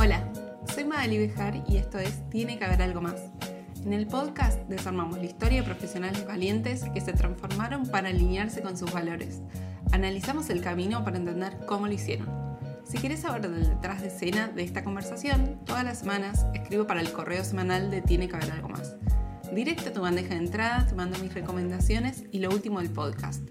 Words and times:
Hola, 0.00 0.22
soy 0.72 0.84
Madali 0.84 1.18
Bejar 1.18 1.64
y 1.66 1.76
esto 1.76 1.98
es 1.98 2.22
Tiene 2.30 2.56
que 2.56 2.64
haber 2.64 2.82
algo 2.82 3.00
más. 3.00 3.20
En 3.84 3.92
el 3.92 4.06
podcast 4.06 4.60
desarmamos 4.68 5.18
la 5.18 5.24
historia 5.24 5.58
de 5.58 5.66
profesionales 5.66 6.24
valientes 6.24 6.84
que 6.94 7.00
se 7.00 7.12
transformaron 7.12 7.84
para 7.84 8.10
alinearse 8.10 8.62
con 8.62 8.78
sus 8.78 8.92
valores. 8.92 9.42
Analizamos 9.90 10.50
el 10.50 10.60
camino 10.60 11.02
para 11.02 11.16
entender 11.16 11.58
cómo 11.66 11.88
lo 11.88 11.94
hicieron. 11.94 12.28
Si 12.84 12.98
quieres 12.98 13.22
saber 13.22 13.42
del 13.50 13.68
detrás 13.68 14.00
de 14.00 14.06
escena 14.06 14.46
de 14.46 14.62
esta 14.62 14.84
conversación, 14.84 15.58
todas 15.64 15.82
las 15.82 15.98
semanas 15.98 16.46
escribo 16.54 16.86
para 16.86 17.00
el 17.00 17.10
correo 17.10 17.42
semanal 17.42 17.90
de 17.90 18.00
Tiene 18.00 18.28
que 18.28 18.36
haber 18.36 18.52
algo 18.52 18.68
más. 18.68 18.94
Directo 19.52 19.88
a 19.88 19.92
tu 19.92 20.02
bandeja 20.02 20.28
de 20.28 20.36
entrada 20.36 20.86
te 20.86 20.94
mando 20.94 21.18
mis 21.18 21.34
recomendaciones 21.34 22.22
y 22.30 22.38
lo 22.38 22.50
último 22.50 22.78
del 22.78 22.90
podcast. 22.90 23.42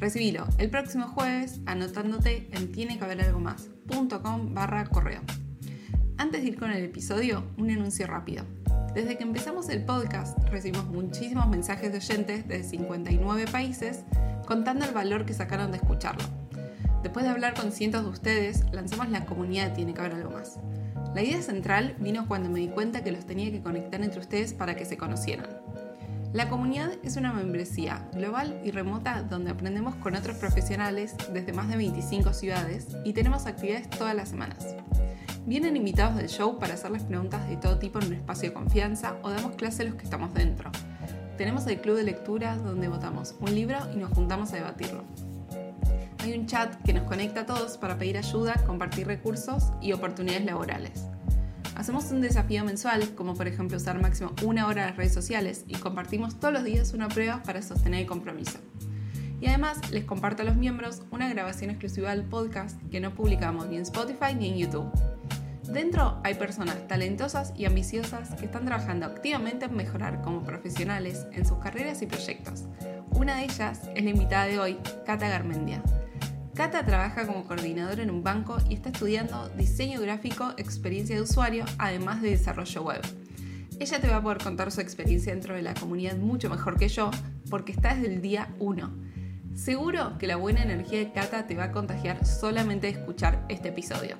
Recibilo 0.00 0.48
el 0.58 0.70
próximo 0.70 1.06
jueves 1.06 1.60
anotándote 1.66 2.48
en 2.50 2.72
tienequehaberalgomás.com 2.72 4.54
barra 4.54 4.86
correo. 4.86 5.20
Antes 6.16 6.42
de 6.42 6.48
ir 6.48 6.58
con 6.58 6.70
el 6.70 6.84
episodio, 6.84 7.42
un 7.58 7.70
anuncio 7.70 8.06
rápido. 8.06 8.44
Desde 8.94 9.16
que 9.16 9.24
empezamos 9.24 9.68
el 9.68 9.84
podcast 9.84 10.38
recibimos 10.48 10.86
muchísimos 10.86 11.48
mensajes 11.48 11.90
de 11.90 11.98
oyentes 11.98 12.46
de 12.46 12.62
59 12.62 13.46
países 13.50 14.04
contando 14.46 14.84
el 14.84 14.92
valor 14.92 15.26
que 15.26 15.34
sacaron 15.34 15.72
de 15.72 15.78
escucharlo. 15.78 16.22
Después 17.02 17.24
de 17.24 17.32
hablar 17.32 17.54
con 17.54 17.72
cientos 17.72 18.04
de 18.04 18.10
ustedes, 18.10 18.64
lanzamos 18.72 19.08
la 19.08 19.26
comunidad 19.26 19.74
Tiene 19.74 19.92
que 19.92 20.00
haber 20.00 20.14
algo 20.14 20.30
más. 20.30 20.60
La 21.16 21.22
idea 21.22 21.42
central 21.42 21.96
vino 21.98 22.28
cuando 22.28 22.48
me 22.48 22.60
di 22.60 22.68
cuenta 22.68 23.02
que 23.02 23.10
los 23.10 23.26
tenía 23.26 23.50
que 23.50 23.60
conectar 23.60 24.00
entre 24.00 24.20
ustedes 24.20 24.54
para 24.54 24.76
que 24.76 24.84
se 24.84 24.96
conocieran. 24.96 25.48
La 26.32 26.48
comunidad 26.48 26.92
es 27.02 27.16
una 27.16 27.32
membresía 27.32 28.08
global 28.12 28.60
y 28.64 28.70
remota 28.70 29.22
donde 29.22 29.50
aprendemos 29.50 29.96
con 29.96 30.14
otros 30.14 30.36
profesionales 30.36 31.16
desde 31.32 31.52
más 31.52 31.68
de 31.68 31.76
25 31.76 32.32
ciudades 32.32 32.88
y 33.04 33.12
tenemos 33.12 33.46
actividades 33.46 33.90
todas 33.90 34.14
las 34.14 34.28
semanas. 34.28 34.76
Vienen 35.46 35.76
invitados 35.76 36.16
del 36.16 36.28
show 36.28 36.58
para 36.58 36.72
hacerles 36.72 37.02
preguntas 37.02 37.46
de 37.46 37.58
todo 37.58 37.78
tipo 37.78 37.98
en 38.00 38.06
un 38.06 38.12
espacio 38.14 38.48
de 38.48 38.54
confianza 38.54 39.16
o 39.22 39.28
damos 39.28 39.56
clase 39.56 39.82
a 39.82 39.84
los 39.84 39.96
que 39.96 40.04
estamos 40.04 40.32
dentro. 40.32 40.70
Tenemos 41.36 41.66
el 41.66 41.82
club 41.82 41.96
de 41.96 42.04
lectura 42.04 42.56
donde 42.56 42.88
votamos 42.88 43.34
un 43.40 43.54
libro 43.54 43.76
y 43.92 43.98
nos 43.98 44.10
juntamos 44.12 44.54
a 44.54 44.56
debatirlo. 44.56 45.04
Hay 46.20 46.32
un 46.32 46.46
chat 46.46 46.74
que 46.82 46.94
nos 46.94 47.04
conecta 47.04 47.42
a 47.42 47.46
todos 47.46 47.76
para 47.76 47.98
pedir 47.98 48.16
ayuda, 48.16 48.54
compartir 48.66 49.06
recursos 49.06 49.64
y 49.82 49.92
oportunidades 49.92 50.46
laborales. 50.46 51.08
Hacemos 51.76 52.10
un 52.10 52.22
desafío 52.22 52.64
mensual, 52.64 53.14
como 53.14 53.34
por 53.34 53.46
ejemplo 53.46 53.76
usar 53.76 54.00
máximo 54.00 54.32
una 54.44 54.66
hora 54.66 54.86
las 54.86 54.96
redes 54.96 55.12
sociales 55.12 55.64
y 55.68 55.74
compartimos 55.74 56.40
todos 56.40 56.54
los 56.54 56.64
días 56.64 56.94
una 56.94 57.08
prueba 57.08 57.42
para 57.42 57.60
sostener 57.60 58.00
el 58.00 58.06
compromiso. 58.06 58.58
Y 59.42 59.48
además 59.48 59.90
les 59.90 60.04
comparto 60.04 60.40
a 60.40 60.46
los 60.46 60.56
miembros 60.56 61.02
una 61.10 61.28
grabación 61.28 61.68
exclusiva 61.68 62.10
del 62.10 62.24
podcast 62.24 62.80
que 62.90 63.00
no 63.00 63.14
publicamos 63.14 63.66
ni 63.66 63.76
en 63.76 63.82
Spotify 63.82 64.34
ni 64.34 64.48
en 64.48 64.56
YouTube. 64.56 64.90
Dentro 65.68 66.20
hay 66.22 66.34
personas 66.34 66.86
talentosas 66.88 67.52
y 67.56 67.64
ambiciosas 67.64 68.34
que 68.34 68.44
están 68.44 68.66
trabajando 68.66 69.06
activamente 69.06 69.64
en 69.64 69.74
mejorar 69.74 70.20
como 70.20 70.42
profesionales 70.42 71.26
en 71.32 71.46
sus 71.46 71.58
carreras 71.58 72.02
y 72.02 72.06
proyectos. 72.06 72.64
Una 73.12 73.36
de 73.36 73.44
ellas 73.44 73.80
es 73.94 74.04
la 74.04 74.10
invitada 74.10 74.44
de 74.44 74.58
hoy, 74.58 74.78
Cata 75.06 75.28
Garmendia. 75.28 75.82
Cata 76.54 76.84
trabaja 76.84 77.26
como 77.26 77.44
coordinadora 77.44 78.02
en 78.02 78.10
un 78.10 78.22
banco 78.22 78.58
y 78.68 78.74
está 78.74 78.90
estudiando 78.90 79.48
diseño 79.56 80.00
gráfico, 80.00 80.52
experiencia 80.58 81.16
de 81.16 81.22
usuario, 81.22 81.64
además 81.78 82.20
de 82.22 82.30
desarrollo 82.30 82.82
web. 82.82 83.00
Ella 83.80 84.00
te 84.00 84.08
va 84.08 84.16
a 84.16 84.22
poder 84.22 84.38
contar 84.38 84.70
su 84.70 84.80
experiencia 84.80 85.32
dentro 85.32 85.54
de 85.54 85.62
la 85.62 85.74
comunidad 85.74 86.16
mucho 86.16 86.48
mejor 86.50 86.78
que 86.78 86.88
yo, 86.88 87.10
porque 87.50 87.72
está 87.72 87.94
desde 87.94 88.14
el 88.14 88.20
día 88.20 88.54
1. 88.60 88.90
Seguro 89.54 90.18
que 90.18 90.26
la 90.26 90.36
buena 90.36 90.62
energía 90.62 90.98
de 90.98 91.12
Cata 91.12 91.46
te 91.46 91.56
va 91.56 91.64
a 91.64 91.72
contagiar 91.72 92.24
solamente 92.24 92.86
de 92.86 92.92
escuchar 92.92 93.44
este 93.48 93.70
episodio. 93.70 94.16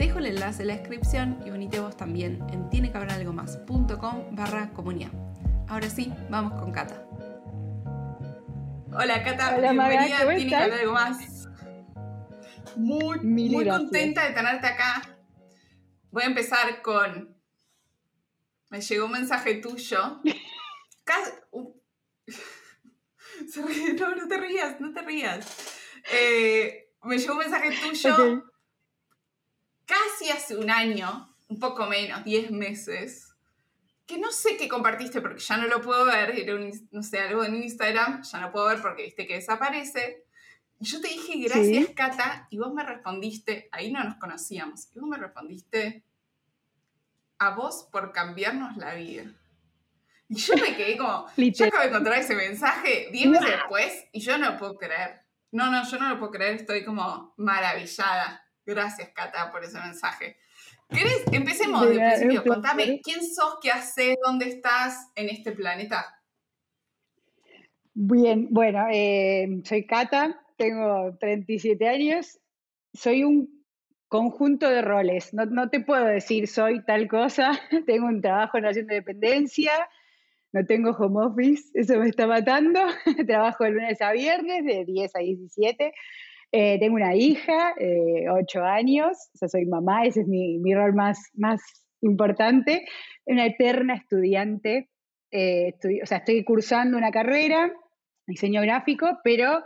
Te 0.00 0.06
dejo 0.06 0.18
el 0.18 0.24
enlace 0.28 0.62
en 0.62 0.68
la 0.68 0.76
descripción 0.78 1.42
y 1.44 1.50
unite 1.50 1.78
vos 1.78 1.94
también 1.94 2.42
en 2.50 2.70
tienecabralgomás.com 2.70 4.34
barra 4.34 4.70
comunidad. 4.72 5.10
Ahora 5.68 5.90
sí, 5.90 6.10
vamos 6.30 6.58
con 6.58 6.72
Cata. 6.72 7.06
Hola 8.94 9.22
Cata, 9.22 9.56
Hola, 9.58 9.72
bienvenida 9.72 10.20
¿cómo 10.20 10.30
a 10.30 10.34
Tiene 10.36 10.48
que 10.48 10.56
haber 10.56 10.72
algo 10.80 10.92
más. 10.94 11.48
Muy, 12.76 13.20
muy 13.20 13.68
contenta 13.68 14.24
de 14.26 14.32
tenerte 14.32 14.68
acá. 14.68 15.02
Voy 16.10 16.22
a 16.22 16.26
empezar 16.28 16.80
con... 16.80 17.36
Me 18.70 18.80
llegó 18.80 19.04
un 19.04 19.12
mensaje 19.12 19.56
tuyo. 19.56 20.22
Casi- 21.04 21.32
uh. 21.50 21.78
No, 24.00 24.16
no 24.16 24.28
te 24.28 24.38
rías, 24.38 24.80
no 24.80 24.94
te 24.94 25.02
rías. 25.02 25.46
Eh, 26.10 26.88
me 27.02 27.18
llegó 27.18 27.34
un 27.34 27.40
mensaje 27.40 27.70
tuyo. 27.82 28.50
Casi 29.90 30.30
hace 30.30 30.56
un 30.56 30.70
año, 30.70 31.34
un 31.48 31.58
poco 31.58 31.86
menos, 31.86 32.22
10 32.24 32.52
meses, 32.52 33.34
que 34.06 34.18
no 34.18 34.30
sé 34.30 34.56
qué 34.56 34.68
compartiste 34.68 35.20
porque 35.20 35.40
ya 35.40 35.56
no 35.56 35.66
lo 35.66 35.80
puedo 35.80 36.04
ver, 36.04 36.30
era 36.30 36.54
un, 36.54 36.70
no 36.92 37.02
sé, 37.02 37.18
algo 37.20 37.44
en 37.44 37.56
Instagram, 37.56 38.22
ya 38.22 38.40
no 38.40 38.52
puedo 38.52 38.66
ver 38.66 38.80
porque 38.80 39.04
viste 39.04 39.26
que 39.26 39.34
desaparece. 39.34 40.24
Y 40.78 40.86
yo 40.86 41.00
te 41.00 41.08
dije 41.08 41.34
gracias, 41.38 41.86
Sí. 41.86 41.94
Cata, 41.94 42.46
y 42.50 42.58
vos 42.58 42.72
me 42.72 42.84
respondiste, 42.84 43.68
ahí 43.72 43.92
no 43.92 44.02
nos 44.02 44.16
conocíamos, 44.16 44.88
y 44.94 45.00
vos 45.00 45.08
me 45.08 45.16
respondiste, 45.16 46.04
a 47.38 47.50
vos 47.50 47.88
por 47.90 48.12
cambiarnos 48.12 48.76
la 48.76 48.94
vida. 48.94 49.24
Y 50.28 50.36
yo 50.36 50.54
me 50.54 50.76
quedé 50.76 50.96
como, 50.96 51.26
yo 51.36 51.66
acabo 51.66 51.82
de 51.82 51.88
encontrar 51.88 52.18
ese 52.18 52.36
mensaje 52.36 53.08
10 53.10 53.28
meses 53.28 53.48
después 53.48 54.04
y 54.12 54.20
yo 54.20 54.38
no 54.38 54.52
lo 54.52 54.58
puedo 54.58 54.76
creer. 54.76 55.22
No, 55.50 55.70
no, 55.70 55.84
yo 55.90 55.98
no 55.98 56.08
lo 56.08 56.18
puedo 56.20 56.30
creer, 56.30 56.54
estoy 56.54 56.84
como 56.84 57.34
maravillada. 57.36 58.44
Gracias, 58.66 59.10
Cata, 59.10 59.50
por 59.50 59.64
ese 59.64 59.78
mensaje. 59.80 60.36
¿Querés? 60.88 61.24
Empecemos 61.32 61.82
De 61.82 61.94
del 61.94 61.98
principio. 61.98 62.44
Contame, 62.44 63.00
¿quién 63.02 63.24
sos? 63.24 63.58
¿Qué 63.62 63.70
haces? 63.70 64.16
¿Dónde 64.24 64.48
estás 64.48 65.10
en 65.14 65.28
este 65.28 65.52
planeta? 65.52 66.20
Bien, 67.94 68.48
bueno, 68.50 68.86
eh, 68.90 69.60
soy 69.64 69.86
Cata, 69.86 70.40
tengo 70.56 71.16
37 71.18 71.88
años, 71.88 72.38
soy 72.92 73.24
un 73.24 73.64
conjunto 74.08 74.68
de 74.68 74.82
roles, 74.82 75.34
no, 75.34 75.44
no 75.46 75.70
te 75.70 75.80
puedo 75.80 76.04
decir 76.04 76.48
soy 76.48 76.84
tal 76.84 77.08
cosa, 77.08 77.50
tengo 77.86 78.06
un 78.06 78.22
trabajo 78.22 78.56
en 78.56 78.62
relación 78.62 78.86
de 78.86 78.94
dependencia, 78.96 79.72
no 80.52 80.64
tengo 80.66 80.90
home 80.90 81.26
office, 81.26 81.70
eso 81.74 81.98
me 81.98 82.08
está 82.08 82.26
matando, 82.26 82.80
trabajo 83.26 83.64
de 83.64 83.70
lunes 83.70 84.00
a 84.00 84.12
viernes 84.12 84.64
de 84.64 84.84
10 84.84 85.16
a 85.16 85.18
17, 85.18 85.92
eh, 86.52 86.78
tengo 86.80 86.96
una 86.96 87.14
hija, 87.14 87.74
eh, 87.78 88.28
8 88.30 88.64
años, 88.64 89.30
o 89.34 89.38
sea, 89.38 89.48
soy 89.48 89.66
mamá, 89.66 90.04
ese 90.04 90.20
es 90.22 90.26
mi, 90.28 90.58
mi 90.58 90.74
rol 90.74 90.94
más, 90.94 91.18
más 91.34 91.60
importante, 92.02 92.84
una 93.26 93.46
eterna 93.46 93.94
estudiante 93.94 94.88
eh, 95.32 95.68
estoy- 95.68 96.00
o 96.02 96.06
sea, 96.06 96.18
estoy 96.18 96.42
cursando 96.44 96.98
una 96.98 97.12
carrera, 97.12 97.72
diseño 98.26 98.62
gráfico, 98.62 99.18
pero 99.22 99.62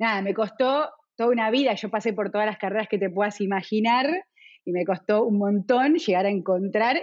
nada, 0.00 0.22
me 0.22 0.34
costó 0.34 0.90
toda 1.16 1.30
una 1.30 1.50
vida, 1.50 1.74
yo 1.74 1.88
pasé 1.90 2.12
por 2.12 2.30
todas 2.32 2.46
las 2.46 2.58
carreras 2.58 2.88
que 2.88 2.98
te 2.98 3.10
puedas 3.10 3.40
imaginar 3.40 4.06
y 4.64 4.72
me 4.72 4.84
costó 4.84 5.24
un 5.24 5.38
montón 5.38 5.94
llegar 5.96 6.26
a 6.26 6.30
encontrar 6.30 6.96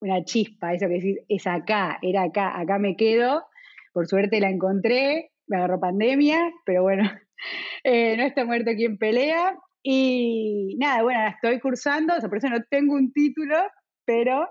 una 0.00 0.24
chispa, 0.24 0.74
eso 0.74 0.88
que 0.88 0.94
decís, 0.94 1.18
es 1.28 1.46
acá, 1.46 1.98
era 2.02 2.24
acá, 2.24 2.58
acá 2.60 2.78
me 2.78 2.96
quedo, 2.96 3.44
por 3.92 4.06
suerte 4.06 4.40
la 4.40 4.50
encontré, 4.50 5.30
me 5.46 5.56
agarró 5.56 5.80
pandemia, 5.80 6.38
pero 6.66 6.82
bueno, 6.82 7.04
eh, 7.84 8.16
no 8.16 8.24
está 8.24 8.44
muerto 8.44 8.70
quien 8.76 8.98
pelea. 8.98 9.56
Y 9.82 10.76
nada, 10.78 11.02
bueno, 11.02 11.20
la 11.20 11.30
estoy 11.30 11.58
cursando, 11.58 12.14
o 12.14 12.20
sea, 12.20 12.28
por 12.28 12.38
eso 12.38 12.48
no 12.48 12.62
tengo 12.70 12.94
un 12.94 13.12
título, 13.12 13.56
pero 14.04 14.48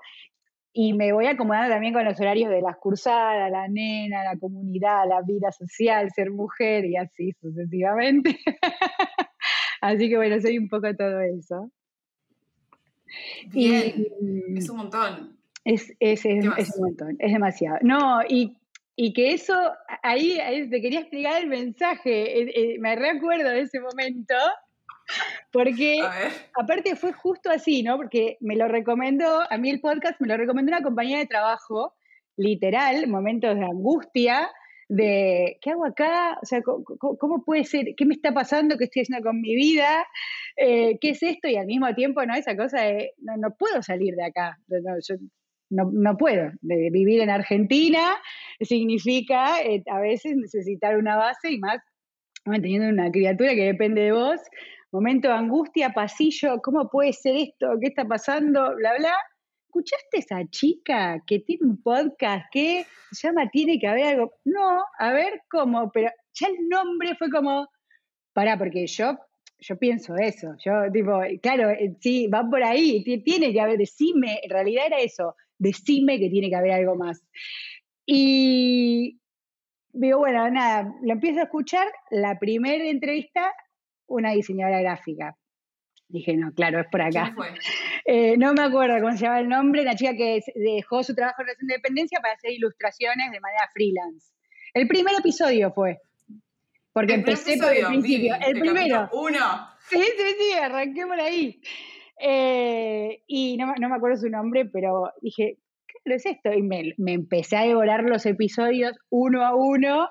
y 0.74 0.94
me 0.94 1.12
voy 1.12 1.26
acomodando 1.28 1.74
también 1.74 1.94
con 1.94 2.06
los 2.06 2.20
horarios 2.20 2.50
de 2.50 2.62
las 2.62 2.78
cursadas, 2.78 3.52
la 3.52 3.68
nena, 3.68 4.24
la 4.24 4.38
comunidad, 4.38 5.08
la 5.08 5.22
vida 5.22 5.52
social, 5.52 6.10
ser 6.16 6.32
mujer 6.32 6.86
y 6.86 6.96
así 6.96 7.34
sucesivamente. 7.42 8.40
así 9.82 10.10
que 10.10 10.16
bueno, 10.18 10.40
soy 10.40 10.58
un 10.58 10.70
poco 10.70 10.96
todo 10.96 11.20
eso. 11.22 11.70
Bien, 13.48 13.94
Y- 14.20 14.58
es 14.58 14.70
un 14.70 14.78
montón. 14.78 15.38
es, 15.66 15.94
es, 16.00 16.26
es 16.26 16.76
un 16.78 16.84
montón, 16.86 17.16
es 17.20 17.34
demasiado. 17.34 17.78
No, 17.82 18.22
y, 18.28 18.56
y 19.04 19.14
que 19.14 19.34
eso, 19.34 19.56
ahí, 20.04 20.40
ahí 20.40 20.70
te 20.70 20.80
quería 20.80 21.00
explicar 21.00 21.42
el 21.42 21.48
mensaje, 21.48 22.40
eh, 22.40 22.52
eh, 22.56 22.76
me 22.80 22.96
recuerdo 22.96 23.50
de 23.50 23.62
ese 23.62 23.80
momento, 23.80 24.36
porque 25.52 26.00
aparte 26.60 26.96
fue 26.96 27.12
justo 27.12 27.50
así, 27.50 27.82
¿no? 27.82 27.98
Porque 27.98 28.38
me 28.42 28.56
lo 28.56 28.68
recomendó, 28.68 29.42
a 29.50 29.58
mí 29.58 29.70
el 29.72 29.82
podcast 29.82 30.22
me 30.22 30.28
lo 30.28 30.38
recomendó 30.38 30.72
una 30.72 30.84
compañía 30.84 31.18
de 31.18 31.26
trabajo, 31.26 31.96
literal, 32.38 33.08
momentos 33.08 33.56
de 33.56 33.66
angustia, 33.66 34.50
de 34.88 35.58
¿qué 35.62 35.72
hago 35.72 35.86
acá? 35.86 36.38
O 36.42 36.46
sea, 36.46 36.62
¿cómo, 36.62 36.84
cómo- 36.84 37.18
cómo 37.18 37.44
puede 37.44 37.64
ser? 37.64 37.96
¿Qué 37.98 38.06
me 38.06 38.14
está 38.14 38.34
pasando? 38.34 38.78
¿Qué 38.78 38.84
estoy 38.84 39.02
haciendo 39.04 39.26
con 39.28 39.42
mi 39.42 39.56
vida? 39.56 40.06
Eh, 40.58 40.98
¿Qué 41.02 41.12
es 41.12 41.24
esto? 41.24 41.48
Y 41.48 41.56
al 41.56 41.66
mismo 41.66 41.92
tiempo, 41.96 42.24
¿no? 42.26 42.36
Esa 42.36 42.56
cosa 42.56 42.82
de, 42.82 43.14
no, 43.20 43.36
no 43.38 43.56
puedo 43.58 43.82
salir 43.82 44.16
de 44.16 44.26
acá. 44.26 44.60
No, 44.68 44.96
yo 45.08 45.16
no, 45.72 45.90
no 45.92 46.18
puedo. 46.18 46.52
Vivir 46.62 47.22
en 47.22 47.30
Argentina 47.30 48.16
significa 48.60 49.62
eh, 49.62 49.84
a 49.90 50.00
veces 50.00 50.36
necesitar 50.36 50.98
una 50.98 51.16
base 51.16 51.52
y 51.52 51.60
más 51.60 51.80
teniendo 52.44 52.90
una 52.90 53.12
criatura 53.12 53.56
que 53.56 53.66
depende 53.66 54.02
de 54.02 54.12
vos, 54.12 54.40
momento 54.92 55.28
de 55.30 55.36
angustia, 55.36 55.94
pasillo, 55.94 56.62
¿cómo 56.62 56.90
puede 56.90 57.14
ser 57.14 57.36
esto? 57.36 57.78
¿Qué 57.80 57.88
está 57.88 58.06
pasando? 58.06 58.76
Bla, 58.76 58.94
bla. 58.98 59.14
¿Escuchaste 59.68 60.18
esa 60.18 60.42
chica 60.50 61.24
que 61.26 61.40
tiene 61.40 61.68
un 61.68 61.82
podcast 61.82 62.46
que 62.52 62.86
llama 63.12 63.50
Tiene 63.52 63.80
que 63.80 63.88
haber 63.88 64.06
algo? 64.06 64.34
No, 64.44 64.84
a 65.00 65.14
ver 65.14 65.44
cómo, 65.50 65.90
pero 65.94 66.10
ya 66.34 66.48
el 66.48 66.68
nombre 66.68 67.16
fue 67.16 67.30
como, 67.30 67.70
pará, 68.34 68.58
porque 68.58 68.86
yo, 68.86 69.18
yo 69.60 69.78
pienso 69.78 70.16
eso, 70.18 70.56
yo 70.66 70.92
tipo, 70.92 71.22
claro, 71.42 71.70
eh, 71.70 71.96
sí, 72.02 72.28
va 72.28 72.44
por 72.50 72.62
ahí, 72.62 73.02
tiene 73.24 73.54
que 73.54 73.62
haber, 73.62 73.78
decime, 73.78 74.42
en 74.44 74.50
realidad 74.50 74.88
era 74.88 75.00
eso, 75.00 75.36
decime 75.62 76.20
que 76.20 76.30
tiene 76.30 76.50
que 76.50 76.56
haber 76.56 76.72
algo 76.72 76.96
más. 76.96 77.24
Y 78.06 79.20
digo, 79.94 80.20
bueno, 80.20 80.50
nada, 80.50 80.92
lo 81.04 81.14
empiezo 81.14 81.40
a 81.40 81.44
escuchar, 81.44 81.88
la 82.10 82.40
primera 82.40 82.84
entrevista, 82.84 83.54
una 84.08 84.32
diseñadora 84.32 84.82
gráfica. 84.82 85.38
Dije, 86.08 86.36
no, 86.36 86.52
claro, 86.54 86.82
es 86.82 86.88
por 86.88 87.02
acá. 87.02 87.34
Eh, 88.04 88.36
no 88.36 88.52
me 88.56 88.64
acuerdo 88.64 89.00
cómo 89.00 89.16
se 89.16 89.26
llama 89.26 89.42
el 89.42 89.48
nombre, 89.48 89.84
la 89.84 89.96
chica 89.96 90.16
que 90.16 90.42
dejó 90.56 91.04
su 91.04 91.14
trabajo 91.14 91.44
en 91.44 91.46
relación 91.46 91.68
de 91.68 91.76
dependencia 91.76 92.20
para 92.20 92.34
hacer 92.34 92.52
ilustraciones 92.52 93.32
de 93.32 93.40
manera 93.40 93.70
freelance. 93.72 94.34
El 94.74 94.88
primer 94.88 95.14
episodio 95.20 95.72
fue. 95.72 96.00
Porque 96.92 97.14
empecé 97.14 97.58
por 97.58 97.72
el 97.72 97.86
principio. 97.86 98.34
el 98.44 98.60
primero. 98.60 99.08
Uno. 99.14 99.70
Sí, 99.88 100.02
sí, 100.02 100.36
sí, 100.40 100.58
arranqué 100.58 101.06
por 101.06 101.20
ahí. 101.22 101.62
Eh, 102.22 103.24
y 103.28 103.58
no, 103.58 103.74
me 103.76 103.96
acuerdo 103.96 104.18
su 104.18 104.30
nombre, 104.30 104.66
pero 104.66 105.12
dije, 105.22 105.58
¿qué 105.88 106.14
es 106.14 106.26
esto? 106.26 106.54
Y 106.54 106.62
me, 106.62 106.94
me, 106.98 107.14
empecé 107.14 107.58
a 107.58 107.64
devorar 107.64 108.04
los 108.04 108.26
episodios 108.26 108.96
uno 109.10 109.46
a 109.46 109.56
uno. 109.56 110.08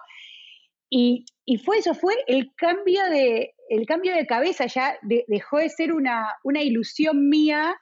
Y, 0.90 1.24
y 1.44 1.58
fue 1.58 1.78
eso, 1.78 1.94
fue 1.94 2.14
el 2.26 2.52
cambio 2.56 3.04
de, 3.10 3.54
el 3.68 3.86
cambio 3.86 4.12
de 4.12 4.26
cabeza, 4.26 4.66
ya 4.66 4.98
dejó 5.02 5.58
de 5.58 5.68
ser 5.68 5.92
una, 5.92 6.34
una 6.42 6.62
ilusión 6.62 7.28
mía 7.28 7.76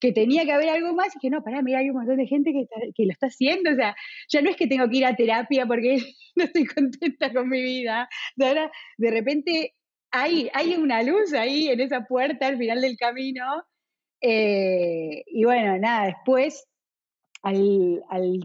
que 0.00 0.12
tenía 0.12 0.44
que 0.44 0.52
haber 0.52 0.70
algo 0.70 0.94
más 0.94 1.14
y 1.14 1.18
que 1.20 1.30
no, 1.30 1.44
pará, 1.44 1.62
mira, 1.62 1.78
hay 1.78 1.90
un 1.90 1.96
montón 1.96 2.16
de 2.16 2.26
gente 2.26 2.52
que, 2.52 2.66
que, 2.94 3.04
lo 3.04 3.12
está 3.12 3.26
haciendo, 3.26 3.70
o 3.70 3.74
sea, 3.74 3.94
ya 4.28 4.40
no 4.40 4.50
es 4.50 4.56
que 4.56 4.66
tengo 4.66 4.88
que 4.88 4.96
ir 4.96 5.04
a 5.04 5.14
terapia 5.14 5.66
porque 5.66 5.98
no 6.36 6.44
estoy 6.44 6.64
contenta 6.66 7.32
con 7.32 7.48
mi 7.48 7.62
vida, 7.62 8.08
ahora 8.40 8.72
de 8.96 9.10
repente 9.10 9.74
hay, 10.10 10.50
hay 10.52 10.74
una 10.74 11.02
luz 11.02 11.32
ahí 11.32 11.68
en 11.68 11.80
esa 11.80 12.04
puerta 12.04 12.46
al 12.46 12.58
final 12.58 12.80
del 12.80 12.96
camino 12.96 13.64
eh, 14.20 15.24
y 15.26 15.44
bueno, 15.44 15.78
nada, 15.78 16.06
después 16.06 16.68
al, 17.42 18.02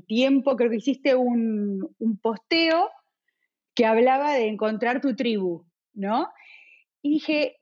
tiempo 0.07 0.55
creo 0.55 0.69
que 0.69 0.77
hiciste 0.77 1.15
un, 1.15 1.93
un 1.99 2.17
posteo 2.17 2.89
que 3.73 3.85
hablaba 3.85 4.33
de 4.33 4.47
encontrar 4.47 5.01
tu 5.01 5.15
tribu, 5.15 5.65
¿no? 5.93 6.29
Y 7.01 7.15
dije, 7.15 7.57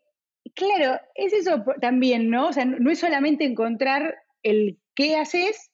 claro, 0.54 1.00
es 1.16 1.34
eso 1.34 1.64
también, 1.82 2.30
¿no? 2.30 2.50
O 2.50 2.54
sea, 2.54 2.66
no 2.66 2.92
es 2.92 3.00
solamente 3.00 3.46
encontrar 3.46 4.16
el 4.44 4.80
qué 4.96 5.16
haces 5.16 5.72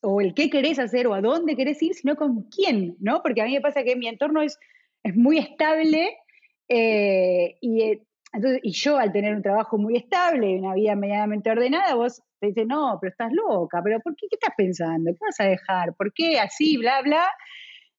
o 0.00 0.20
el 0.20 0.32
qué 0.32 0.48
querés 0.48 0.78
hacer 0.78 1.06
o 1.06 1.14
a 1.14 1.20
dónde 1.20 1.56
querés 1.56 1.82
ir, 1.82 1.94
sino 1.94 2.16
con 2.16 2.44
quién, 2.44 2.96
¿no? 3.00 3.22
Porque 3.22 3.42
a 3.42 3.44
mí 3.44 3.52
me 3.52 3.60
pasa 3.60 3.84
que 3.84 3.96
mi 3.96 4.08
entorno 4.08 4.40
es, 4.40 4.58
es 5.02 5.14
muy 5.14 5.38
estable 5.38 6.16
eh, 6.68 7.56
y, 7.60 7.82
eh, 7.82 8.02
y 8.62 8.72
yo 8.72 8.98
al 8.98 9.12
tener 9.12 9.34
un 9.34 9.42
trabajo 9.42 9.78
muy 9.78 9.96
estable 9.96 10.50
y 10.50 10.58
una 10.58 10.74
vida 10.74 10.94
medianamente 10.94 11.50
ordenada, 11.50 11.94
vos 11.94 12.22
te 12.40 12.48
dices, 12.48 12.66
no, 12.66 12.98
pero 13.00 13.10
estás 13.10 13.32
loca, 13.32 13.80
pero 13.82 14.00
¿por 14.00 14.14
qué? 14.16 14.26
¿Qué 14.28 14.36
estás 14.40 14.54
pensando? 14.56 15.10
¿Qué 15.12 15.18
vas 15.20 15.40
a 15.40 15.44
dejar? 15.44 15.94
¿Por 15.94 16.12
qué? 16.12 16.38
Así, 16.38 16.76
bla, 16.76 17.02
bla. 17.02 17.28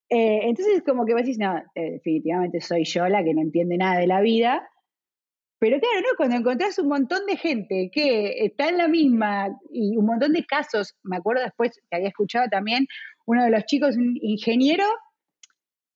Eh, 0.09 0.41
entonces 0.43 0.83
como 0.85 1.05
que 1.05 1.13
vos 1.13 1.23
decís, 1.23 1.39
no, 1.39 1.61
definitivamente 1.75 2.61
soy 2.61 2.85
yo 2.85 3.07
la 3.07 3.23
que 3.23 3.33
no 3.33 3.41
entiende 3.41 3.77
nada 3.77 3.99
de 3.99 4.07
la 4.07 4.21
vida 4.21 4.69
pero 5.59 5.79
claro, 5.79 6.01
¿no? 6.01 6.15
Cuando 6.17 6.35
encontrás 6.35 6.77
un 6.77 6.89
montón 6.89 7.25
de 7.25 7.35
gente 7.35 7.89
que 7.91 8.45
está 8.45 8.69
en 8.69 8.77
la 8.77 8.87
misma 8.87 9.57
y 9.71 9.97
un 9.97 10.05
montón 10.05 10.33
de 10.33 10.45
casos, 10.45 10.95
me 11.03 11.17
acuerdo 11.17 11.43
después 11.43 11.71
que 11.89 11.95
había 11.95 12.09
escuchado 12.09 12.47
también 12.49 12.85
uno 13.25 13.43
de 13.43 13.49
los 13.49 13.65
chicos, 13.65 13.97
un 13.97 14.17
ingeniero, 14.21 14.85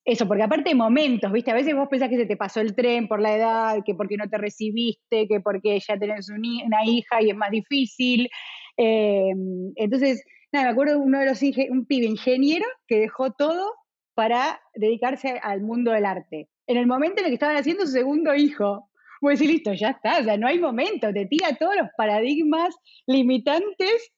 eso, 0.03 0.27
porque 0.27 0.43
aparte 0.43 0.69
de 0.69 0.75
momentos, 0.75 1.31
¿viste? 1.31 1.51
A 1.51 1.55
veces 1.55 1.75
vos 1.75 1.87
pensás 1.87 2.09
que 2.09 2.17
se 2.17 2.25
te 2.25 2.35
pasó 2.35 2.59
el 2.59 2.75
tren 2.75 3.07
por 3.07 3.21
la 3.21 3.35
edad, 3.35 3.83
que 3.85 3.93
porque 3.93 4.17
no 4.17 4.27
te 4.27 4.37
recibiste, 4.37 5.27
que 5.27 5.39
porque 5.41 5.79
ya 5.79 5.97
tenés 5.97 6.29
una 6.29 6.83
hija 6.85 7.21
y 7.21 7.29
es 7.29 7.35
más 7.35 7.51
difícil. 7.51 8.27
Eh, 8.77 9.31
entonces, 9.75 10.23
nada, 10.51 10.65
me 10.65 10.71
acuerdo 10.71 10.99
uno 10.99 11.19
de 11.19 11.25
los, 11.27 11.41
un 11.69 11.85
pibe 11.85 12.07
ingeniero 12.07 12.65
que 12.87 12.99
dejó 12.99 13.31
todo 13.31 13.73
para 14.15 14.59
dedicarse 14.73 15.39
al 15.43 15.61
mundo 15.61 15.91
del 15.91 16.05
arte. 16.05 16.49
En 16.65 16.77
el 16.77 16.87
momento 16.87 17.19
en 17.19 17.25
el 17.25 17.31
que 17.31 17.35
estaban 17.35 17.57
haciendo 17.57 17.85
su 17.85 17.91
segundo 17.91 18.33
hijo, 18.33 18.89
pues 19.19 19.37
sí, 19.37 19.47
listo, 19.47 19.73
ya 19.73 19.89
está, 19.89 20.19
o 20.19 20.23
sea, 20.23 20.35
no 20.35 20.47
hay 20.47 20.59
momento, 20.59 21.13
te 21.13 21.27
tira 21.27 21.55
todos 21.59 21.75
los 21.75 21.89
paradigmas 21.95 22.75
limitantes 23.05 24.11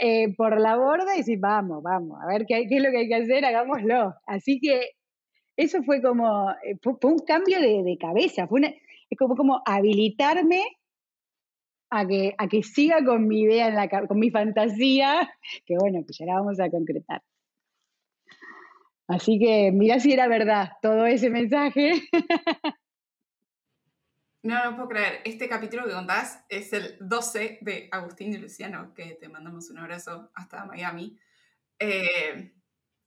eh, 0.00 0.34
por 0.36 0.58
la 0.58 0.76
borda 0.76 1.14
y 1.14 1.18
dices, 1.18 1.38
vamos, 1.38 1.82
vamos, 1.82 2.18
a 2.22 2.26
ver 2.28 2.46
qué, 2.46 2.66
qué, 2.66 2.76
es 2.76 2.82
lo 2.82 2.90
que 2.90 2.98
hay 2.98 3.08
que 3.08 3.14
hacer, 3.16 3.44
hagámoslo. 3.44 4.14
Así 4.26 4.58
que 4.58 4.92
eso 5.58 5.82
fue 5.82 6.00
como, 6.00 6.52
eh, 6.62 6.78
fue, 6.80 6.94
un 7.02 7.18
cambio 7.18 7.60
de, 7.60 7.98
cabeza, 8.00 8.46
fue 8.46 8.80
es 9.10 9.18
como, 9.18 9.34
como 9.34 9.60
habilitarme 9.66 10.62
a 11.90 12.06
que, 12.06 12.34
a 12.38 12.46
que 12.46 12.62
siga 12.62 13.04
con 13.04 13.26
mi 13.26 13.40
idea, 13.40 13.66
en 13.66 13.74
la, 13.74 13.88
con 13.88 14.20
mi 14.20 14.30
fantasía, 14.30 15.28
que 15.66 15.76
bueno, 15.76 16.04
que 16.06 16.12
ya 16.12 16.26
la 16.26 16.34
vamos 16.34 16.60
a 16.60 16.70
concretar. 16.70 17.22
Así 19.08 19.38
que 19.38 19.72
mira 19.72 19.98
si 19.98 20.12
era 20.12 20.28
verdad 20.28 20.72
todo 20.80 21.06
ese 21.06 21.28
mensaje. 21.28 22.02
No, 24.40 24.64
no 24.64 24.76
puedo 24.76 24.88
creer. 24.88 25.20
Este 25.24 25.48
capítulo 25.48 25.84
que 25.84 25.92
contás 25.92 26.44
es 26.48 26.72
el 26.72 26.96
12 27.00 27.58
de 27.60 27.88
Agustín 27.90 28.32
y 28.32 28.38
Luciano, 28.38 28.94
que 28.94 29.16
te 29.16 29.28
mandamos 29.28 29.68
un 29.68 29.78
abrazo 29.78 30.30
hasta 30.32 30.64
Miami. 30.64 31.18
Eh, 31.78 32.54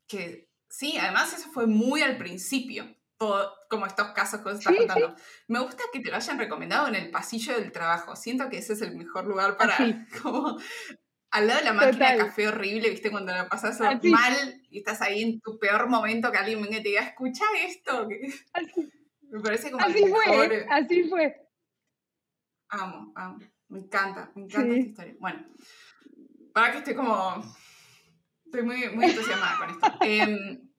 que 0.05 0.50
sí, 0.71 0.97
además 0.97 1.33
eso 1.33 1.49
fue 1.51 1.67
muy 1.67 2.01
al 2.01 2.17
principio, 2.17 2.85
todo, 3.17 3.53
como 3.69 3.85
estos 3.85 4.07
casos 4.09 4.41
que 4.41 4.49
os 4.49 4.57
estás 4.57 4.75
contando. 4.75 5.15
Me 5.47 5.59
gusta 5.59 5.83
que 5.93 5.99
te 5.99 6.09
lo 6.09 6.15
hayan 6.15 6.39
recomendado 6.39 6.87
en 6.87 6.95
el 6.95 7.11
pasillo 7.11 7.53
del 7.53 7.71
trabajo. 7.71 8.15
Siento 8.15 8.49
que 8.49 8.57
ese 8.57 8.73
es 8.73 8.81
el 8.81 8.95
mejor 8.95 9.25
lugar 9.25 9.57
para, 9.57 9.77
como, 10.23 10.57
al 11.29 11.47
lado 11.47 11.59
de 11.59 11.65
la 11.65 11.73
máquina 11.73 12.13
de 12.13 12.17
café 12.17 12.47
horrible, 12.47 12.89
¿viste? 12.89 13.11
Cuando 13.11 13.31
la 13.31 13.47
pasas 13.47 13.79
mal 13.79 14.61
y 14.69 14.79
estás 14.79 15.01
ahí 15.01 15.21
en 15.21 15.39
tu 15.41 15.59
peor 15.59 15.87
momento 15.87 16.31
que 16.31 16.37
alguien 16.37 16.61
venga 16.61 16.77
y 16.77 16.83
te 16.83 16.89
diga, 16.89 17.01
escucha 17.01 17.45
esto. 17.63 18.07
Me 19.31 19.39
parece 19.39 19.71
como 19.71 19.85
así 19.85 20.05
fue, 20.07 20.67
así 20.69 21.03
fue. 21.09 21.47
Amo, 22.67 23.13
amo. 23.15 23.39
Me 23.69 23.79
encanta, 23.79 24.29
me 24.35 24.43
encanta 24.43 24.73
esta 24.73 24.89
historia. 24.89 25.15
Bueno, 25.19 25.45
para 26.53 26.71
que 26.73 26.77
estoy 26.79 26.95
como. 26.95 27.41
Estoy 28.51 28.63
muy, 28.63 28.89
muy 28.89 29.05
entusiasmada 29.05 29.57
con 29.59 29.69
esto. 29.69 29.97
Em, 30.01 30.69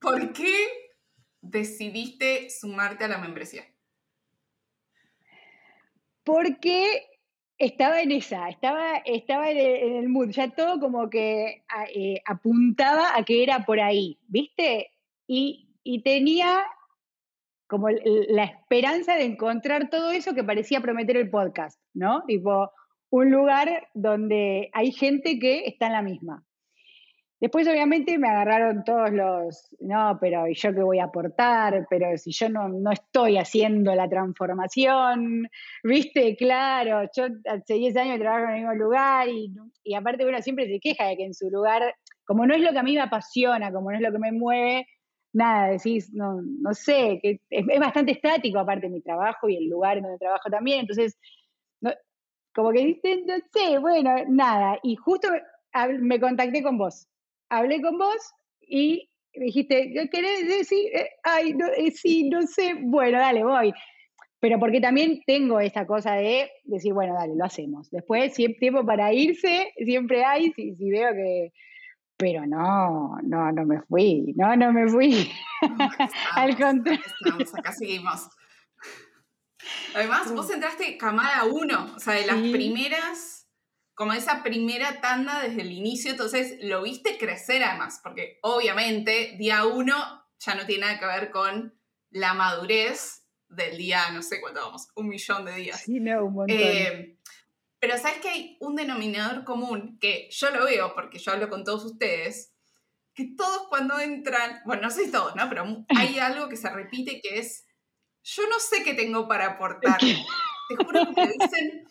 ¿Por 0.00 0.32
qué 0.32 0.68
decidiste 1.40 2.48
sumarte 2.48 3.02
a 3.02 3.08
la 3.08 3.18
membresía? 3.18 3.64
Porque 6.22 7.02
estaba 7.58 8.02
en 8.02 8.12
esa, 8.12 8.48
estaba, 8.48 8.98
estaba 8.98 9.50
en, 9.50 9.96
el, 9.96 10.08
mood, 10.08 10.28
ya 10.28 10.54
todo 10.54 10.78
como 10.78 11.10
que 11.10 11.64
eh, 11.92 12.22
apuntaba 12.24 13.16
a 13.16 13.24
que 13.24 13.42
era 13.42 13.66
por 13.66 13.80
ahí, 13.80 14.20
¿viste? 14.28 14.92
Y, 15.26 15.74
y 15.82 16.04
tenía 16.04 16.62
como 17.66 17.88
la 17.90 18.44
esperanza 18.44 19.16
de 19.16 19.24
encontrar 19.24 19.90
todo 19.90 20.12
eso 20.12 20.34
que 20.34 20.44
parecía 20.44 20.80
prometer 20.80 21.16
el 21.16 21.30
podcast, 21.30 21.80
¿no? 21.94 22.22
Tipo, 22.26 22.70
un 23.12 23.30
lugar 23.30 23.88
donde 23.92 24.70
hay 24.72 24.90
gente 24.90 25.38
que 25.38 25.66
está 25.66 25.86
en 25.86 25.92
la 25.92 26.02
misma. 26.02 26.44
Después, 27.38 27.68
obviamente, 27.68 28.16
me 28.18 28.28
agarraron 28.28 28.84
todos 28.84 29.10
los, 29.10 29.76
no, 29.80 30.16
pero 30.18 30.48
¿y 30.48 30.54
yo 30.54 30.72
qué 30.72 30.82
voy 30.82 30.98
a 30.98 31.04
aportar? 31.04 31.86
Pero 31.90 32.16
si 32.16 32.30
yo 32.32 32.48
no, 32.48 32.68
no 32.68 32.90
estoy 32.90 33.36
haciendo 33.36 33.94
la 33.94 34.08
transformación, 34.08 35.48
¿viste? 35.82 36.36
Claro, 36.36 37.10
yo 37.14 37.26
hace 37.46 37.74
10 37.74 37.96
años 37.96 38.18
trabajo 38.18 38.44
en 38.44 38.50
el 38.50 38.56
mismo 38.60 38.74
lugar 38.74 39.28
y, 39.28 39.52
y 39.84 39.94
aparte 39.94 40.24
uno 40.24 40.40
siempre 40.40 40.66
se 40.66 40.80
queja 40.80 41.08
de 41.08 41.16
que 41.16 41.24
en 41.24 41.34
su 41.34 41.50
lugar, 41.50 41.94
como 42.24 42.46
no 42.46 42.54
es 42.54 42.62
lo 42.62 42.70
que 42.70 42.78
a 42.78 42.84
mí 42.84 42.94
me 42.94 43.00
apasiona, 43.02 43.72
como 43.72 43.90
no 43.90 43.96
es 43.96 44.02
lo 44.02 44.12
que 44.12 44.18
me 44.20 44.32
mueve, 44.32 44.86
nada, 45.34 45.68
decís, 45.68 46.10
no, 46.14 46.40
no 46.40 46.72
sé, 46.72 47.18
que 47.20 47.40
es, 47.50 47.66
bastante 47.78 48.12
estático 48.12 48.58
aparte 48.58 48.88
mi 48.88 49.02
trabajo 49.02 49.50
y 49.50 49.56
el 49.56 49.68
lugar 49.68 49.98
en 49.98 50.04
donde 50.04 50.18
trabajo 50.18 50.48
también, 50.48 50.80
entonces, 50.80 51.18
como 52.54 52.72
que 52.72 52.84
dices, 52.84 53.20
no 53.26 53.34
sé, 53.52 53.78
bueno, 53.78 54.14
nada, 54.28 54.78
y 54.82 54.96
justo 54.96 55.28
me 56.00 56.20
contacté 56.20 56.62
con 56.62 56.78
vos, 56.78 57.08
hablé 57.48 57.80
con 57.80 57.98
vos 57.98 58.34
y 58.60 59.08
me 59.34 59.46
dijiste, 59.46 59.92
¿querés 60.12 60.48
decir? 60.48 60.94
Eh, 60.94 61.08
ay, 61.22 61.54
no, 61.54 61.66
eh, 61.68 61.90
sí, 61.90 62.28
no 62.28 62.42
sé, 62.42 62.74
bueno, 62.80 63.18
dale, 63.18 63.44
voy. 63.44 63.72
Pero 64.40 64.58
porque 64.58 64.80
también 64.80 65.22
tengo 65.24 65.60
esa 65.60 65.86
cosa 65.86 66.14
de 66.14 66.50
decir, 66.64 66.92
bueno, 66.92 67.14
dale, 67.14 67.34
lo 67.36 67.44
hacemos. 67.44 67.90
Después, 67.90 68.34
si 68.34 68.44
hay 68.44 68.56
tiempo 68.56 68.84
para 68.84 69.12
irse, 69.12 69.72
siempre 69.76 70.24
hay, 70.24 70.52
si, 70.52 70.74
si 70.74 70.90
veo 70.90 71.12
que, 71.12 71.52
pero 72.16 72.46
no, 72.46 73.18
no, 73.22 73.52
no 73.52 73.64
me 73.64 73.80
fui, 73.82 74.32
no, 74.36 74.54
no 74.56 74.72
me 74.72 74.88
fui. 74.88 75.30
Al 76.34 76.56
contrario. 76.56 77.00
acá 77.54 77.72
seguimos. 77.72 78.28
Además, 79.94 80.32
vos 80.32 80.50
entraste 80.50 80.96
camada 80.96 81.44
1, 81.44 81.94
o 81.96 82.00
sea, 82.00 82.14
de 82.14 82.26
las 82.26 82.38
primeras, 82.38 83.48
como 83.94 84.12
esa 84.12 84.42
primera 84.42 85.00
tanda 85.00 85.42
desde 85.42 85.62
el 85.62 85.72
inicio, 85.72 86.10
entonces 86.10 86.56
lo 86.62 86.82
viste 86.82 87.18
crecer 87.18 87.62
además, 87.62 88.00
porque 88.02 88.38
obviamente 88.42 89.36
día 89.38 89.66
1 89.66 90.28
ya 90.38 90.54
no 90.54 90.66
tiene 90.66 90.86
nada 90.86 90.98
que 90.98 91.06
ver 91.06 91.30
con 91.30 91.78
la 92.10 92.34
madurez 92.34 93.26
del 93.48 93.76
día, 93.76 94.10
no 94.12 94.22
sé 94.22 94.40
cuánto 94.40 94.60
vamos, 94.60 94.88
un 94.94 95.08
millón 95.08 95.44
de 95.44 95.54
días. 95.56 95.82
Sí, 95.82 96.00
no, 96.00 96.24
un 96.24 96.34
montón. 96.34 96.56
Eh, 96.58 97.18
pero 97.82 97.98
sabes 97.98 98.18
que 98.18 98.28
hay 98.28 98.56
un 98.60 98.76
denominador 98.76 99.44
común 99.44 99.98
que 100.00 100.28
yo 100.30 100.50
lo 100.50 100.64
veo 100.64 100.94
porque 100.94 101.18
yo 101.18 101.32
hablo 101.32 101.48
con 101.48 101.64
todos 101.64 101.84
ustedes, 101.84 102.54
que 103.14 103.34
todos 103.36 103.66
cuando 103.68 103.98
entran, 103.98 104.60
bueno, 104.64 104.82
no 104.82 104.90
sé 104.90 105.06
si 105.06 105.10
todos, 105.10 105.34
¿no? 105.36 105.48
Pero 105.48 105.84
hay 105.88 106.18
algo 106.20 106.48
que 106.48 106.56
se 106.56 106.70
repite 106.70 107.20
que 107.20 107.40
es, 107.40 107.66
yo 108.24 108.48
no 108.48 108.58
sé 108.58 108.82
qué 108.82 108.94
tengo 108.94 109.26
para 109.28 109.46
aportar. 109.46 109.98
Te 109.98 110.76
juro 110.76 111.06
que 111.14 111.20
me 111.20 111.32
dicen 111.38 111.88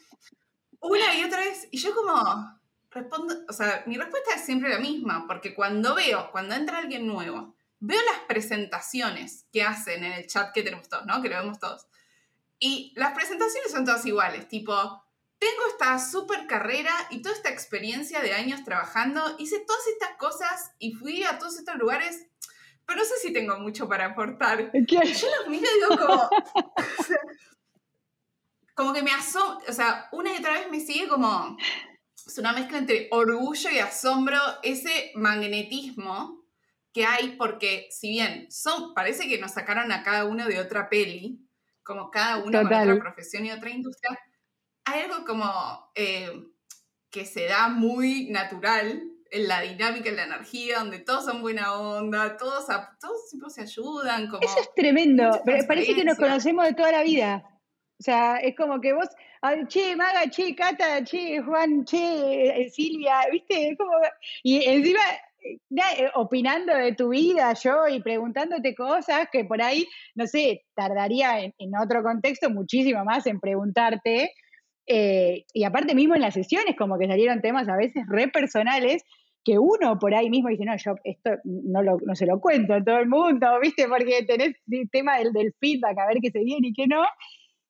una 0.79 1.15
y 1.15 1.23
otra 1.23 1.39
vez, 1.41 1.67
y 1.71 1.77
yo 1.77 1.93
como 1.93 2.59
respondo, 2.89 3.35
o 3.47 3.53
sea, 3.53 3.83
mi 3.85 3.97
respuesta 3.97 4.35
es 4.35 4.45
siempre 4.45 4.69
la 4.69 4.79
misma, 4.79 5.25
porque 5.27 5.53
cuando 5.53 5.95
veo, 5.95 6.31
cuando 6.31 6.55
entra 6.55 6.79
alguien 6.79 7.07
nuevo, 7.07 7.55
veo 7.79 7.99
las 8.11 8.19
presentaciones 8.27 9.45
que 9.51 9.63
hacen 9.63 10.03
en 10.03 10.13
el 10.13 10.27
chat 10.27 10.51
que 10.53 10.63
tenemos 10.63 10.89
todos, 10.89 11.05
¿no? 11.05 11.21
Que 11.21 11.29
lo 11.29 11.37
vemos 11.37 11.59
todos. 11.59 11.87
Y 12.59 12.93
las 12.95 13.13
presentaciones 13.13 13.71
son 13.71 13.85
todas 13.85 14.05
iguales, 14.05 14.47
tipo, 14.47 14.73
tengo 15.41 15.67
esta 15.71 15.97
super 15.97 16.45
carrera 16.45 16.93
y 17.09 17.23
toda 17.23 17.33
esta 17.33 17.49
experiencia 17.49 18.21
de 18.21 18.33
años 18.33 18.63
trabajando, 18.63 19.35
hice 19.39 19.59
todas 19.59 19.87
estas 19.87 20.15
cosas 20.17 20.71
y 20.77 20.93
fui 20.93 21.23
a 21.23 21.39
todos 21.39 21.57
estos 21.57 21.75
lugares, 21.77 22.27
pero 22.85 22.99
no 22.99 23.05
sé 23.05 23.15
si 23.21 23.33
tengo 23.33 23.57
mucho 23.59 23.87
para 23.87 24.07
aportar. 24.07 24.71
Yo 24.73 24.99
los 24.99 25.47
miro 25.47 25.65
y 25.65 25.79
digo 25.79 25.97
como... 25.97 26.29
como 28.75 28.93
que 28.93 29.03
me 29.03 29.11
asombro, 29.11 29.65
o 29.67 29.73
sea, 29.73 30.07
una 30.11 30.33
y 30.33 30.37
otra 30.37 30.53
vez 30.53 30.71
me 30.71 30.79
sigue 30.79 31.07
como... 31.07 31.57
Es 32.25 32.37
una 32.37 32.53
mezcla 32.53 32.77
entre 32.77 33.07
orgullo 33.11 33.69
y 33.69 33.79
asombro, 33.79 34.39
ese 34.63 35.11
magnetismo 35.15 36.45
que 36.93 37.05
hay, 37.05 37.35
porque 37.37 37.87
si 37.89 38.09
bien 38.09 38.51
son, 38.51 38.93
parece 38.93 39.27
que 39.27 39.39
nos 39.39 39.51
sacaron 39.51 39.91
a 39.91 40.03
cada 40.03 40.25
uno 40.25 40.45
de 40.45 40.59
otra 40.59 40.89
peli, 40.89 41.47
como 41.83 42.11
cada 42.11 42.37
uno 42.37 42.61
con 42.61 42.67
otra 42.67 42.99
profesión 42.99 43.45
y 43.45 43.51
otra 43.51 43.69
industria, 43.69 44.19
hay 44.85 45.01
algo 45.01 45.25
como 45.25 45.91
eh, 45.95 46.47
que 47.09 47.25
se 47.25 47.45
da 47.45 47.69
muy 47.69 48.29
natural 48.29 49.10
en 49.31 49.47
la 49.47 49.61
dinámica, 49.61 50.09
en 50.09 50.17
la 50.17 50.25
energía, 50.25 50.79
donde 50.79 50.99
todos 50.99 51.25
son 51.25 51.41
buena 51.41 51.73
onda, 51.73 52.35
todos, 52.37 52.65
todos 52.99 53.53
se 53.53 53.61
ayudan. 53.61 54.27
Como 54.27 54.41
Eso 54.41 54.59
es 54.59 54.69
tremendo, 54.75 55.41
parece 55.67 55.95
que 55.95 56.03
nos 56.03 56.17
conocemos 56.17 56.65
de 56.65 56.73
toda 56.73 56.91
la 56.91 57.03
vida. 57.03 57.43
O 57.99 58.03
sea, 58.03 58.37
es 58.37 58.55
como 58.55 58.81
que 58.81 58.93
vos, 58.93 59.07
che, 59.67 59.95
Maga, 59.95 60.29
che, 60.29 60.53
Cata, 60.53 61.03
che, 61.03 61.39
Juan, 61.39 61.85
che, 61.85 62.63
eh, 62.63 62.69
Silvia, 62.69 63.21
¿viste? 63.31 63.75
como, 63.77 63.91
y 64.43 64.65
encima 64.65 65.01
eh, 65.43 66.09
opinando 66.15 66.75
de 66.75 66.93
tu 66.93 67.09
vida 67.09 67.53
yo 67.53 67.87
y 67.87 68.01
preguntándote 68.01 68.75
cosas 68.75 69.27
que 69.31 69.45
por 69.45 69.61
ahí, 69.61 69.87
no 70.15 70.27
sé, 70.27 70.65
tardaría 70.75 71.41
en, 71.41 71.71
otro 71.81 72.03
contexto 72.03 72.49
muchísimo 72.49 73.05
más 73.05 73.25
en 73.27 73.39
preguntarte. 73.39 74.33
Eh, 74.87 75.45
y 75.53 75.63
aparte 75.63 75.95
mismo 75.95 76.15
en 76.15 76.21
las 76.21 76.33
sesiones, 76.33 76.75
como 76.75 76.97
que 76.97 77.07
salieron 77.07 77.41
temas 77.41 77.69
a 77.69 77.77
veces 77.77 78.03
re 78.09 78.27
personales 78.27 79.03
que 79.43 79.57
uno 79.57 79.97
por 79.99 80.13
ahí 80.13 80.29
mismo 80.29 80.49
dice, 80.49 80.65
no, 80.65 80.75
yo 80.77 80.95
esto 81.03 81.31
no, 81.43 81.81
lo, 81.81 81.97
no 82.05 82.15
se 82.15 82.25
lo 82.25 82.39
cuento 82.39 82.73
a 82.73 82.83
todo 82.83 82.99
el 82.99 83.07
mundo, 83.07 83.47
¿viste? 83.61 83.87
Porque 83.87 84.23
tenés 84.23 84.55
el 84.69 84.89
tema 84.89 85.17
del, 85.17 85.33
del 85.33 85.53
feedback, 85.59 85.97
a 85.97 86.07
ver 86.07 86.17
qué 86.21 86.31
se 86.31 86.43
viene 86.43 86.69
y 86.69 86.73
qué 86.73 86.87
no. 86.87 87.03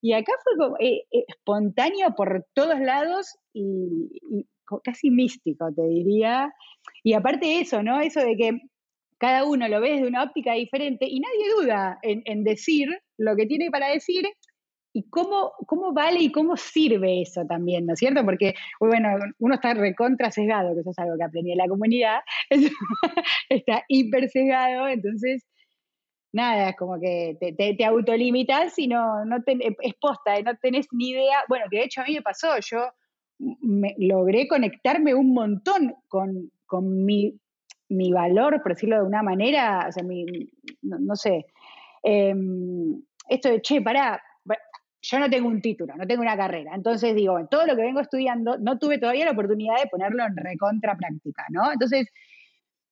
Y 0.01 0.13
acá 0.13 0.31
fue 0.43 0.57
como, 0.57 0.75
espontáneo 0.79 2.15
por 2.15 2.45
todos 2.53 2.79
lados 2.79 3.37
y, 3.53 4.09
casi 4.83 5.11
místico, 5.11 5.71
te 5.73 5.83
diría. 5.83 6.51
Y 7.03 7.13
aparte 7.13 7.59
eso, 7.59 7.83
¿no? 7.83 8.01
Eso 8.01 8.19
de 8.21 8.35
que 8.35 8.59
cada 9.19 9.45
uno 9.45 9.67
lo 9.67 9.79
ve 9.79 9.91
desde 9.91 10.07
una 10.07 10.23
óptica 10.23 10.53
diferente 10.53 11.05
y 11.07 11.19
nadie 11.19 11.53
duda 11.55 11.99
en, 12.01 12.43
decir 12.43 12.89
lo 13.17 13.35
que 13.35 13.45
tiene 13.45 13.69
para 13.69 13.89
decir 13.89 14.23
y 14.93 15.09
cómo, 15.09 15.53
cómo 15.67 15.93
vale 15.93 16.19
y 16.19 16.31
cómo 16.31 16.57
sirve 16.57 17.21
eso 17.21 17.45
también, 17.45 17.85
¿no 17.85 17.93
es 17.93 17.99
cierto? 17.99 18.25
Porque, 18.25 18.55
bueno, 18.79 19.09
uno 19.39 19.55
está 19.55 19.73
recontra 19.73 20.31
sesgado, 20.31 20.73
que 20.73 20.81
eso 20.81 20.91
es 20.91 20.99
algo 20.99 21.17
que 21.17 21.23
aprendí 21.23 21.51
en 21.51 21.57
la 21.57 21.67
comunidad, 21.67 22.19
está 23.49 23.83
hiper 23.87 24.29
sesgado, 24.29 24.87
entonces, 24.87 25.45
nada, 26.33 26.69
es 26.69 26.75
como 26.75 26.99
que 26.99 27.37
te, 27.39 27.53
te, 27.53 27.85
autolimitas 27.85 28.77
y 28.77 28.87
no, 28.87 29.23
no 29.25 29.37
es 29.47 29.93
posta, 29.99 30.41
no 30.41 30.55
tenés 30.57 30.87
ni 30.91 31.11
idea, 31.11 31.39
bueno, 31.47 31.65
que 31.69 31.77
de 31.77 31.83
hecho 31.85 32.01
a 32.01 32.05
mí 32.05 32.13
me 32.15 32.21
pasó, 32.21 32.49
yo 32.59 32.91
me, 33.61 33.95
logré 33.97 34.47
conectarme 34.47 35.13
un 35.13 35.33
montón 35.33 35.95
con, 36.07 36.51
mi, 37.05 37.33
valor, 38.11 38.61
por 38.61 38.73
decirlo 38.73 38.97
de 38.97 39.07
una 39.07 39.23
manera, 39.23 39.85
o 39.87 39.91
sea, 39.91 40.03
mi, 40.03 40.25
no, 40.81 41.15
sé, 41.15 41.45
em, 42.03 43.01
esto 43.29 43.49
de, 43.49 43.61
che, 43.61 43.81
pará, 43.81 44.21
yo 45.01 45.19
no 45.19 45.29
tengo 45.29 45.47
un 45.47 45.61
título, 45.61 45.95
no 45.95 46.05
tengo 46.05 46.21
una 46.21 46.37
carrera, 46.37 46.73
entonces 46.75 47.15
digo, 47.15 47.39
en 47.39 47.47
todo 47.47 47.65
lo 47.65 47.75
que 47.75 47.81
vengo 47.81 48.01
estudiando, 48.01 48.57
no 48.59 48.77
tuve 48.77 48.99
todavía 48.99 49.25
la 49.25 49.31
oportunidad 49.31 49.81
de 49.81 49.89
ponerlo 49.89 50.23
en 50.25 50.37
recontra 50.37 50.95
práctica, 50.95 51.45
¿no? 51.49 51.71
Entonces, 51.71 52.07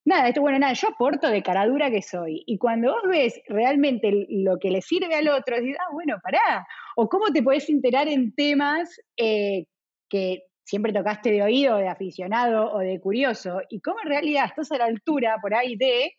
nada, 0.05 0.27
esto, 0.27 0.41
bueno, 0.41 0.59
nada, 0.59 0.73
yo 0.73 0.89
aporto 0.89 1.29
de 1.29 1.43
cara 1.43 1.67
dura 1.67 1.91
que 1.91 2.01
soy. 2.01 2.43
Y 2.45 2.57
cuando 2.57 2.91
vos 2.93 3.03
ves 3.07 3.39
realmente 3.47 4.25
lo 4.29 4.57
que 4.57 4.71
le 4.71 4.81
sirve 4.81 5.15
al 5.15 5.27
otro, 5.29 5.55
decís, 5.57 5.77
ah, 5.79 5.93
bueno, 5.93 6.17
pará. 6.23 6.65
O 6.95 7.07
cómo 7.07 7.27
te 7.27 7.43
podés 7.43 7.69
enterar 7.69 8.07
en 8.07 8.33
temas 8.33 8.99
eh, 9.17 9.65
que 10.09 10.43
siempre 10.63 10.93
tocaste 10.93 11.31
de 11.31 11.43
oído, 11.43 11.77
de 11.77 11.87
aficionado 11.87 12.71
o 12.71 12.79
de 12.79 12.99
curioso, 12.99 13.61
y 13.69 13.81
cómo 13.81 13.97
en 14.03 14.09
realidad 14.09 14.45
estás 14.45 14.71
a 14.71 14.77
la 14.77 14.85
altura 14.85 15.37
por 15.41 15.53
ahí 15.53 15.75
de, 15.75 16.11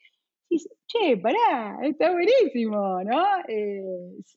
che, 0.86 1.16
pará, 1.16 1.78
está 1.82 2.10
buenísimo, 2.10 3.02
¿no? 3.04 3.24
Eh, 3.48 3.82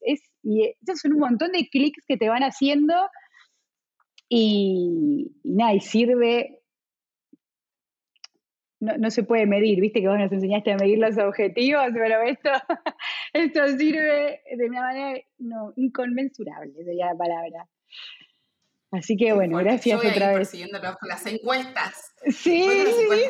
es, 0.02 0.22
y 0.44 0.76
esos 0.82 1.00
son 1.00 1.14
un 1.14 1.20
montón 1.20 1.52
de 1.52 1.68
clics 1.70 2.06
que 2.08 2.18
te 2.18 2.30
van 2.30 2.44
haciendo 2.44 2.94
y, 4.30 5.32
nada, 5.44 5.74
y 5.74 5.80
sirve, 5.80 6.62
no, 8.80 9.10
se 9.12 9.24
puede 9.24 9.46
medir, 9.46 9.80
viste 9.80 10.02
que 10.02 10.08
vos 10.08 10.20
nos 10.20 10.32
enseñaste 10.32 10.74
a 10.74 10.78
medir 10.78 11.00
los 11.00 11.18
objetivos, 11.18 11.86
pero 11.94 12.22
esto, 12.22 12.50
esto 13.34 13.68
sirve 13.78 14.42
de 14.58 14.66
una 14.66 14.82
manera 14.82 15.20
no, 15.38 15.74
inconmensurable, 15.76 16.74
sería 16.84 17.08
la 17.08 17.18
palabra. 17.18 17.68
Así 18.92 19.18
que 19.18 19.34
bueno, 19.34 19.58
gracias 19.58 20.02
Yo 20.04 20.10
otra 20.10 20.38
vez. 20.38 20.52
con 20.52 21.10
las 21.10 21.26
encuestas. 21.26 22.14
Sí. 22.30 22.68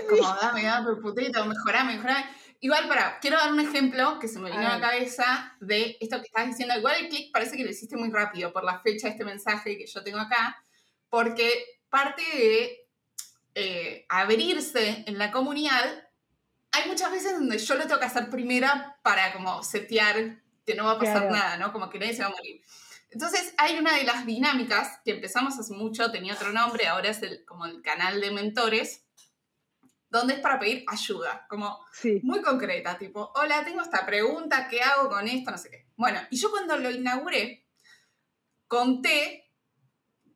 Como 0.09 0.35
dame, 0.41 0.63
dame, 0.63 0.95
putito, 1.01 1.45
mejorame, 1.45 1.93
mejorame. 1.93 2.25
Igual, 2.63 2.87
para, 2.87 3.19
quiero 3.19 3.35
dar 3.35 3.51
un 3.51 3.59
ejemplo 3.59 4.19
que 4.19 4.29
se 4.29 4.39
me 4.39 4.49
vino 4.49 4.65
a, 4.65 4.77
la 4.77 4.79
cabeza 4.79 5.53
de 5.59 5.97
esto 5.99 6.21
que 6.21 6.27
estás 6.27 6.47
diciendo. 6.47 6.73
Igual 6.73 6.95
el 6.97 7.09
clic 7.09 7.29
parece 7.29 7.57
que 7.57 7.63
lo 7.65 7.69
hiciste 7.69 7.97
muy 7.97 8.09
rápido 8.09 8.53
por 8.53 8.63
la 8.63 8.79
fecha 8.79 9.07
de 9.07 9.11
este 9.11 9.25
mensaje 9.25 9.77
que 9.77 9.85
yo 9.85 10.01
tengo 10.01 10.19
acá, 10.19 10.63
porque 11.09 11.81
parte 11.89 12.21
de 12.21 12.87
eh, 13.55 14.05
abrirse 14.07 15.03
en 15.07 15.17
la 15.17 15.29
comunidad, 15.29 16.07
hay 16.71 16.87
muchas 16.87 17.11
veces 17.11 17.33
donde 17.33 17.57
yo 17.57 17.75
lo 17.75 17.85
tengo 17.85 17.99
que 17.99 18.05
hacer 18.05 18.29
primera 18.29 18.97
para 19.03 19.33
como 19.33 19.61
setear 19.61 20.41
que 20.65 20.75
no 20.75 20.85
va 20.85 20.93
a 20.93 20.99
pasar 20.99 21.29
nada, 21.29 21.57
¿no? 21.57 21.73
Como 21.73 21.89
que 21.89 21.99
nadie 21.99 22.13
se 22.13 22.21
va 22.21 22.29
a 22.29 22.31
morir. 22.31 22.61
Entonces 23.09 23.53
hay 23.57 23.77
una 23.77 23.97
de 23.97 24.05
las 24.05 24.25
dinámicas 24.25 25.01
que 25.03 25.11
empezamos 25.11 25.59
hace 25.59 25.73
mucho, 25.73 26.11
tenía 26.11 26.33
otro 26.33 26.53
nombre, 26.53 26.87
ahora 26.87 27.09
es 27.09 27.21
el, 27.23 27.43
como 27.43 27.65
el 27.65 27.81
canal 27.81 28.21
de 28.21 28.31
mentores, 28.31 29.02
donde 30.13 30.35
es 30.35 30.39
para 30.39 30.59
pedir 30.59 30.85
ayuda, 30.87 31.45
como 31.49 31.85
muy 32.21 32.41
concreta, 32.41 32.97
tipo, 32.97 33.31
hola, 33.35 33.65
tengo 33.65 33.81
esta 33.81 34.05
pregunta, 34.05 34.67
¿qué 34.69 34.81
hago 34.81 35.09
con 35.09 35.27
esto? 35.27 35.49
No 35.51 35.57
sé 35.57 35.71
qué. 35.71 35.87
Bueno, 35.95 36.21
y 36.29 36.37
yo 36.37 36.51
cuando 36.51 36.77
lo 36.77 36.91
inauguré, 36.91 37.65
conté 38.67 39.51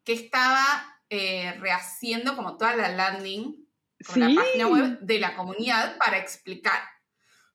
que 0.04 0.14
estaba 0.14 1.00
eh, 1.10 1.56
rehaciendo 1.60 2.36
como 2.36 2.58
toda 2.58 2.76
la 2.76 2.90
landing 2.90 3.68
con 4.06 4.20
la 4.20 4.42
página 4.42 4.68
web 4.68 5.00
de 5.00 5.20
la 5.20 5.36
comunidad 5.36 5.98
para 5.98 6.18
explicar 6.18 6.82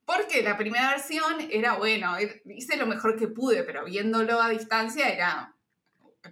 porque 0.05 0.43
la 0.43 0.57
primera 0.57 0.91
versión 0.91 1.49
era, 1.51 1.75
bueno, 1.75 2.17
hice 2.45 2.77
lo 2.77 2.87
mejor 2.87 3.19
que 3.19 3.29
pude, 3.29 3.63
pero 3.63 3.85
viéndolo 3.85 4.41
a 4.41 4.49
distancia 4.49 5.09
era 5.09 5.57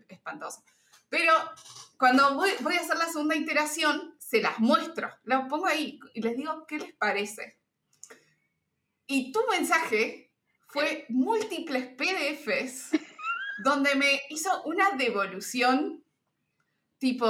espantoso. 0.08 0.62
Pero 1.08 1.32
cuando 1.98 2.34
voy, 2.34 2.76
a 2.76 2.80
hacer 2.80 2.96
la 2.96 3.08
segunda 3.08 3.36
iteración, 3.36 4.16
se 4.30 4.40
las 4.40 4.60
muestro, 4.60 5.10
las 5.24 5.48
pongo 5.48 5.66
ahí 5.66 5.98
y 6.14 6.22
les 6.22 6.36
digo, 6.36 6.64
¿qué 6.68 6.78
les 6.78 6.94
parece? 6.94 7.58
Y 9.08 9.32
tu 9.32 9.40
mensaje 9.50 10.30
fue 10.68 11.04
múltiples 11.08 11.88
PDFs 11.96 12.90
donde 13.64 13.96
me 13.96 14.20
hizo 14.28 14.62
una 14.62 14.92
devolución 14.92 16.04
tipo, 16.98 17.26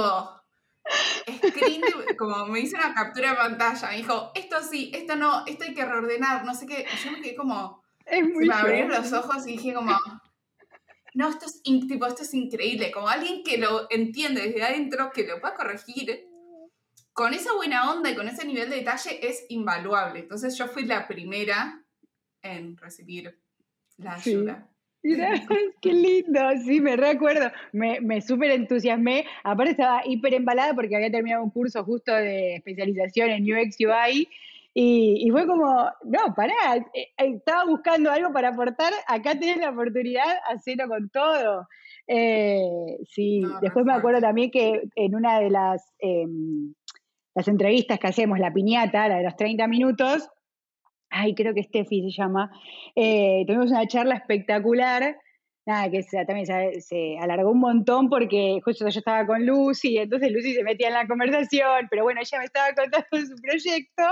screen, 1.47 1.81
como 2.19 2.45
me 2.45 2.59
hizo 2.59 2.77
una 2.77 2.93
captura 2.93 3.31
de 3.31 3.37
pantalla, 3.37 3.89
me 3.89 3.97
dijo, 3.97 4.31
esto 4.35 4.57
sí, 4.61 4.91
esto 4.93 5.15
no, 5.15 5.43
esto 5.47 5.63
hay 5.63 5.73
que 5.73 5.85
reordenar, 5.85 6.45
no 6.45 6.53
sé 6.53 6.67
qué. 6.67 6.85
yo 7.03 7.11
me 7.13 7.21
quedé 7.21 7.33
como, 7.33 7.83
es 8.05 8.21
muy 8.21 8.45
me 8.45 8.53
abrieron 8.53 8.91
los 8.91 9.11
ojos 9.11 9.47
y 9.47 9.53
dije 9.53 9.73
como, 9.73 9.97
no, 11.15 11.29
esto 11.29 11.47
es, 11.47 11.63
tipo, 11.63 12.05
esto 12.05 12.21
es 12.21 12.33
increíble, 12.35 12.91
como 12.91 13.09
alguien 13.09 13.43
que 13.43 13.57
lo 13.57 13.87
entiende 13.89 14.41
desde 14.41 14.63
adentro, 14.63 15.11
que 15.11 15.25
lo 15.25 15.41
pueda 15.41 15.55
corregir, 15.55 16.30
con 17.13 17.33
esa 17.33 17.53
buena 17.53 17.91
onda 17.91 18.09
y 18.09 18.15
con 18.15 18.27
ese 18.27 18.45
nivel 18.45 18.69
de 18.69 18.77
detalle 18.77 19.19
es 19.27 19.45
invaluable. 19.49 20.19
Entonces 20.19 20.57
yo 20.57 20.67
fui 20.67 20.85
la 20.85 21.07
primera 21.07 21.83
en 22.41 22.77
recibir 22.77 23.37
la 23.97 24.15
ayuda. 24.15 24.67
qué 25.81 25.93
lindo, 25.93 26.39
sí, 26.63 26.79
me 26.79 26.95
recuerdo, 26.95 27.51
me, 27.71 27.99
me 28.01 28.21
súper 28.21 28.51
entusiasmé, 28.51 29.25
aparte 29.43 29.71
estaba 29.71 30.01
hiper 30.05 30.35
embalada 30.35 30.75
porque 30.75 30.95
había 30.95 31.09
terminado 31.09 31.43
un 31.43 31.49
curso 31.49 31.83
justo 31.83 32.13
de 32.13 32.55
especialización 32.57 33.31
en 33.31 33.43
UX 33.43 33.77
UI 33.79 34.27
y, 34.73 35.29
fue 35.31 35.45
como, 35.47 35.65
no, 36.05 36.33
pará, 36.33 36.77
eh, 36.77 36.85
eh, 36.93 37.33
estaba 37.35 37.65
buscando 37.65 38.09
algo 38.09 38.31
para 38.31 38.49
aportar, 38.49 38.93
acá 39.07 39.37
tenés 39.37 39.57
la 39.57 39.71
oportunidad, 39.71 40.37
hacerlo 40.49 40.87
con 40.87 41.09
todo. 41.09 41.67
Eh, 42.07 42.97
sí, 43.09 43.43
después 43.61 43.85
me 43.85 43.93
acuerdo 43.93 44.21
también 44.21 44.49
que 44.49 44.83
en 44.95 45.15
una 45.15 45.41
de 45.41 45.49
las, 45.49 45.93
em, 45.99 46.73
las 47.35 47.47
entrevistas 47.47 47.99
que 47.99 48.07
hacemos, 48.07 48.39
la 48.39 48.53
piñata, 48.53 49.07
la 49.07 49.17
de 49.17 49.23
los 49.23 49.35
30 49.35 49.67
minutos, 49.67 50.29
ay, 51.11 51.35
creo 51.35 51.53
que 51.53 51.63
Steffi 51.63 52.01
se 52.11 52.21
llama, 52.21 52.51
tuvimos 52.95 53.69
una 53.71 53.87
charla 53.87 54.15
espectacular. 54.15 55.17
Nada, 55.63 55.91
que 55.91 56.01
también 56.25 56.47
se, 56.81 57.17
alargó 57.19 57.51
un 57.51 57.59
montón 57.59 58.09
porque 58.09 58.59
justo 58.65 58.87
yo 58.89 58.97
estaba 58.97 59.27
con 59.27 59.45
Lucy, 59.45 59.89
y 59.89 59.97
entonces 59.99 60.31
Lucy 60.31 60.55
se 60.55 60.63
metía 60.63 60.87
en 60.87 60.95
la 60.95 61.07
conversación, 61.07 61.87
pero 61.89 62.03
bueno, 62.03 62.19
ella 62.19 62.39
me 62.39 62.45
estaba 62.45 62.73
contando 62.73 63.27
su 63.27 63.35
proyecto. 63.41 64.03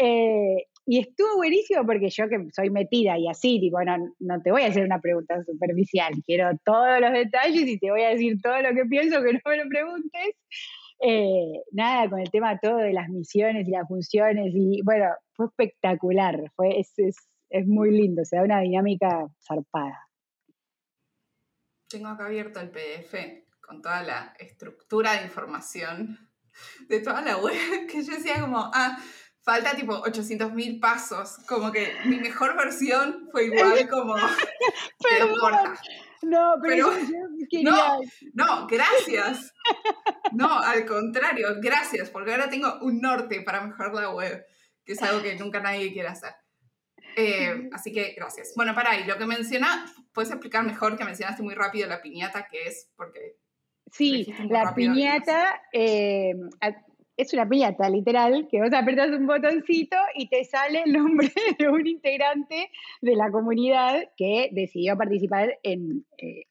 Eh, 0.00 0.66
y 0.86 0.98
estuvo 0.98 1.36
buenísimo 1.36 1.84
porque 1.86 2.08
yo 2.08 2.28
que 2.28 2.46
soy 2.52 2.70
metida 2.70 3.18
y 3.18 3.28
así, 3.28 3.60
tipo, 3.60 3.82
no, 3.84 3.98
no 4.18 4.42
te 4.42 4.50
voy 4.50 4.62
a 4.62 4.68
hacer 4.68 4.84
una 4.84 5.00
pregunta 5.00 5.44
superficial, 5.44 6.14
quiero 6.24 6.50
todos 6.64 7.00
los 7.00 7.12
detalles 7.12 7.68
y 7.68 7.78
te 7.78 7.90
voy 7.90 8.02
a 8.02 8.08
decir 8.08 8.40
todo 8.42 8.60
lo 8.62 8.74
que 8.74 8.86
pienso 8.86 9.22
que 9.22 9.34
no 9.34 9.40
me 9.44 9.56
lo 9.58 9.68
preguntes. 9.68 10.36
Eh, 11.04 11.64
nada, 11.72 12.08
con 12.08 12.20
el 12.20 12.30
tema 12.30 12.60
todo 12.60 12.76
de 12.76 12.92
las 12.92 13.08
misiones 13.08 13.66
y 13.66 13.72
las 13.72 13.88
funciones 13.88 14.52
y 14.54 14.82
bueno, 14.84 15.06
fue 15.32 15.46
espectacular, 15.46 16.40
fue, 16.54 16.78
es, 16.78 16.92
es, 16.96 17.16
es 17.50 17.66
muy 17.66 17.90
lindo, 17.90 18.24
se 18.24 18.36
da 18.36 18.44
una 18.44 18.60
dinámica 18.60 19.26
zarpada. 19.44 19.98
Tengo 21.88 22.06
acá 22.06 22.26
abierto 22.26 22.60
el 22.60 22.70
PDF 22.70 23.14
con 23.60 23.82
toda 23.82 24.02
la 24.04 24.34
estructura 24.38 25.14
de 25.14 25.24
información 25.24 26.30
de 26.88 27.00
toda 27.00 27.20
la 27.22 27.36
web, 27.38 27.52
que 27.90 28.04
yo 28.04 28.12
decía 28.14 28.40
como, 28.40 28.70
ah, 28.72 28.96
falta 29.42 29.74
tipo 29.74 29.94
800 29.94 30.52
mil 30.52 30.78
pasos, 30.78 31.38
como 31.48 31.72
que 31.72 31.92
mi 32.04 32.18
mejor 32.18 32.56
versión 32.56 33.28
fue 33.32 33.46
igual 33.46 33.88
como... 33.90 34.14
pero 35.02 35.34
no, 36.22 36.56
pero, 36.62 36.90
no, 37.62 38.00
no, 38.34 38.66
gracias. 38.66 39.52
No, 40.32 40.58
al 40.58 40.86
contrario, 40.86 41.48
gracias, 41.60 42.10
porque 42.10 42.32
ahora 42.32 42.48
tengo 42.48 42.78
un 42.82 43.00
norte 43.00 43.42
para 43.42 43.60
mejorar 43.60 43.94
la 43.94 44.10
web, 44.10 44.44
que 44.84 44.92
es 44.92 45.02
algo 45.02 45.22
que 45.22 45.36
nunca 45.36 45.60
nadie 45.60 45.92
quiere 45.92 46.08
hacer. 46.08 46.32
Eh, 47.16 47.68
así 47.72 47.92
que 47.92 48.14
gracias. 48.16 48.52
Bueno, 48.56 48.74
para 48.74 48.92
ahí, 48.92 49.04
lo 49.04 49.18
que 49.18 49.26
menciona, 49.26 49.84
puedes 50.12 50.30
explicar 50.30 50.64
mejor 50.64 50.96
que 50.96 51.04
mencionaste 51.04 51.42
muy 51.42 51.54
rápido 51.54 51.88
la 51.88 52.00
piñata, 52.00 52.46
que 52.50 52.64
es 52.64 52.90
porque... 52.96 53.36
Sí, 53.90 54.32
la 54.48 54.74
piñata, 54.74 55.60
es 57.16 57.32
una 57.32 57.48
piñata, 57.48 57.88
literal, 57.88 58.48
que 58.50 58.60
vos 58.60 58.72
apretas 58.72 59.10
un 59.10 59.26
botoncito 59.26 59.96
y 60.14 60.28
te 60.28 60.44
sale 60.44 60.82
el 60.84 60.92
nombre 60.92 61.30
de 61.58 61.68
un 61.68 61.86
integrante 61.86 62.70
de 63.00 63.16
la 63.16 63.30
comunidad 63.30 64.02
que 64.16 64.50
decidió 64.52 64.96
participar 64.96 65.58
en, 65.62 66.04
eh, 66.18 66.44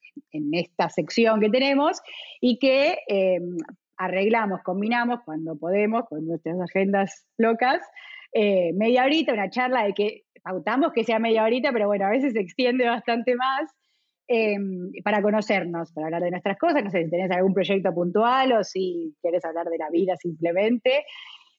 esta 0.54 0.90
sección 0.90 1.40
que 1.40 1.50
tenemos 1.50 2.02
y 2.40 2.60
que 2.60 3.00
em, 3.08 3.58
arreglamos, 3.98 4.62
combinamos 4.64 5.20
cuando 5.26 5.58
podemos 5.58 6.06
con 6.08 6.26
nuestras 6.26 6.60
agendas 6.60 7.28
locas, 7.38 7.82
eh, 8.34 8.72
media 8.74 9.06
horita, 9.06 9.34
una 9.34 9.50
charla 9.50 9.84
de 9.84 9.94
que 9.94 10.24
pautamos 10.44 10.92
que 10.94 11.04
sea 11.04 11.20
media 11.20 11.44
horita, 11.44 11.72
pero 11.72 11.88
bueno, 11.88 12.06
a 12.06 12.10
veces 12.10 12.34
se 12.34 12.40
extiende 12.40 12.86
bastante 12.86 13.36
más. 13.36 13.70
Em, 14.34 14.94
para 15.04 15.22
conocernos, 15.22 15.92
para 15.92 16.08
hablar 16.08 16.24
de 16.24 16.32
nuestras 16.32 16.58
cosas, 16.58 16.82
no 16.82 16.90
sé 16.90 17.04
si 17.04 17.10
tenés 17.10 17.30
algún 17.32 17.54
proyecto 17.54 17.94
puntual 17.94 18.54
o 18.54 18.64
si 18.64 19.14
quieres 19.22 19.44
hablar 19.44 19.68
de 19.68 19.78
la 19.78 19.90
vida 19.90 20.16
simplemente, 20.16 21.04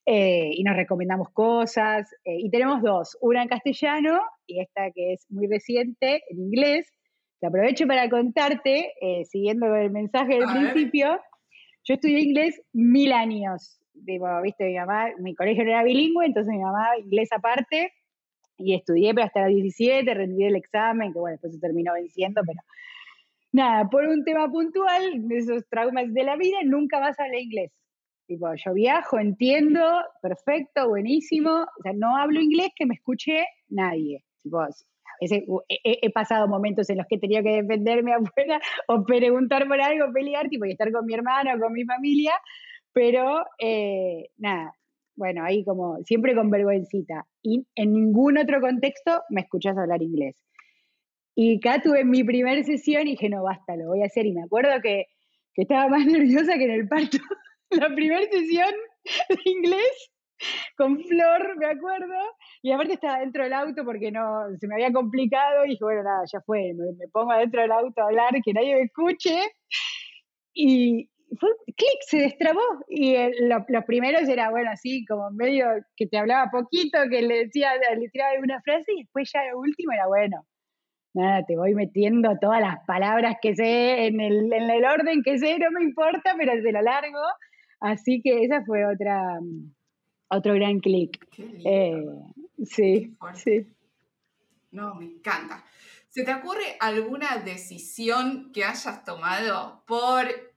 eh, 0.06 0.48
y 0.54 0.64
nos 0.64 0.74
recomendamos 0.74 1.28
cosas. 1.34 2.10
Eh, 2.24 2.38
y 2.38 2.50
tenemos 2.50 2.80
dos, 2.80 3.18
una 3.20 3.42
en 3.42 3.48
castellano 3.48 4.22
y 4.46 4.62
esta 4.62 4.90
que 4.90 5.12
es 5.12 5.26
muy 5.28 5.48
reciente 5.48 6.22
en 6.30 6.38
inglés. 6.38 6.90
Te 7.40 7.48
aprovecho 7.48 7.86
para 7.86 8.08
contarte, 8.08 8.94
eh, 9.02 9.26
siguiendo 9.26 9.66
el 9.76 9.90
mensaje 9.90 10.36
del 10.38 10.48
principio, 10.48 11.20
yo 11.84 11.94
estudié 11.96 12.20
inglés 12.20 12.58
mil 12.72 13.12
años. 13.12 13.82
Digo, 13.92 14.28
viste, 14.42 14.64
mi 14.64 14.76
mamá, 14.76 15.10
mi 15.18 15.34
colegio 15.34 15.64
no 15.64 15.72
era 15.72 15.84
bilingüe, 15.84 16.24
entonces 16.24 16.50
mi 16.50 16.62
mamá 16.62 16.96
inglés 16.96 17.28
aparte, 17.32 17.92
y 18.58 18.74
estudié 18.74 19.14
pero 19.14 19.26
hasta 19.26 19.44
los 19.44 19.54
17, 19.54 20.14
rendí 20.14 20.44
el 20.44 20.56
examen, 20.56 21.12
que 21.12 21.18
bueno, 21.18 21.32
después 21.32 21.54
se 21.54 21.60
terminó 21.60 21.94
venciendo, 21.94 22.42
pero 22.46 22.60
nada, 23.52 23.88
por 23.88 24.04
un 24.04 24.24
tema 24.24 24.50
puntual, 24.50 25.28
de 25.28 25.38
esos 25.38 25.68
traumas 25.68 26.12
de 26.12 26.24
la 26.24 26.36
vida, 26.36 26.58
nunca 26.64 26.98
vas 26.98 27.18
a 27.18 27.24
hablar 27.24 27.40
inglés. 27.40 27.72
Tipo, 28.26 28.54
yo 28.54 28.72
viajo, 28.72 29.18
entiendo, 29.18 29.82
perfecto, 30.22 30.88
buenísimo, 30.88 31.50
o 31.50 31.82
sea, 31.82 31.92
no 31.92 32.16
hablo 32.16 32.40
inglés 32.40 32.70
que 32.74 32.86
me 32.86 32.94
escuche 32.94 33.44
nadie. 33.68 34.24
Tipo, 34.42 34.60
a 34.60 34.68
veces 35.20 35.44
he, 35.68 36.10
pasado 36.10 36.48
momentos 36.48 36.88
en 36.88 36.98
los 36.98 37.06
que 37.06 37.16
he 37.16 37.20
tenido 37.20 37.42
que 37.42 37.62
defenderme 37.62 38.12
afuera 38.14 38.60
o 38.88 39.04
preguntar 39.04 39.66
por 39.68 39.80
algo, 39.80 40.12
pelear, 40.12 40.48
tipo, 40.48 40.64
y 40.64 40.72
estar 40.72 40.90
con 40.92 41.04
mi 41.04 41.14
hermano, 41.14 41.58
con 41.60 41.72
mi 41.72 41.84
familia, 41.84 42.32
pero 42.92 43.44
eh, 43.58 44.30
nada, 44.36 44.74
bueno, 45.16 45.44
ahí 45.44 45.64
como 45.64 45.98
siempre 46.04 46.34
con 46.34 46.50
vergüencita. 46.50 47.26
Y 47.42 47.66
en 47.74 47.92
ningún 47.92 48.38
otro 48.38 48.60
contexto 48.60 49.22
me 49.30 49.42
escuchás 49.42 49.76
hablar 49.76 50.02
inglés. 50.02 50.36
Y 51.34 51.58
acá 51.58 51.80
tuve 51.82 52.04
mi 52.04 52.24
primera 52.24 52.62
sesión 52.62 53.06
y 53.06 53.12
dije, 53.12 53.28
no, 53.28 53.42
basta, 53.42 53.76
lo 53.76 53.88
voy 53.88 54.02
a 54.02 54.06
hacer. 54.06 54.26
Y 54.26 54.32
me 54.32 54.42
acuerdo 54.42 54.80
que, 54.82 55.06
que 55.54 55.62
estaba 55.62 55.88
más 55.88 56.06
nerviosa 56.06 56.58
que 56.58 56.64
en 56.64 56.70
el 56.70 56.88
parto. 56.88 57.18
La 57.70 57.94
primera 57.94 58.22
sesión 58.30 58.70
de 59.28 59.50
inglés 59.50 60.12
con 60.76 61.00
Flor, 61.00 61.56
me 61.56 61.66
acuerdo. 61.66 62.14
Y 62.62 62.72
aparte 62.72 62.94
estaba 62.94 63.20
dentro 63.20 63.44
del 63.44 63.52
auto 63.52 63.84
porque 63.84 64.10
no 64.10 64.44
se 64.58 64.66
me 64.66 64.74
había 64.74 64.92
complicado. 64.92 65.64
Y 65.64 65.70
dije, 65.70 65.84
bueno, 65.84 66.02
nada, 66.02 66.22
ya 66.30 66.40
fue, 66.42 66.72
me, 66.74 66.92
me 66.98 67.08
pongo 67.12 67.32
dentro 67.32 67.62
del 67.62 67.72
auto 67.72 68.02
a 68.02 68.06
hablar, 68.06 68.34
que 68.44 68.52
nadie 68.52 68.74
me 68.74 68.82
escuche. 68.82 69.38
Y, 70.54 71.08
fue 71.38 71.50
clic, 71.66 71.98
se 72.06 72.18
destrabó. 72.18 72.60
Y 72.88 73.16
los 73.48 73.84
primeros 73.86 74.28
era, 74.28 74.50
bueno, 74.50 74.70
así 74.70 75.04
como 75.06 75.30
medio 75.30 75.66
que 75.96 76.06
te 76.06 76.18
hablaba 76.18 76.50
poquito, 76.50 76.98
que 77.10 77.22
le 77.22 77.44
decía, 77.44 77.72
le 77.98 78.08
tiraba 78.08 78.32
una 78.42 78.60
frase 78.62 78.92
y 78.92 79.02
después 79.02 79.30
ya 79.32 79.40
lo 79.50 79.58
último 79.58 79.92
era, 79.92 80.06
bueno, 80.06 80.46
nada, 81.14 81.44
te 81.46 81.56
voy 81.56 81.74
metiendo 81.74 82.38
todas 82.40 82.60
las 82.60 82.78
palabras 82.86 83.36
que 83.40 83.54
sé 83.54 84.06
en 84.06 84.20
el, 84.20 84.52
en 84.52 84.70
el 84.70 84.84
orden 84.84 85.22
que 85.22 85.38
sé, 85.38 85.58
no 85.58 85.70
me 85.70 85.82
importa, 85.84 86.34
pero 86.36 86.52
se 86.60 86.72
lo 86.72 86.82
largo. 86.82 87.20
Así 87.80 88.20
que 88.22 88.44
esa 88.44 88.64
fue 88.64 88.86
otra, 88.86 89.38
otro 90.28 90.54
gran 90.54 90.78
clic. 90.80 91.18
Eh, 91.64 92.04
sí, 92.64 93.16
sí. 93.34 93.66
No, 94.70 94.94
me 94.94 95.04
encanta. 95.04 95.64
¿Se 96.08 96.24
te 96.24 96.34
ocurre 96.34 96.76
alguna 96.78 97.38
decisión 97.38 98.52
que 98.52 98.64
hayas 98.64 99.04
tomado 99.04 99.82
por 99.86 100.51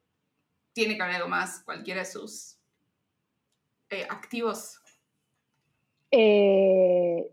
tiene 0.76 0.98
que 0.98 1.02
haber 1.02 1.16
algo 1.16 1.30
más, 1.30 1.64
cualquiera 1.64 2.02
de 2.02 2.06
sus 2.06 2.60
eh, 3.90 4.06
activos. 4.10 4.78
Eh, 6.12 7.32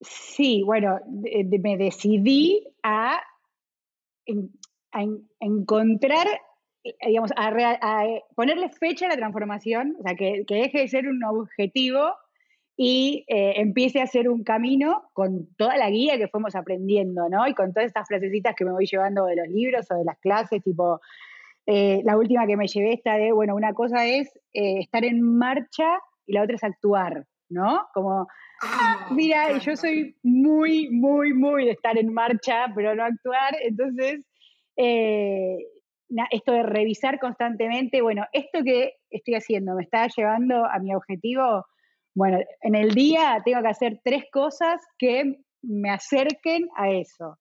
sí, 0.00 0.62
bueno, 0.64 0.98
me 1.06 1.76
decidí 1.76 2.66
a, 2.82 3.20
encontrar, 5.40 6.26
digamos, 7.06 7.30
a, 7.36 8.06
ponerle 8.34 8.70
fecha 8.70 9.06
a 9.06 9.10
la 9.10 9.16
transformación, 9.16 9.96
o 10.00 10.02
sea, 10.02 10.16
que, 10.16 10.44
deje 10.48 10.78
de 10.78 10.88
ser 10.88 11.08
un 11.08 11.22
objetivo 11.24 12.14
y 12.78 13.26
eh, 13.28 13.54
empiece 13.56 14.00
a 14.00 14.06
ser 14.06 14.30
un 14.30 14.42
camino 14.42 15.10
con 15.12 15.54
toda 15.56 15.76
la 15.76 15.90
guía 15.90 16.16
que 16.16 16.28
fuimos 16.28 16.56
aprendiendo, 16.56 17.28
¿no? 17.28 17.46
Y 17.46 17.52
con 17.52 17.74
todas 17.74 17.88
estas 17.88 18.08
frasecitas 18.08 18.54
que 18.56 18.64
me 18.64 18.72
voy 18.72 18.86
llevando 18.86 19.26
de 19.26 19.36
los 19.36 19.48
libros 19.48 19.86
o 19.90 19.96
de 19.96 20.04
las 20.04 20.18
clases, 20.18 20.62
tipo, 20.62 21.00
eh, 21.66 22.00
la 22.04 22.16
última 22.16 22.46
que 22.46 22.56
me 22.56 22.66
llevé 22.66 22.94
está 22.94 23.16
de, 23.16 23.32
bueno, 23.32 23.54
una 23.54 23.72
cosa 23.72 24.06
es 24.06 24.28
eh, 24.52 24.80
estar 24.80 25.04
en 25.04 25.22
marcha 25.22 25.98
y 26.26 26.32
la 26.32 26.42
otra 26.42 26.56
es 26.56 26.64
actuar, 26.64 27.24
¿no? 27.48 27.86
Como, 27.94 28.26
ah, 28.62 29.08
mira, 29.10 29.56
yo 29.58 29.76
soy 29.76 30.16
muy, 30.22 30.90
muy, 30.90 31.32
muy 31.34 31.66
de 31.66 31.72
estar 31.72 31.96
en 31.98 32.12
marcha, 32.12 32.66
pero 32.74 32.94
no 32.94 33.04
actuar. 33.04 33.56
Entonces, 33.62 34.26
eh, 34.76 35.56
esto 36.30 36.52
de 36.52 36.62
revisar 36.62 37.18
constantemente, 37.18 38.02
bueno, 38.02 38.26
esto 38.32 38.62
que 38.64 38.94
estoy 39.10 39.34
haciendo 39.34 39.74
me 39.74 39.84
está 39.84 40.08
llevando 40.08 40.66
a 40.66 40.78
mi 40.78 40.94
objetivo. 40.94 41.64
Bueno, 42.14 42.38
en 42.60 42.74
el 42.74 42.90
día 42.94 43.40
tengo 43.44 43.62
que 43.62 43.68
hacer 43.68 44.00
tres 44.04 44.24
cosas 44.30 44.80
que 44.98 45.36
me 45.62 45.90
acerquen 45.90 46.68
a 46.76 46.90
eso. 46.90 47.38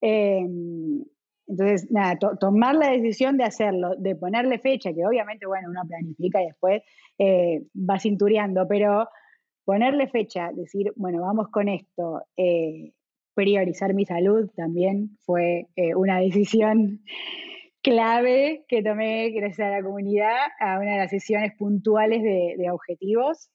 Em, 0.00 1.04
entonces, 1.48 1.90
nada, 1.90 2.18
tomar 2.38 2.76
la 2.76 2.90
decisión 2.90 3.38
de 3.38 3.44
hacerlo, 3.44 3.96
de 3.96 4.14
ponerle 4.14 4.58
fecha, 4.58 4.92
que 4.92 5.06
obviamente, 5.06 5.46
bueno, 5.46 5.70
uno 5.70 5.80
planifica 5.88 6.42
y 6.42 6.46
después 6.46 6.82
eh, 7.18 7.62
va 7.74 7.98
cintureando, 7.98 8.68
pero 8.68 9.08
ponerle 9.64 10.08
fecha, 10.08 10.50
decir, 10.52 10.92
bueno, 10.96 11.22
vamos 11.22 11.48
con 11.48 11.68
esto, 11.68 12.22
eh, 12.36 12.92
priorizar 13.32 13.94
mi 13.94 14.04
salud 14.04 14.50
también 14.56 15.16
fue 15.24 15.68
eh, 15.74 15.94
una 15.94 16.18
decisión 16.20 17.00
clave 17.82 18.66
que 18.68 18.82
tomé 18.82 19.30
gracias 19.30 19.68
a 19.68 19.70
la 19.70 19.82
comunidad, 19.82 20.36
a 20.60 20.78
una 20.78 20.92
de 20.92 20.98
las 20.98 21.10
sesiones 21.10 21.54
puntuales 21.56 22.22
de, 22.22 22.70
objetivos. 22.70 23.48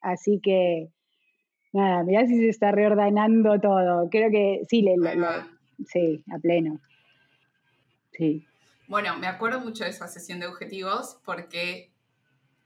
así 0.00 0.40
que, 0.42 0.88
nada, 1.74 2.04
mirá 2.04 2.24
si 2.26 2.38
se 2.38 2.48
está 2.48 2.72
reordenando 2.72 3.60
todo. 3.60 4.08
Creo 4.08 4.30
que 4.30 4.62
sí, 4.66 4.80
le, 4.80 4.96
Sí, 5.86 6.24
a 6.32 6.38
pleno. 6.38 6.80
Sí. 8.12 8.46
Bueno, 8.86 9.18
me 9.18 9.26
acuerdo 9.26 9.60
mucho 9.60 9.84
de 9.84 9.90
esa 9.90 10.08
sesión 10.08 10.40
de 10.40 10.46
objetivos 10.46 11.18
porque 11.24 11.90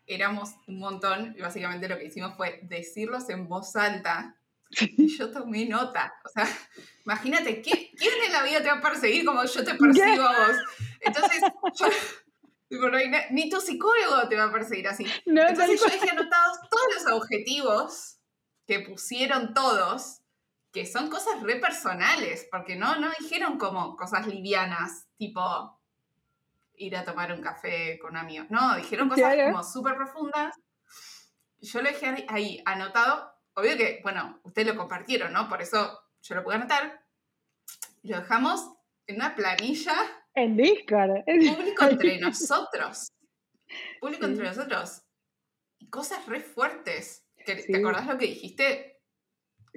éramos 0.07 0.51
un 0.67 0.79
montón 0.79 1.35
y 1.37 1.41
básicamente 1.41 1.89
lo 1.89 1.99
que 1.99 2.07
hicimos 2.07 2.35
fue 2.37 2.61
decirlos 2.63 3.29
en 3.29 3.47
voz 3.47 3.77
alta 3.77 4.37
y 4.71 5.09
yo 5.17 5.31
tomé 5.31 5.67
nota. 5.67 6.15
O 6.25 6.29
sea, 6.29 6.49
imagínate, 7.05 7.63
¿quién 7.63 7.89
en 8.27 8.33
la 8.33 8.43
vida 8.43 8.63
te 8.63 8.69
va 8.69 8.79
a 8.79 8.83
perseguir 8.83 9.25
como 9.25 9.45
yo 9.45 9.65
te 9.65 9.75
persigo 9.75 10.23
a 10.23 10.47
vos? 10.47 10.57
Entonces, 11.01 11.43
ni 13.31 13.49
tu 13.49 13.61
psicólogo 13.61 14.29
te 14.29 14.37
va 14.37 14.45
a 14.45 14.53
perseguir 14.53 14.89
así. 14.89 15.07
Entonces 15.25 15.81
yo 15.81 15.87
dejé 15.87 16.11
anotados 16.11 16.59
todos 16.71 16.95
los 16.95 17.13
objetivos 17.13 18.19
que 18.67 18.81
pusieron 18.81 19.55
todos 19.55 20.21
que 20.79 20.87
son 20.87 21.11
cosas 21.11 21.43
re 21.43 21.57
personales, 21.57 22.47
porque 22.53 22.77
no, 22.77 23.01
no 23.01 23.11
dijeron 23.19 23.59
como 23.59 23.97
cosas 23.97 24.29
livianas, 24.29 25.09
tipo 25.17 25.77
ir 26.77 26.97
a 26.97 27.05
tomar 27.05 27.33
un 27.33 27.41
café 27.41 27.99
con 27.99 28.17
amigos. 28.17 28.47
No, 28.49 28.77
dijeron 28.77 29.09
cosas 29.09 29.35
como 29.45 29.65
súper 29.65 29.97
profundas. 29.97 30.55
Yo 31.59 31.83
lo 31.83 31.89
dejé 31.89 32.25
ahí 32.29 32.63
anotado. 32.65 33.29
Obvio 33.55 33.77
que, 33.77 33.99
bueno, 34.05 34.39
ustedes 34.45 34.69
lo 34.69 34.77
compartieron, 34.77 35.33
¿no? 35.33 35.49
Por 35.49 35.61
eso 35.61 36.01
yo 36.23 36.37
lo 36.37 36.45
pude 36.45 36.55
anotar. 36.55 37.03
Lo 38.05 38.21
dejamos 38.21 38.73
en 39.09 39.17
una 39.17 39.35
planilla. 39.35 39.97
En 40.33 40.57
Discord. 40.57 41.25
Público 41.25 41.85
entre 41.91 42.21
nosotros. 42.21 43.11
Público 44.01 44.27
entre 44.27 44.45
nosotros. 44.45 45.03
Cosas 45.91 46.25
re 46.27 46.39
fuertes. 46.39 47.27
¿Te 47.45 47.77
acordás 47.77 48.07
lo 48.07 48.17
que 48.17 48.27
dijiste? 48.27 48.98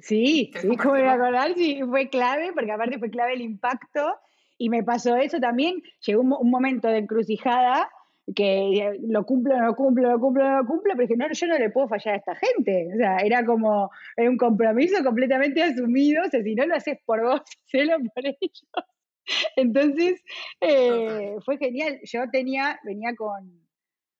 Sí, 0.02 0.50
sí, 0.60 0.76
como 0.76 0.94
me 0.94 1.08
acordar, 1.08 1.54
sí, 1.54 1.80
fue 1.88 2.08
clave, 2.08 2.52
porque 2.52 2.72
aparte 2.72 2.98
fue 2.98 3.10
clave 3.10 3.34
el 3.34 3.40
impacto. 3.40 4.16
Y 4.58 4.68
me 4.68 4.82
pasó 4.82 5.16
eso 5.16 5.38
también. 5.38 5.80
Llegó 6.04 6.22
un, 6.22 6.50
momento 6.50 6.88
de 6.88 6.98
encrucijada 6.98 7.88
que 8.34 8.98
lo 9.08 9.24
cumplo, 9.24 9.56
no 9.56 9.66
lo 9.66 9.74
cumplo, 9.74 10.10
lo 10.10 10.20
cumplo, 10.20 10.44
no 10.44 10.58
lo 10.58 10.66
cumplo, 10.66 10.92
pero 10.94 11.08
dije, 11.08 11.16
no, 11.16 11.32
yo 11.32 11.46
no 11.46 11.58
le 11.58 11.70
puedo 11.70 11.88
fallar 11.88 12.14
a 12.14 12.18
esta 12.18 12.34
gente. 12.34 12.88
O 12.94 12.96
sea, 12.96 13.18
era 13.18 13.44
como 13.44 13.90
era 14.16 14.28
un 14.28 14.36
compromiso 14.36 15.02
completamente 15.04 15.62
asumido. 15.62 16.24
O 16.24 16.28
sea, 16.28 16.42
si 16.42 16.54
no 16.54 16.66
lo 16.66 16.74
haces 16.74 16.98
por 17.04 17.22
vos, 17.22 17.40
hacelo 17.66 17.96
por 18.14 18.26
ellos. 18.26 18.66
Entonces, 19.56 20.22
eh, 20.60 21.36
fue 21.44 21.58
genial. 21.58 22.00
Yo 22.02 22.28
tenía, 22.30 22.78
venía 22.84 23.14
con, 23.16 23.66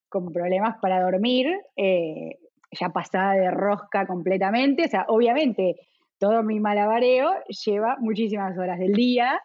con 0.08 0.32
problemas 0.32 0.76
para 0.80 1.00
dormir. 1.00 1.48
Eh, 1.76 2.38
ya 2.72 2.88
pasada 2.88 3.34
de 3.34 3.50
rosca 3.50 4.06
completamente. 4.06 4.84
O 4.84 4.88
sea, 4.88 5.04
obviamente 5.08 5.76
todo 6.18 6.42
mi 6.42 6.60
malabareo 6.60 7.32
lleva 7.64 7.96
muchísimas 7.98 8.56
horas 8.56 8.78
del 8.78 8.92
día 8.92 9.40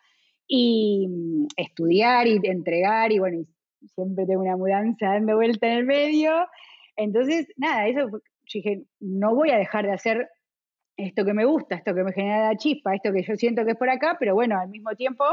y 0.48 1.08
mm, 1.08 1.48
estudiar 1.58 2.28
y 2.28 2.40
entregar 2.44 3.12
y 3.12 3.20
bueno, 3.20 3.46
siempre 3.96 4.26
tengo 4.26 4.42
una 4.42 4.58
mudanza 4.58 5.08
dando 5.08 5.36
vuelta 5.36 5.68
en 5.68 5.74
el 5.74 5.86
medio. 5.86 6.48
Entonces, 6.96 7.48
nada, 7.58 7.88
eso 7.88 8.10
yo 8.10 8.20
dije, 8.54 8.84
no 9.00 9.36
voy 9.36 9.52
a 9.52 9.58
dejar 9.58 9.86
de 9.86 9.94
hacer 9.94 10.30
esto 10.96 11.26
que 11.26 11.34
me 11.34 11.46
gusta, 11.46 11.76
esto 11.76 11.94
que 11.94 12.04
me 12.04 12.14
genera 12.14 12.48
la 12.48 12.58
chispa, 12.58 12.96
esto 12.96 13.12
que 13.12 13.22
yo 13.22 13.36
siento 13.36 13.64
que 13.66 13.72
es 13.72 13.78
por 13.78 13.90
acá, 13.90 14.18
pero 14.20 14.34
bueno, 14.34 14.60
al 14.60 14.70
mismo 14.70 14.96
tiempo 14.96 15.24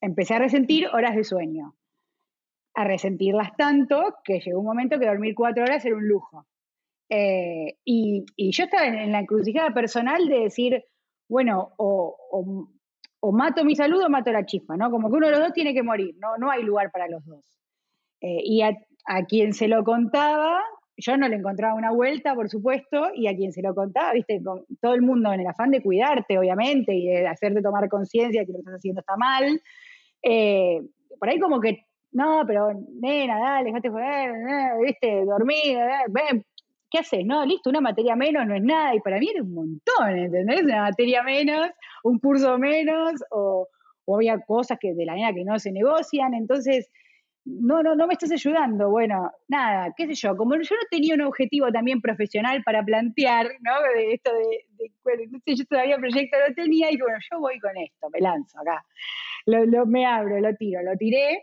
empecé 0.00 0.34
a 0.34 0.40
resentir 0.40 0.88
horas 0.88 1.14
de 1.14 1.24
sueño, 1.24 1.76
a 2.74 2.84
resentirlas 2.84 3.56
tanto 3.56 4.16
que 4.24 4.40
llegó 4.40 4.58
un 4.58 4.66
momento 4.66 4.98
que 4.98 5.06
dormir 5.06 5.34
cuatro 5.34 5.62
horas 5.62 5.84
era 5.84 5.94
un 5.94 6.08
lujo. 6.08 6.46
Eh, 7.08 7.76
y, 7.84 8.24
yo 8.36 8.64
estaba 8.64 8.86
en, 8.86 9.12
la 9.12 9.20
encrucijada 9.20 9.70
personal 9.72 10.26
de 10.28 10.40
decir, 10.40 10.84
bueno, 11.28 11.72
o, 11.76 12.68
mato 13.32 13.64
mi 13.64 13.74
salud 13.74 14.02
o 14.02 14.08
mato 14.08 14.32
la 14.32 14.46
chispa, 14.46 14.76
¿no? 14.76 14.90
Como 14.90 15.08
que 15.08 15.16
uno 15.16 15.26
de 15.26 15.32
los 15.32 15.40
dos 15.40 15.52
tiene 15.52 15.74
que 15.74 15.82
morir, 15.82 16.14
no, 16.18 16.36
no 16.38 16.50
hay 16.50 16.62
lugar 16.62 16.90
para 16.92 17.08
los 17.08 17.24
dos. 17.24 17.44
Eh, 18.20 18.40
y 18.44 18.62
a, 18.62 18.74
quien 19.28 19.52
se 19.52 19.68
lo 19.68 19.84
contaba, 19.84 20.62
yo 20.96 21.16
no 21.16 21.28
le 21.28 21.36
encontraba 21.36 21.74
una 21.74 21.90
vuelta, 21.90 22.34
por 22.34 22.48
supuesto, 22.48 23.10
y 23.14 23.26
a 23.26 23.36
quien 23.36 23.52
se 23.52 23.62
lo 23.62 23.74
contaba, 23.74 24.12
viste, 24.12 24.42
con 24.42 24.64
todo 24.80 24.94
el 24.94 25.02
mundo 25.02 25.32
en 25.32 25.40
el 25.40 25.46
afán 25.46 25.70
de 25.70 25.82
cuidarte, 25.82 26.38
obviamente, 26.38 26.94
y 26.94 27.06
de 27.06 27.26
hacerte 27.26 27.62
tomar 27.62 27.88
conciencia 27.88 28.44
que 28.44 28.52
lo 28.52 28.58
que 28.58 28.60
estás 28.60 28.76
haciendo 28.76 29.00
está 29.00 29.16
mal. 29.16 29.60
Eh, 30.22 30.80
por 31.18 31.28
ahí 31.28 31.38
como 31.38 31.60
que, 31.60 31.84
no, 32.12 32.44
pero 32.46 32.70
nena, 33.00 33.38
dale, 33.38 33.66
déjate 33.66 33.90
joder, 33.90 34.32
viste, 34.84 35.24
dormir, 35.24 35.78
ven, 36.08 36.44
¿qué 36.94 37.00
haces? 37.00 37.26
No, 37.26 37.44
listo, 37.44 37.70
una 37.70 37.80
materia 37.80 38.14
menos 38.14 38.46
no 38.46 38.54
es 38.54 38.62
nada. 38.62 38.94
Y 38.94 39.00
para 39.00 39.18
mí 39.18 39.28
era 39.28 39.42
un 39.42 39.52
montón, 39.52 40.16
¿entendés? 40.16 40.62
Una 40.62 40.82
materia 40.82 41.24
menos, 41.24 41.68
un 42.04 42.20
curso 42.20 42.56
menos, 42.56 43.20
o, 43.30 43.68
había 44.06 44.38
cosas 44.40 44.78
que 44.80 44.94
de 44.94 45.04
la 45.04 45.12
manera 45.12 45.34
que 45.34 45.44
no 45.44 45.58
se 45.58 45.72
negocian. 45.72 46.34
Entonces, 46.34 46.88
no, 47.44 47.82
no, 47.82 47.96
no 47.96 48.06
me 48.06 48.12
estás 48.12 48.30
ayudando. 48.30 48.90
Bueno, 48.90 49.28
nada, 49.48 49.92
qué 49.96 50.06
sé 50.06 50.14
yo, 50.14 50.36
como 50.36 50.54
yo 50.54 50.76
no 50.76 50.82
tenía 50.88 51.16
un 51.16 51.22
objetivo 51.22 51.72
también 51.72 52.00
profesional 52.00 52.62
para 52.62 52.84
plantear, 52.84 53.48
¿no? 53.60 53.72
De 53.96 54.12
esto 54.12 54.30
de, 54.32 54.92
bueno, 55.02 55.22
no 55.32 55.38
sé, 55.44 55.56
yo 55.56 55.64
todavía 55.64 55.96
proyecto 55.96 56.36
lo 56.48 56.54
tenía 56.54 56.92
y 56.92 56.96
bueno, 56.96 57.18
yo 57.28 57.40
voy 57.40 57.58
con 57.58 57.76
esto, 57.76 58.08
me 58.12 58.20
lanzo 58.20 58.60
acá. 58.60 58.84
Lo, 59.46 59.84
me 59.84 60.06
abro, 60.06 60.38
lo 60.38 60.54
tiro, 60.54 60.80
lo 60.82 60.96
tiré. 60.96 61.42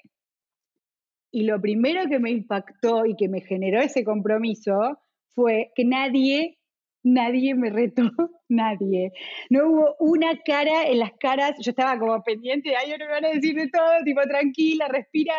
Y 1.33 1.43
lo 1.43 1.59
primero 1.59 2.07
que 2.09 2.19
me 2.19 2.31
impactó 2.31 3.05
y 3.05 3.15
que 3.17 3.27
me 3.27 3.41
generó 3.41 3.81
ese 3.81 4.05
compromiso 4.05 4.97
fue 5.36 5.72
que 5.76 5.86
nadie, 5.86 6.60
nadie 7.04 7.56
me 7.56 7.70
retó, 7.70 8.04
nadie. 8.50 9.12
No 9.50 9.67
hubo 9.67 9.96
una 10.00 10.38
cara 10.46 10.88
en 10.88 11.00
las 11.00 11.12
caras, 11.20 11.54
yo 11.62 11.72
estaba 11.72 11.98
como 11.98 12.22
pendiente, 12.24 12.76
ay, 12.76 12.91
no 12.91 13.06
me 13.06 13.12
van 13.12 13.26
a 13.26 13.30
decir 13.30 13.56
de 13.56 13.70
todo, 13.70 14.04
tipo, 14.04 14.22
tranquila, 14.22 14.88
respira. 14.88 15.36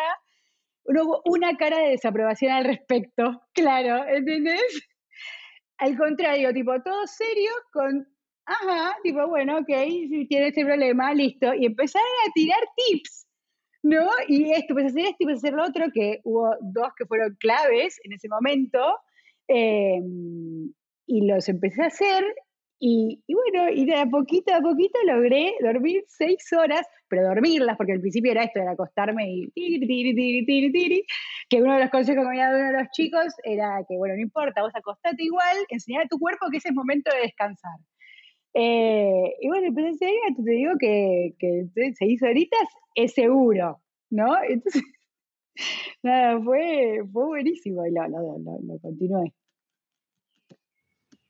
No 0.85 1.03
hubo 1.03 1.21
una 1.25 1.55
cara 1.55 1.77
de 1.79 1.89
desaprobación 1.91 2.51
al 2.51 2.65
respecto, 2.65 3.41
claro, 3.53 4.05
¿entendés? 4.07 4.87
Al 5.77 5.97
contrario, 5.97 6.53
tipo, 6.53 6.81
todo 6.83 7.07
serio, 7.07 7.51
con, 7.71 8.07
ajá, 8.45 8.97
tipo, 9.03 9.27
bueno, 9.27 9.57
ok, 9.59 9.67
si 9.67 10.27
tiene 10.27 10.47
este 10.47 10.65
problema, 10.65 11.13
listo. 11.13 11.53
Y 11.53 11.65
empezaron 11.65 12.07
a 12.27 12.31
tirar 12.33 12.59
tips, 12.75 13.27
¿no? 13.83 14.09
Y 14.27 14.51
esto, 14.51 14.73
pues 14.73 14.87
hacer 14.87 15.05
esto 15.05 15.17
pues 15.19 15.37
hacer 15.37 15.53
lo 15.53 15.63
otro, 15.63 15.85
que 15.93 16.19
hubo 16.23 16.55
dos 16.61 16.89
que 16.97 17.05
fueron 17.05 17.35
claves 17.39 17.99
en 18.03 18.13
ese 18.13 18.29
momento, 18.29 18.79
Em, 19.47 20.73
y 21.05 21.27
los 21.27 21.49
empecé 21.49 21.83
a 21.83 21.87
hacer 21.87 22.23
y, 22.85 23.23
bueno, 23.29 23.69
y 23.69 23.85
de 23.85 23.95
a 23.95 24.05
poquito 24.05 24.53
a 24.53 24.59
poquito 24.59 24.99
logré 25.05 25.55
dormir 25.61 26.03
seis 26.07 26.51
horas, 26.51 26.85
pero 27.07 27.23
dormirlas, 27.23 27.77
porque 27.77 27.93
al 27.93 28.01
principio 28.01 28.31
era 28.31 28.43
esto, 28.43 28.59
era 28.59 28.71
acostarme 28.71 29.23
y 29.31 29.47
tiri, 29.51 29.87
tiri, 29.87 30.13
tiri, 30.13 30.45
tiri, 30.45 30.71
tiri, 30.73 31.05
que 31.49 31.61
uno 31.61 31.75
de 31.75 31.79
los 31.79 31.89
consejos 31.91 32.23
que 32.23 32.29
me 32.29 32.41
había 32.41 32.47
dado 32.47 32.59
uno 32.59 32.71
de 32.73 32.83
los 32.83 32.91
chicos 32.91 33.33
era 33.45 33.79
que, 33.87 33.95
bueno, 33.95 34.15
no 34.15 34.21
importa, 34.21 34.63
vos 34.63 34.75
acostate 34.75 35.23
igual, 35.23 35.57
enseñar 35.69 36.03
a 36.03 36.07
tu 36.09 36.19
cuerpo 36.19 36.47
que 36.51 36.57
ese 36.57 36.69
es 36.69 36.75
momento 36.75 37.09
de 37.15 37.21
descansar. 37.21 37.79
Eh, 38.53 39.33
y 39.39 39.47
bueno, 39.47 39.67
empecé 39.67 40.07
a 40.07 40.35
te 40.35 40.51
digo 40.51 40.73
que, 40.77 41.35
que 41.39 41.67
seis 41.95 42.21
horitas 42.21 42.67
es 42.95 43.13
seguro, 43.13 43.81
¿no? 44.09 44.35
Entonces, 44.43 44.83
Nada, 46.01 46.41
fue, 46.41 47.01
fue 47.11 47.25
buenísimo 47.25 47.85
y 47.85 47.91
lo, 47.91 48.07
lo, 48.07 48.79
continué. 48.79 49.33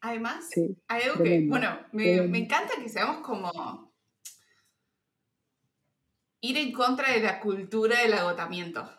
Además, 0.01 0.49
hay 0.87 1.03
algo 1.03 1.23
que, 1.23 1.45
bueno, 1.47 1.79
me, 1.93 2.21
me, 2.23 2.39
encanta 2.39 2.73
que 2.81 2.89
seamos 2.89 3.25
como 3.25 3.93
ir 6.41 6.57
en 6.57 6.73
contra 6.73 7.11
de 7.11 7.21
la 7.21 7.39
cultura 7.39 8.01
del 8.01 8.13
agotamiento. 8.13 8.89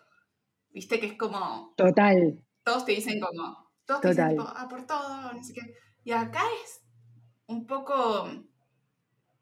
Viste 0.70 0.98
que 0.98 1.06
es 1.06 1.18
como... 1.18 1.74
Total. 1.76 2.42
Todos 2.62 2.86
te 2.86 2.92
dicen 2.92 3.20
como... 3.20 3.70
Todos 3.84 4.00
te 4.00 4.08
dicen 4.08 4.36
ah, 4.40 4.66
por 4.68 4.86
todo, 4.86 5.32
no 5.32 5.44
sé 5.44 5.52
qué. 5.52 5.74
Y 6.04 6.12
acá 6.12 6.42
es 6.64 6.82
un 7.46 7.66
poco... 7.66 8.28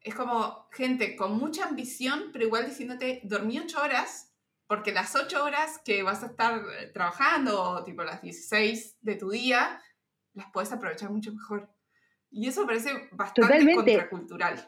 Es 0.01 0.13
como 0.15 0.67
gente 0.71 1.15
con 1.15 1.37
mucha 1.37 1.65
ambición, 1.65 2.31
pero 2.33 2.45
igual 2.45 2.65
diciéndote, 2.65 3.21
dormí 3.23 3.57
ocho 3.57 3.81
horas 3.81 4.32
porque 4.73 4.91
las 4.91 5.15
ocho 5.15 5.43
horas 5.43 5.79
que 5.85 6.01
vas 6.01 6.23
a 6.23 6.25
estar 6.25 6.59
eh, 6.79 6.87
trabajando, 6.91 7.83
tipo 7.83 8.03
las 8.03 8.23
16 8.23 8.97
de 9.01 9.15
tu 9.15 9.29
día, 9.29 9.79
las 10.33 10.47
puedes 10.51 10.71
aprovechar 10.71 11.11
mucho 11.11 11.31
mejor. 11.31 11.69
Y 12.31 12.47
eso 12.47 12.65
parece 12.65 12.89
bastante 13.11 13.75
contracultural. 13.75 14.67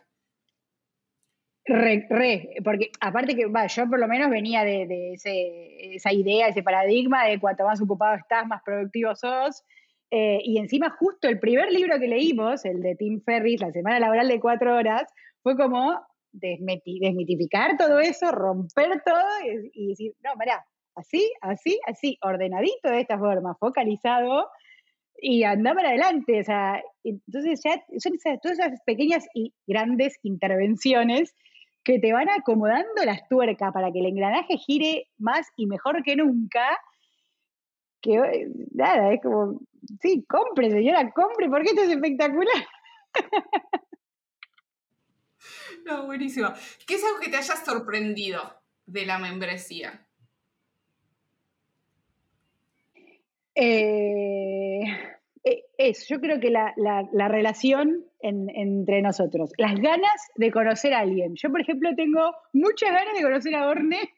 Re, 1.66 2.06
re, 2.08 2.50
porque 2.64 2.92
aparte 3.00 3.36
que, 3.36 3.48
va, 3.48 3.66
yo 3.66 3.90
por 3.90 4.00
lo 4.00 4.08
menos 4.08 4.30
venía 4.30 4.64
de, 4.64 5.16
esa 5.16 6.14
idea, 6.14 6.50
ese 6.50 6.62
paradigma 6.62 7.26
de 7.26 7.40
cuanto 7.40 7.66
más 7.66 7.82
ocupado 7.82 8.16
estás, 8.16 8.46
más 8.46 8.62
productivo 8.64 9.16
sos. 9.16 9.64
Eh, 10.12 10.38
y 10.44 10.60
encima 10.60 10.92
justo 10.92 11.28
el 11.28 11.40
primer 11.40 11.72
libro 11.72 11.98
que 11.98 12.08
leímos, 12.08 12.64
el 12.66 12.84
de 12.84 12.94
Tim 12.94 13.24
Ferriss, 13.24 13.60
La 13.60 13.72
Semana 13.72 14.00
Laboral 14.00 14.28
de 14.28 14.40
Cuatro 14.40 14.76
Horas, 14.76 15.12
fue 15.42 15.58
como 15.58 16.00
desmitificar 16.40 17.78
todo 17.78 18.00
eso, 18.00 18.32
romper 18.32 19.02
todo 19.06 19.24
y, 19.74 19.88
decir, 19.90 20.14
no, 20.24 20.32
mirá, 20.38 20.66
así, 20.96 21.32
así, 21.42 21.80
así, 21.88 22.18
ordenadito 22.22 22.90
de 22.90 23.02
esta 23.02 23.18
forma, 23.18 23.56
focalizado 23.56 24.50
y 25.18 25.44
anda 25.44 25.74
para 25.74 25.90
adelante. 25.90 26.40
O 26.40 26.44
sea, 26.44 26.82
entonces 27.04 27.62
ya 27.64 27.84
son 28.00 28.14
todas 28.42 28.60
esas 28.60 28.82
pequeñas 28.86 29.26
y 29.34 29.54
grandes 29.68 30.18
intervenciones 30.24 31.34
que 31.84 32.00
te 32.00 32.14
van 32.14 32.30
acomodando 32.30 33.06
las 33.06 33.28
tuercas 33.30 33.72
para 33.72 33.92
que 33.92 34.00
el 34.00 34.08
engranaje 34.08 34.58
gire 34.58 35.08
más 35.18 35.48
y 35.56 35.68
mejor 35.68 36.04
que 36.04 36.16
nunca. 36.16 36.78
Que 38.02 38.16
eh, 38.16 38.48
nada, 38.74 39.14
es 39.14 39.22
como, 39.22 39.62
sí, 40.02 40.26
compre, 40.28 40.72
señora, 40.72 41.12
compre, 41.12 41.48
porque 41.50 41.70
esto 41.70 41.84
es 41.84 41.90
espectacular. 41.90 42.66
No, 45.86 46.06
buenísimo. 46.06 46.52
¿Qué 46.88 46.96
es 46.96 47.04
algo 47.04 47.20
que 47.20 47.30
te 47.30 47.38
haya 47.38 47.56
sorprendido 47.56 48.42
de 48.86 49.06
la 49.06 49.20
membresía? 49.20 50.06
Eh, 53.56 54.82
eh, 55.44 55.64
es, 55.78 56.08
yo 56.08 56.20
creo 56.20 56.40
que 56.40 56.50
la, 56.50 56.74
relación 57.30 58.06
entre 58.20 59.02
nosotros, 59.02 59.52
las 59.58 59.76
ganas 59.80 60.30
de 60.36 60.52
conocer 60.52 60.94
a 60.94 61.00
alguien. 61.00 61.36
Yo, 61.36 61.50
por 61.52 61.62
ejemplo, 61.62 61.90
tengo 61.96 62.32
muchas 62.54 62.92
ganas 62.92 63.14
de 63.16 63.22
conocer 63.22 63.56
a 63.56 63.68
Orne. 63.68 64.14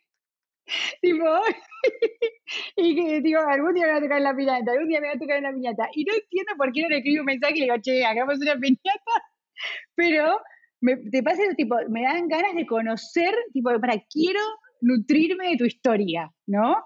tipo, 1.01 1.25
y 2.77 2.95
que 2.95 3.21
digo, 3.21 3.41
algún 3.41 3.73
día 3.73 3.85
me 3.85 3.91
va 3.91 3.97
a 3.97 4.01
tocar 4.01 4.17
en 4.17 4.23
la 4.23 4.35
piñata, 4.35 4.71
algún 4.71 4.89
día 4.89 5.01
me 5.01 5.07
va 5.07 5.13
a 5.13 5.19
tocar 5.19 5.37
en 5.37 5.43
la 5.43 5.53
piñata. 5.53 5.89
Y 5.93 6.05
no 6.05 6.13
entiendo 6.13 6.53
por 6.57 6.71
qué 6.71 6.81
no 6.81 6.89
le 6.89 6.97
escribo 6.97 7.21
un 7.21 7.25
mensaje 7.25 7.53
y 7.55 7.59
le 7.59 7.65
digo, 7.65 7.77
che, 7.81 8.05
hagamos 8.05 8.39
una 8.39 8.55
piñata. 8.55 9.11
Pero 9.95 10.39
me, 10.81 10.97
pasa 11.23 11.41
tipo, 11.55 11.75
me 11.89 12.03
dan 12.03 12.27
ganas 12.27 12.53
de 12.55 12.65
conocer, 12.65 13.33
tipo, 13.53 13.69
para, 13.79 13.99
quiero 14.09 14.39
nutrirme 14.81 15.49
de 15.49 15.57
tu 15.57 15.65
historia, 15.65 16.31
¿no? 16.45 16.77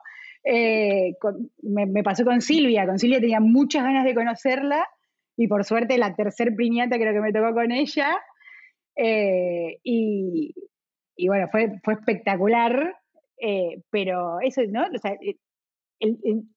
Eh, 0.43 1.13
me, 1.61 2.03
pasó 2.03 2.25
con 2.25 2.41
Silvia, 2.41 2.85
con 2.85 2.97
Silvia 2.97 3.19
tenía 3.19 3.39
muchas 3.39 3.83
ganas 3.83 4.05
de 4.05 4.15
conocerla 4.15 4.87
y 5.37 5.47
por 5.47 5.63
suerte 5.65 5.97
la 5.97 6.15
tercer 6.15 6.55
piñata 6.55 6.97
creo 6.97 7.13
que 7.13 7.21
me 7.21 7.31
tocó 7.31 7.53
con 7.53 7.71
ella 7.71 8.17
eh, 8.95 9.77
y, 9.83 10.53
bueno, 11.27 11.47
fue, 11.51 11.79
fue 11.83 11.93
espectacular, 11.93 12.95
eh, 13.39 13.83
pero 13.91 14.39
eso, 14.41 14.61
¿no? 14.69 14.85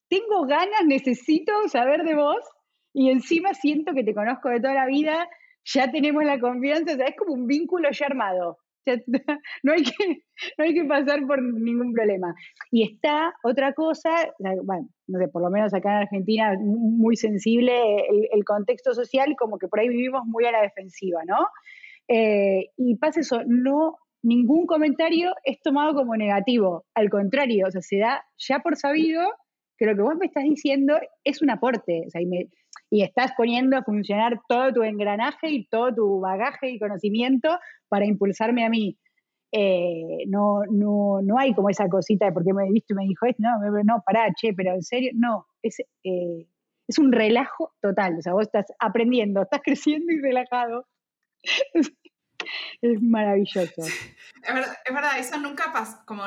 Tengo 0.07 0.45
ganas, 0.47 0.85
necesito 0.85 1.51
saber 1.67 2.03
de 2.03 2.15
vos 2.15 2.43
y 2.93 3.11
encima 3.11 3.53
siento 3.53 3.93
que 3.93 4.03
te 4.03 4.15
conozco 4.15 4.49
de 4.49 4.61
toda 4.61 4.73
la 4.73 4.87
vida, 4.87 5.27
ya 5.65 5.91
tenemos 5.91 6.23
la 6.23 6.39
confianza, 6.39 6.93
o 6.93 6.97
sea, 6.97 7.07
es 7.07 7.15
como 7.15 7.33
un 7.33 7.47
vínculo 7.47 7.89
ya 7.91 8.05
armado. 8.05 8.57
no, 9.63 9.73
hay 9.73 9.83
que, 9.83 10.23
no 10.57 10.63
hay 10.63 10.73
que 10.73 10.85
pasar 10.85 11.25
por 11.25 11.41
ningún 11.41 11.91
problema. 11.93 12.35
Y 12.71 12.83
está 12.83 13.33
otra 13.43 13.73
cosa, 13.73 14.31
bueno, 14.39 14.87
no 15.07 15.19
sé, 15.19 15.27
por 15.27 15.41
lo 15.41 15.49
menos 15.49 15.73
acá 15.73 15.89
en 15.91 16.03
Argentina, 16.03 16.55
muy 16.59 17.15
sensible 17.15 17.73
el, 18.31 18.43
contexto 18.45 18.93
social, 18.93 19.35
como 19.37 19.57
que 19.57 19.67
por 19.67 19.79
ahí 19.79 19.89
vivimos 19.89 20.23
muy 20.25 20.45
a 20.45 20.51
la 20.51 20.61
defensiva, 20.61 21.21
¿no? 21.25 21.47
Eh, 22.07 22.69
y 22.77 22.95
pasa 22.97 23.21
eso, 23.21 23.41
no, 23.47 23.97
ningún 24.21 24.67
comentario 24.67 25.33
es 25.43 25.59
tomado 25.61 25.95
como 25.95 26.15
negativo, 26.15 26.85
al 26.93 27.09
contrario, 27.09 27.67
o 27.67 27.71
sea, 27.71 27.81
se 27.81 27.97
da 27.97 28.23
ya 28.37 28.59
por 28.59 28.75
sabido 28.75 29.21
que 29.77 29.85
lo 29.85 29.95
que 29.95 30.01
vos 30.01 30.15
me 30.15 30.27
estás 30.27 30.43
diciendo 30.43 30.97
es 31.23 31.41
un 31.41 31.49
aporte, 31.49 32.03
o 32.07 32.09
sea, 32.09 32.21
y, 32.21 32.25
me, 32.25 32.47
y 32.89 33.03
estás 33.03 33.31
poniendo 33.35 33.77
a 33.77 33.83
funcionar 33.83 34.39
todo 34.47 34.73
tu 34.73 34.83
engranaje 34.83 35.49
y 35.49 35.67
todo 35.67 35.93
tu 35.93 36.19
bagaje 36.19 36.69
y 36.69 36.79
conocimiento 36.79 37.57
para 37.89 38.05
impulsarme 38.05 38.65
a 38.65 38.69
mí. 38.69 38.97
Eh, 39.51 40.25
no, 40.27 40.61
no, 40.69 41.21
no 41.23 41.39
hay 41.39 41.53
como 41.53 41.69
esa 41.69 41.87
cosita 41.87 42.25
de 42.25 42.31
porque 42.33 42.53
me 42.53 42.69
visto 42.71 42.93
y 42.93 42.97
me 42.97 43.05
dijo 43.05 43.25
esto, 43.25 43.41
no, 43.41 43.83
no, 43.83 44.03
pará, 44.05 44.27
che, 44.35 44.53
pero 44.53 44.73
en 44.73 44.83
serio, 44.83 45.11
no, 45.13 45.47
es, 45.61 45.79
eh, 46.03 46.47
es 46.87 46.99
un 46.99 47.11
relajo 47.11 47.73
total, 47.81 48.17
o 48.19 48.21
sea, 48.21 48.33
vos 48.33 48.43
estás 48.43 48.65
aprendiendo, 48.79 49.41
estás 49.41 49.61
creciendo 49.63 50.11
y 50.11 50.19
relajado. 50.19 50.87
es 52.81 53.01
maravilloso. 53.01 53.81
Es 53.81 54.53
verdad, 54.53 54.75
es 54.85 54.93
verdad, 54.93 55.19
eso 55.19 55.39
nunca 55.39 55.71
pasa, 55.71 56.03
como 56.05 56.23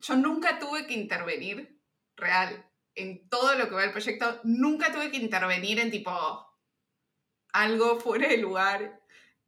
yo 0.00 0.16
nunca 0.16 0.58
tuve 0.58 0.86
que 0.86 0.94
intervenir 0.94 1.78
real 2.16 2.64
en 2.94 3.28
todo 3.28 3.54
lo 3.54 3.68
que 3.68 3.74
va 3.74 3.84
el 3.84 3.92
proyecto, 3.92 4.40
nunca 4.44 4.92
tuve 4.92 5.10
que 5.10 5.16
intervenir 5.16 5.78
en 5.80 5.90
tipo 5.90 6.12
algo 7.52 8.00
fuera 8.00 8.28
de 8.28 8.38
lugar, 8.38 9.00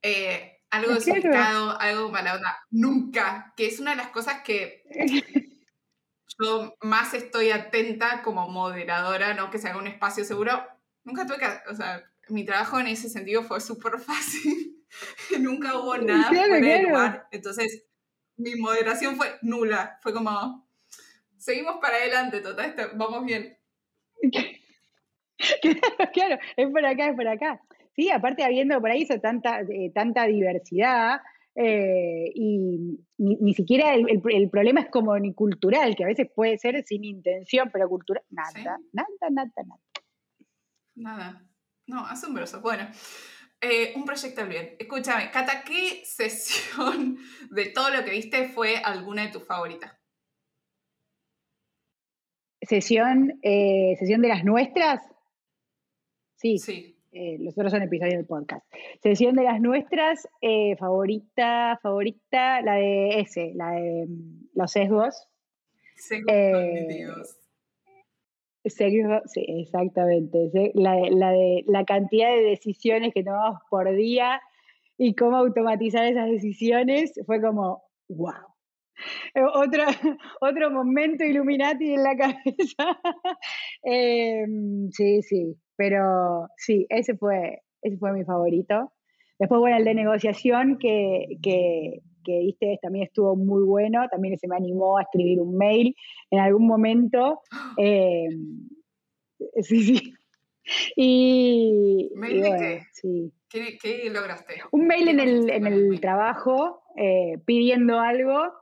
eh, 0.02 0.62
algo 0.70 0.94
desubicado, 0.94 1.78
algo 1.78 2.10
mala 2.10 2.34
onda. 2.34 2.58
Nunca, 2.70 3.52
que 3.56 3.66
es 3.66 3.80
una 3.80 3.92
de 3.92 3.96
las 3.98 4.08
cosas 4.08 4.42
que 4.42 4.82
yo 6.40 6.74
más 6.82 7.14
estoy 7.14 7.50
atenta 7.50 8.22
como 8.22 8.48
moderadora, 8.48 9.34
¿no? 9.34 9.50
Que 9.50 9.58
se 9.58 9.68
haga 9.68 9.78
un 9.78 9.86
espacio 9.86 10.24
seguro. 10.24 10.66
Nunca 11.04 11.26
tuve 11.26 11.38
que, 11.38 11.46
o 11.70 11.74
sea, 11.74 12.04
mi 12.28 12.44
trabajo 12.44 12.80
en 12.80 12.88
ese 12.88 13.08
sentido 13.08 13.42
fue 13.42 13.60
súper 13.60 13.98
fácil. 13.98 14.84
nunca 15.40 15.78
hubo 15.78 15.96
nada 15.98 16.28
fuera 16.28 16.60
de 16.60 16.82
lugar. 16.82 17.28
Entonces, 17.30 17.84
mi 18.36 18.56
moderación 18.56 19.16
fue 19.16 19.38
nula. 19.42 19.98
Fue 20.02 20.12
como, 20.12 20.63
seguimos 21.44 21.76
para 21.80 21.96
adelante, 21.96 22.40
total, 22.40 22.74
vamos 22.94 23.24
bien. 23.26 23.56
claro, 26.14 26.38
es 26.56 26.70
por 26.70 26.86
acá, 26.86 27.08
es 27.08 27.16
por 27.16 27.28
acá. 27.28 27.60
Sí, 27.94 28.10
aparte 28.10 28.42
habiendo 28.42 28.80
por 28.80 28.90
ahí 28.90 29.02
eso, 29.02 29.20
tanta, 29.20 29.60
eh, 29.60 29.92
tanta 29.94 30.24
diversidad, 30.24 31.20
eh, 31.54 32.32
y 32.34 32.98
ni, 33.18 33.54
siquiera 33.54 33.94
el, 33.94 34.50
problema 34.50 34.80
es 34.80 34.88
como 34.88 35.16
ni 35.18 35.34
cultural, 35.34 35.94
que 35.94 36.04
a 36.04 36.08
veces 36.08 36.28
puede 36.34 36.58
ser 36.58 36.82
sin 36.84 37.04
intención, 37.04 37.70
pero 37.70 37.88
cultural, 37.88 38.24
nada, 38.30 38.78
nada, 38.92 39.08
nada, 39.30 39.52
nada. 39.54 39.80
Nada. 40.96 41.46
No, 41.86 42.06
asombroso. 42.06 42.62
Bueno, 42.62 42.88
eh, 43.60 43.92
un 43.96 44.04
proyecto 44.04 44.46
bien. 44.46 44.76
Escúchame, 44.78 45.30
Cata, 45.30 45.62
¿qué 45.62 46.02
sesión 46.06 47.18
de 47.50 47.66
todo 47.66 47.90
lo 47.90 48.02
que 48.02 48.12
viste 48.12 48.48
fue 48.48 48.78
alguna 48.78 49.26
de 49.26 49.32
tus 49.32 49.44
favoritas? 49.44 49.92
Sesión, 52.68 53.38
eh, 53.42 53.94
sesión 53.98 54.22
de 54.22 54.28
las 54.28 54.44
nuestras. 54.44 55.00
Sí. 56.36 56.58
Sí. 56.58 56.94
Eh, 57.12 57.36
los 57.38 57.56
otros 57.56 57.70
son 57.70 57.82
episodios 57.82 58.16
del 58.16 58.26
podcast. 58.26 58.66
Sesión 59.00 59.36
de 59.36 59.44
las 59.44 59.60
nuestras, 59.60 60.28
eh, 60.40 60.74
favorita, 60.76 61.78
favorita, 61.80 62.60
la 62.60 62.74
de 62.74 63.20
ese, 63.20 63.52
la 63.54 63.70
de 63.70 64.06
mm, 64.08 64.48
los 64.54 64.72
sesgos. 64.72 65.28
Sesgos 65.94 66.32
cognitivos. 66.32 67.36
Sesgos, 68.64 69.22
sí, 69.26 69.44
exactamente. 69.60 70.50
La 70.74 70.96
la 71.10 71.30
de 71.30 71.64
la 71.68 71.84
cantidad 71.84 72.34
de 72.34 72.42
decisiones 72.42 73.14
que 73.14 73.22
tomamos 73.22 73.60
por 73.70 73.94
día 73.94 74.40
y 74.98 75.14
cómo 75.14 75.36
automatizar 75.36 76.04
esas 76.06 76.28
decisiones 76.28 77.12
fue 77.26 77.40
como, 77.40 77.84
wow. 78.08 78.53
Otro, 79.34 79.84
otro 80.40 80.70
momento 80.70 81.24
Illuminati 81.24 81.94
en 81.94 82.02
la 82.02 82.16
cabeza. 82.16 83.00
Em, 83.82 84.90
sí, 84.90 85.22
sí, 85.22 85.56
pero 85.76 86.48
sí, 86.56 86.86
ese 86.88 87.16
fue, 87.16 87.62
ese 87.82 87.96
fue 87.98 88.12
mi 88.12 88.24
favorito. 88.24 88.92
Después, 89.38 89.60
bueno, 89.60 89.76
el 89.76 89.84
de 89.84 89.94
negociación 89.94 90.78
que, 90.78 91.26
que, 91.42 92.00
que 92.24 92.78
también 92.80 93.06
estuvo 93.06 93.36
muy 93.36 93.64
bueno, 93.64 94.06
también 94.08 94.38
se 94.38 94.48
me 94.48 94.56
animó 94.56 94.98
a 94.98 95.02
escribir 95.02 95.40
un 95.40 95.56
mail 95.56 95.94
en 96.30 96.40
algún 96.40 96.66
momento. 96.66 97.40
Em, 97.76 98.68
sí, 99.60 99.82
sí. 99.82 100.14
Y, 100.96 102.10
¿Mail 102.14 102.40
de 102.40 102.86
qué? 103.50 103.78
qué? 103.80 104.10
lograste? 104.10 104.54
Un 104.70 104.86
mail 104.86 105.08
en 105.08 105.20
el, 105.20 105.50
en 105.50 105.66
el 105.66 106.00
trabajo 106.00 106.82
eh, 106.96 107.38
pidiendo 107.44 108.00
algo 108.00 108.52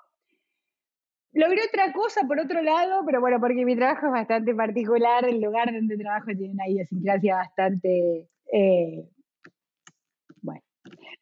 Logré 1.35 1.63
otra 1.67 1.93
cosa 1.93 2.23
por 2.27 2.39
otro 2.39 2.63
lado, 2.63 3.03
pero 3.07 3.21
bueno, 3.21 3.41
porque 3.41 3.65
mi 3.65 3.75
trabajo 3.75 4.07
es 4.07 4.13
bastante 4.13 4.55
particular, 4.55 5.27
el 5.27 5.41
lugar 5.41 5.73
donde 5.73 5.97
trabajo 5.97 6.27
tiene 6.37 6.53
una 6.53 6.69
idiosincrasia 6.69 7.37
bastante... 7.37 8.29
Eh, 8.53 9.09
bueno, 10.43 10.61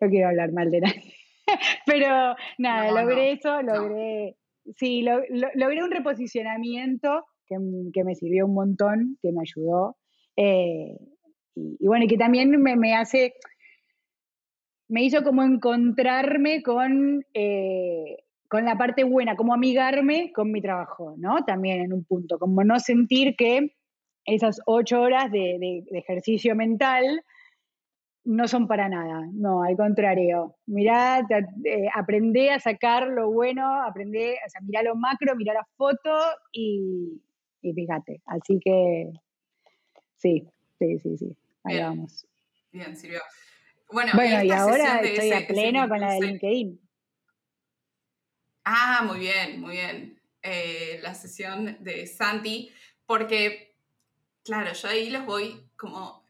no 0.01 0.09
quiero 0.09 0.29
hablar 0.29 0.53
mal 0.53 0.71
de 0.71 0.81
nadie. 0.81 1.15
pero 1.87 2.35
nada, 2.59 2.91
logré 2.91 3.33
eso, 3.33 3.63
logré... 3.63 4.37
Sí, 4.77 5.03
logré 5.03 5.83
un 5.83 5.91
reposicionamiento 5.91 7.25
que, 7.47 8.05
me 8.05 8.15
sirvió 8.15 8.47
un 8.47 8.55
montón, 8.55 9.19
que 9.23 9.33
me 9.33 9.41
ayudó. 9.41 9.97
Eh, 10.37 10.97
y, 11.55 11.87
bueno, 11.87 12.05
y 12.05 12.09
que 12.09 12.17
también 12.17 12.51
me, 12.51 12.77
me 12.77 12.95
hace 12.95 13.35
me 14.91 15.05
hizo 15.05 15.23
como 15.23 15.45
encontrarme 15.45 16.63
con, 16.63 17.25
eh, 17.33 18.17
con 18.51 18.65
la 18.65 18.77
parte 18.77 19.05
buena, 19.05 19.37
como 19.37 19.55
amigarme 19.55 20.33
con 20.35 20.51
mi 20.51 20.61
trabajo, 20.61 21.15
¿no? 21.17 21.45
También 21.45 21.83
en 21.83 21.93
un 21.93 22.05
punto, 22.05 22.37
como 22.37 22.65
no 22.65 22.81
sentir 22.81 23.37
que 23.37 23.77
esas 24.25 24.61
ocho 24.67 25.01
horas 25.03 25.31
de, 25.31 25.85
ejercicio 25.93 26.57
mental 26.57 27.23
no 28.25 28.49
son 28.49 28.67
para 28.67 28.89
nada, 28.89 29.23
no, 29.33 29.63
al 29.63 29.77
contrario. 29.77 30.57
Mirá, 30.67 31.21
eh, 31.65 31.87
aprendé 31.95 32.51
a 32.51 32.59
sacar 32.59 33.07
lo 33.07 33.31
bueno, 33.31 33.85
aprendé, 33.85 34.33
o 34.45 34.49
sea, 34.49 34.61
mirá 34.63 34.83
lo 34.83 34.97
macro, 34.97 35.37
mirá 35.37 35.55
la 35.55 35.67
foto 35.77 36.11
y, 36.53 37.23
fíjate. 37.63 38.21
Así 38.27 38.59
que 38.59 39.13
sí, 40.17 40.49
sí, 40.77 40.99
sí, 40.99 41.17
sí, 41.17 41.37
ahí 41.63 41.81
vamos. 41.81 42.27
Bien, 42.73 42.97
sirvió. 42.97 43.21
Bueno, 43.93 44.11
y, 44.45 44.51
ahora 44.51 45.03
estoy 45.03 45.33
a 45.33 45.47
pleno 45.47 45.89
con 45.89 46.01
la 46.01 46.15
de 46.15 46.21
LinkedIn. 46.21 46.90
Ah, 48.65 49.03
muy 49.07 49.21
bien, 49.21 49.61
muy 49.61 49.73
bien. 49.73 50.21
Eh, 50.43 51.01
la 51.03 51.15
sesión 51.15 51.77
de 51.81 52.07
Santi, 52.07 52.73
porque, 53.07 53.77
claro, 54.45 54.73
yo 54.73 54.89
ahí 54.89 55.11
los 55.11 55.27
voy 55.27 55.69
como 55.77 56.25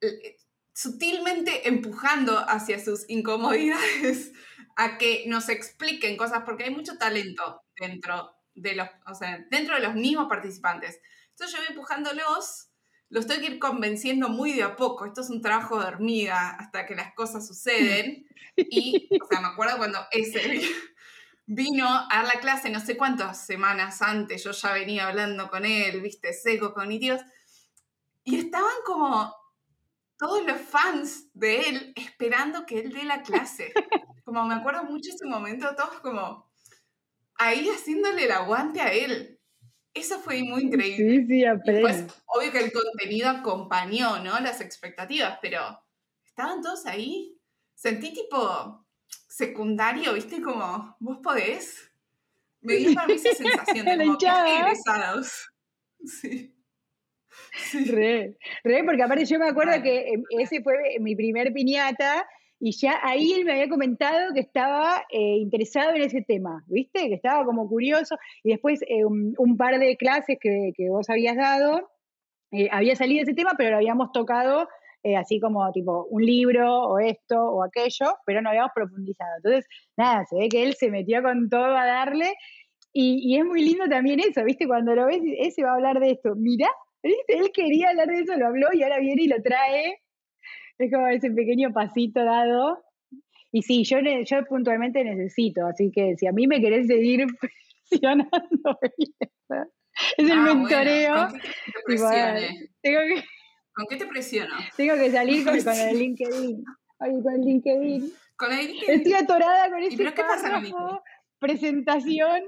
eh, 0.00 0.36
sutilmente 0.74 1.68
empujando 1.68 2.38
hacia 2.38 2.84
sus 2.84 3.08
incomodidades 3.08 4.32
a 4.76 4.98
que 4.98 5.24
nos 5.28 5.48
expliquen 5.48 6.16
cosas, 6.16 6.42
porque 6.44 6.64
hay 6.64 6.70
mucho 6.70 6.98
talento 6.98 7.62
dentro 7.78 8.36
de 8.54 8.74
los, 8.74 8.88
o 9.06 9.14
sea, 9.14 9.44
dentro 9.50 9.76
de 9.76 9.82
los 9.82 9.94
mismos 9.94 10.28
participantes. 10.28 11.00
Entonces 11.30 11.56
yo 11.56 11.62
voy 11.62 11.68
empujándolos 11.70 12.68
los 13.08 13.26
tengo 13.26 13.40
que 13.40 13.46
ir 13.52 13.58
convenciendo 13.58 14.28
muy 14.28 14.52
de 14.52 14.64
a 14.64 14.76
poco. 14.76 15.06
Esto 15.06 15.20
es 15.20 15.30
un 15.30 15.40
trabajo 15.40 15.78
de 15.78 15.86
hormiga 15.86 16.50
hasta 16.50 16.86
que 16.86 16.94
las 16.96 17.14
cosas 17.14 17.46
suceden. 17.46 18.26
Y, 18.58 19.10
o 19.22 19.26
sea, 19.26 19.42
me 19.42 19.48
acuerdo 19.48 19.76
cuando 19.76 19.98
ese 20.12 20.62
vino 21.46 21.86
a 21.88 22.22
la 22.24 22.40
clase, 22.40 22.70
no 22.70 22.80
sé 22.80 22.96
cuántas 22.96 23.46
semanas 23.46 24.02
antes, 24.02 24.42
yo 24.42 24.50
ya 24.50 24.72
venía 24.72 25.08
hablando 25.08 25.48
con 25.48 25.64
él, 25.64 26.00
viste, 26.00 26.32
seco, 26.32 26.74
cognitivos, 26.74 27.20
y 28.24 28.36
estaban 28.36 28.74
como 28.84 29.32
todos 30.18 30.44
los 30.44 30.60
fans 30.60 31.30
de 31.34 31.60
él 31.68 31.92
esperando 31.94 32.66
que 32.66 32.80
él 32.80 32.92
dé 32.92 33.04
la 33.04 33.22
clase. 33.22 33.72
Como 34.24 34.44
me 34.44 34.54
acuerdo 34.54 34.82
mucho 34.82 35.10
ese 35.10 35.24
momento, 35.24 35.72
todos 35.76 36.00
como 36.00 36.50
ahí 37.36 37.68
haciéndole 37.68 38.24
el 38.24 38.32
aguante 38.32 38.80
a 38.80 38.92
él. 38.92 39.38
Eso 39.94 40.18
fue 40.18 40.42
muy 40.42 40.64
increíble. 40.64 41.20
Sí, 41.20 41.26
sí, 41.28 41.44
Después, 41.64 42.06
obvio 42.26 42.50
que 42.50 42.58
el 42.58 42.72
contenido 42.72 43.30
acompañó, 43.30 44.18
¿no? 44.18 44.40
Las 44.40 44.60
expectativas, 44.60 45.38
pero 45.40 45.80
estaban 46.24 46.60
todos 46.60 46.86
ahí. 46.86 47.38
Sentí 47.76 48.12
tipo 48.12 48.85
secundario, 49.08 50.14
¿viste? 50.14 50.40
Como, 50.40 50.96
¿vos 51.00 51.18
podés? 51.22 51.90
Me 52.60 52.76
dio 52.76 52.94
para 52.94 53.06
mí 53.06 53.14
esa 53.14 53.34
sensación 53.34 53.86
de 53.86 54.04
como 54.04 54.18
que 54.18 54.26
egresados. 54.26 55.48
Sí. 55.98 56.54
sí. 57.70 57.84
Re, 57.86 58.36
re, 58.62 58.84
porque 58.84 59.02
aparte 59.02 59.24
yo 59.24 59.38
me 59.38 59.48
acuerdo 59.48 59.82
que 59.82 60.10
em, 60.10 60.22
ese 60.38 60.62
fue 60.62 60.74
mi 61.00 61.16
primer 61.16 61.52
piñata 61.52 62.26
y 62.58 62.72
ya 62.72 62.98
ahí 63.02 63.32
él 63.32 63.44
me 63.44 63.52
había 63.52 63.68
comentado 63.68 64.32
que 64.32 64.40
estaba 64.40 65.04
eh, 65.10 65.36
interesado 65.38 65.94
en 65.94 66.02
ese 66.02 66.22
tema, 66.22 66.64
¿viste? 66.68 67.08
Que 67.08 67.14
estaba 67.14 67.44
como 67.44 67.68
curioso. 67.68 68.16
Y 68.42 68.50
después 68.50 68.80
eh, 68.82 69.04
un, 69.04 69.56
par 69.56 69.78
de 69.78 69.96
clases 69.96 70.38
que, 70.40 70.72
vos 70.88 71.10
habías 71.10 71.36
dado, 71.36 71.90
eh, 72.52 72.68
había 72.72 72.96
salido 72.96 73.22
ese 73.22 73.34
tema, 73.34 73.54
pero 73.58 73.70
lo 73.70 73.76
habíamos 73.76 74.12
tocado 74.12 74.68
así 75.14 75.38
como 75.38 75.70
tipo 75.72 76.06
un 76.10 76.24
libro 76.24 76.88
o 76.88 76.98
esto 76.98 77.36
o 77.40 77.62
aquello, 77.62 78.14
pero 78.24 78.40
no 78.42 78.48
habíamos 78.48 78.72
profundizado. 78.74 79.30
Entonces, 79.36 79.66
nada, 79.96 80.24
se 80.24 80.36
ve 80.36 80.48
que 80.48 80.62
él 80.62 80.74
se 80.74 80.90
metió 80.90 81.22
con 81.22 81.48
todo 81.48 81.76
a 81.76 81.86
darle. 81.86 82.34
Y, 82.92 83.20
y 83.22 83.38
es 83.38 83.44
muy 83.44 83.62
lindo 83.62 83.84
también 83.88 84.20
eso, 84.20 84.42
¿viste? 84.42 84.66
Cuando 84.66 84.94
lo 84.94 85.06
ves, 85.06 85.20
ese 85.38 85.62
va 85.62 85.72
a 85.72 85.74
hablar 85.74 86.00
de 86.00 86.12
esto. 86.12 86.34
Mirá, 86.34 86.70
¿viste? 87.02 87.36
Él 87.36 87.50
quería 87.52 87.90
hablar 87.90 88.08
de 88.08 88.20
eso, 88.20 88.36
lo 88.36 88.46
habló 88.46 88.68
y 88.72 88.82
ahora 88.82 88.98
viene 88.98 89.22
y 89.22 89.28
lo 89.28 89.42
trae 89.42 90.00
es 90.78 90.92
como 90.92 91.06
ese 91.08 91.30
pequeño 91.30 91.72
pasito 91.72 92.24
dado. 92.24 92.82
Y 93.52 93.62
sí, 93.62 93.84
yo, 93.84 93.98
yo 94.00 94.44
puntualmente 94.46 95.02
necesito, 95.04 95.66
así 95.66 95.90
que 95.90 96.16
si 96.16 96.26
a 96.26 96.32
mí 96.32 96.46
me 96.46 96.60
querés 96.60 96.86
seguir 96.86 97.26
presionando, 97.90 98.28
es 100.18 100.30
el 100.30 100.32
ah, 100.32 100.54
mentoreo. 100.54 101.28
¿Con 101.28 101.40
qué 101.86 101.96
te 101.96 102.70
tengo 102.82 103.00
que, 103.00 103.22
¿Con 103.76 103.86
qué 103.90 103.96
te 103.96 104.06
presiono? 104.06 104.54
Tengo 104.74 104.94
que 104.94 105.12
salir 105.12 105.44
con, 105.44 105.54
el 105.54 105.98
LinkedIn. 105.98 106.64
Ay, 106.98 107.22
con 107.22 107.34
el 107.34 107.40
LinkedIn. 107.42 108.12
Con 108.34 108.50
el 108.50 108.66
LinkedIn. 108.68 108.94
Estoy 108.94 109.12
atorada 109.12 109.70
con 109.70 109.82
ese 109.82 109.98
¿Pero 109.98 110.14
qué 110.14 110.22
pasa 110.22 110.62
presentación. 111.38 112.42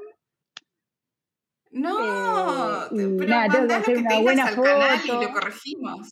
No, 1.71 2.87
eh, 2.87 2.89
pero 3.19 3.29
nada, 3.29 3.49
tengo 3.53 3.69
que 3.69 3.75
hacer 3.75 3.99
una 3.99 4.21
buena 4.21 4.47
foto. 4.49 5.05
y 5.05 5.23
lo 5.23 5.33
corregimos. 5.35 6.09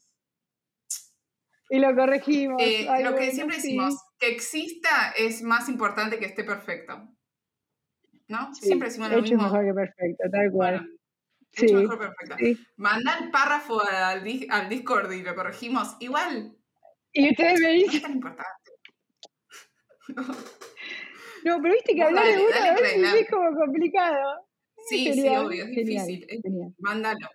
Y 1.70 1.78
lo 1.78 1.96
corregimos. 1.96 2.62
Eh, 2.62 2.86
lo 3.02 3.14
que 3.14 3.30
siempre 3.30 3.56
decimos, 3.56 3.94
que 4.18 4.28
exista 4.28 5.14
es 5.16 5.42
más 5.42 5.70
importante 5.70 6.18
que 6.18 6.26
esté 6.26 6.44
perfecto. 6.44 7.08
¿No? 8.28 8.54
siempre 8.54 8.88
decimos 8.88 9.08
lo 9.10 9.18
hecho 9.18 9.34
mismo. 9.34 9.44
mejor 9.44 9.64
que 9.64 9.72
perfecto, 9.72 10.24
tal 10.30 10.50
cual. 10.52 10.90
Sí, 11.56 11.74
mejor 11.74 11.98
que 11.98 12.06
perfecto. 12.06 12.62
Manda 12.76 13.18
el 13.18 13.30
párrafo 13.30 13.82
al, 13.82 14.24
al, 14.50 14.68
Discord 14.68 15.12
y 15.12 15.22
lo 15.22 15.34
corregimos. 15.34 15.96
Igual. 16.00 16.56
Y 17.12 17.30
ustedes 17.30 17.60
me 17.60 17.72
dicen. 17.72 17.88
No 17.90 17.96
es 17.96 18.02
tan 18.02 18.12
importante. 18.12 18.70
no. 21.44 21.62
pero 21.62 21.74
viste 21.74 21.94
que 21.94 22.02
hablar 22.02 22.26
de 22.26 22.36
uno 22.36 22.54
a 22.54 22.72
veces 22.74 23.14
es 23.14 23.30
como 23.30 23.56
complicado. 23.56 24.46
Sí, 24.88 25.12
sí, 25.12 25.28
obvio, 25.28 25.64
es 25.64 25.70
difícil. 25.70 26.26
Mándalo. 26.78 27.28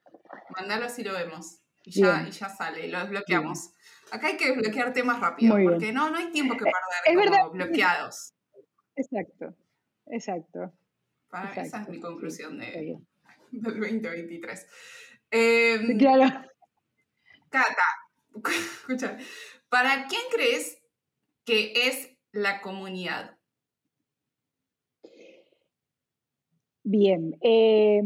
Mándalo 0.56 0.88
si 0.90 1.04
lo 1.04 1.14
vemos. 1.14 1.58
Y 1.84 1.92
ya, 1.92 2.26
y 2.28 2.32
ya 2.32 2.48
sale, 2.48 2.88
lo 2.88 3.00
desbloqueamos. 3.00 3.74
Acá 4.12 4.28
hay 4.28 4.38
que 4.38 4.50
desbloquear 4.50 4.94
temas 4.94 5.20
rápido, 5.20 5.56
porque 5.56 5.92
no, 5.92 6.10
no 6.10 6.18
hay 6.18 6.32
tiempo 6.32 6.56
que 6.56 6.66
perder 6.66 7.24
es 7.24 7.30
como 7.30 7.50
bloqueados. 7.52 8.34
Exacto, 8.96 9.56
exacto. 10.08 10.74
Esa 11.56 11.82
es 11.82 11.90
mi 11.90 12.00
conclusión 12.00 12.60
de, 12.60 13.00
del 13.52 13.80
2023. 13.80 14.68
Em, 15.32 15.98
claro. 15.98 16.48
Cata, 17.50 17.88
escucha, 18.50 19.18
¿para 19.70 20.08
quién 20.08 20.22
crees 20.32 20.82
que 21.46 21.74
es 21.88 22.10
la 22.32 22.62
comunidad? 22.62 23.38
Bien. 26.84 27.38
Eh, 27.42 28.02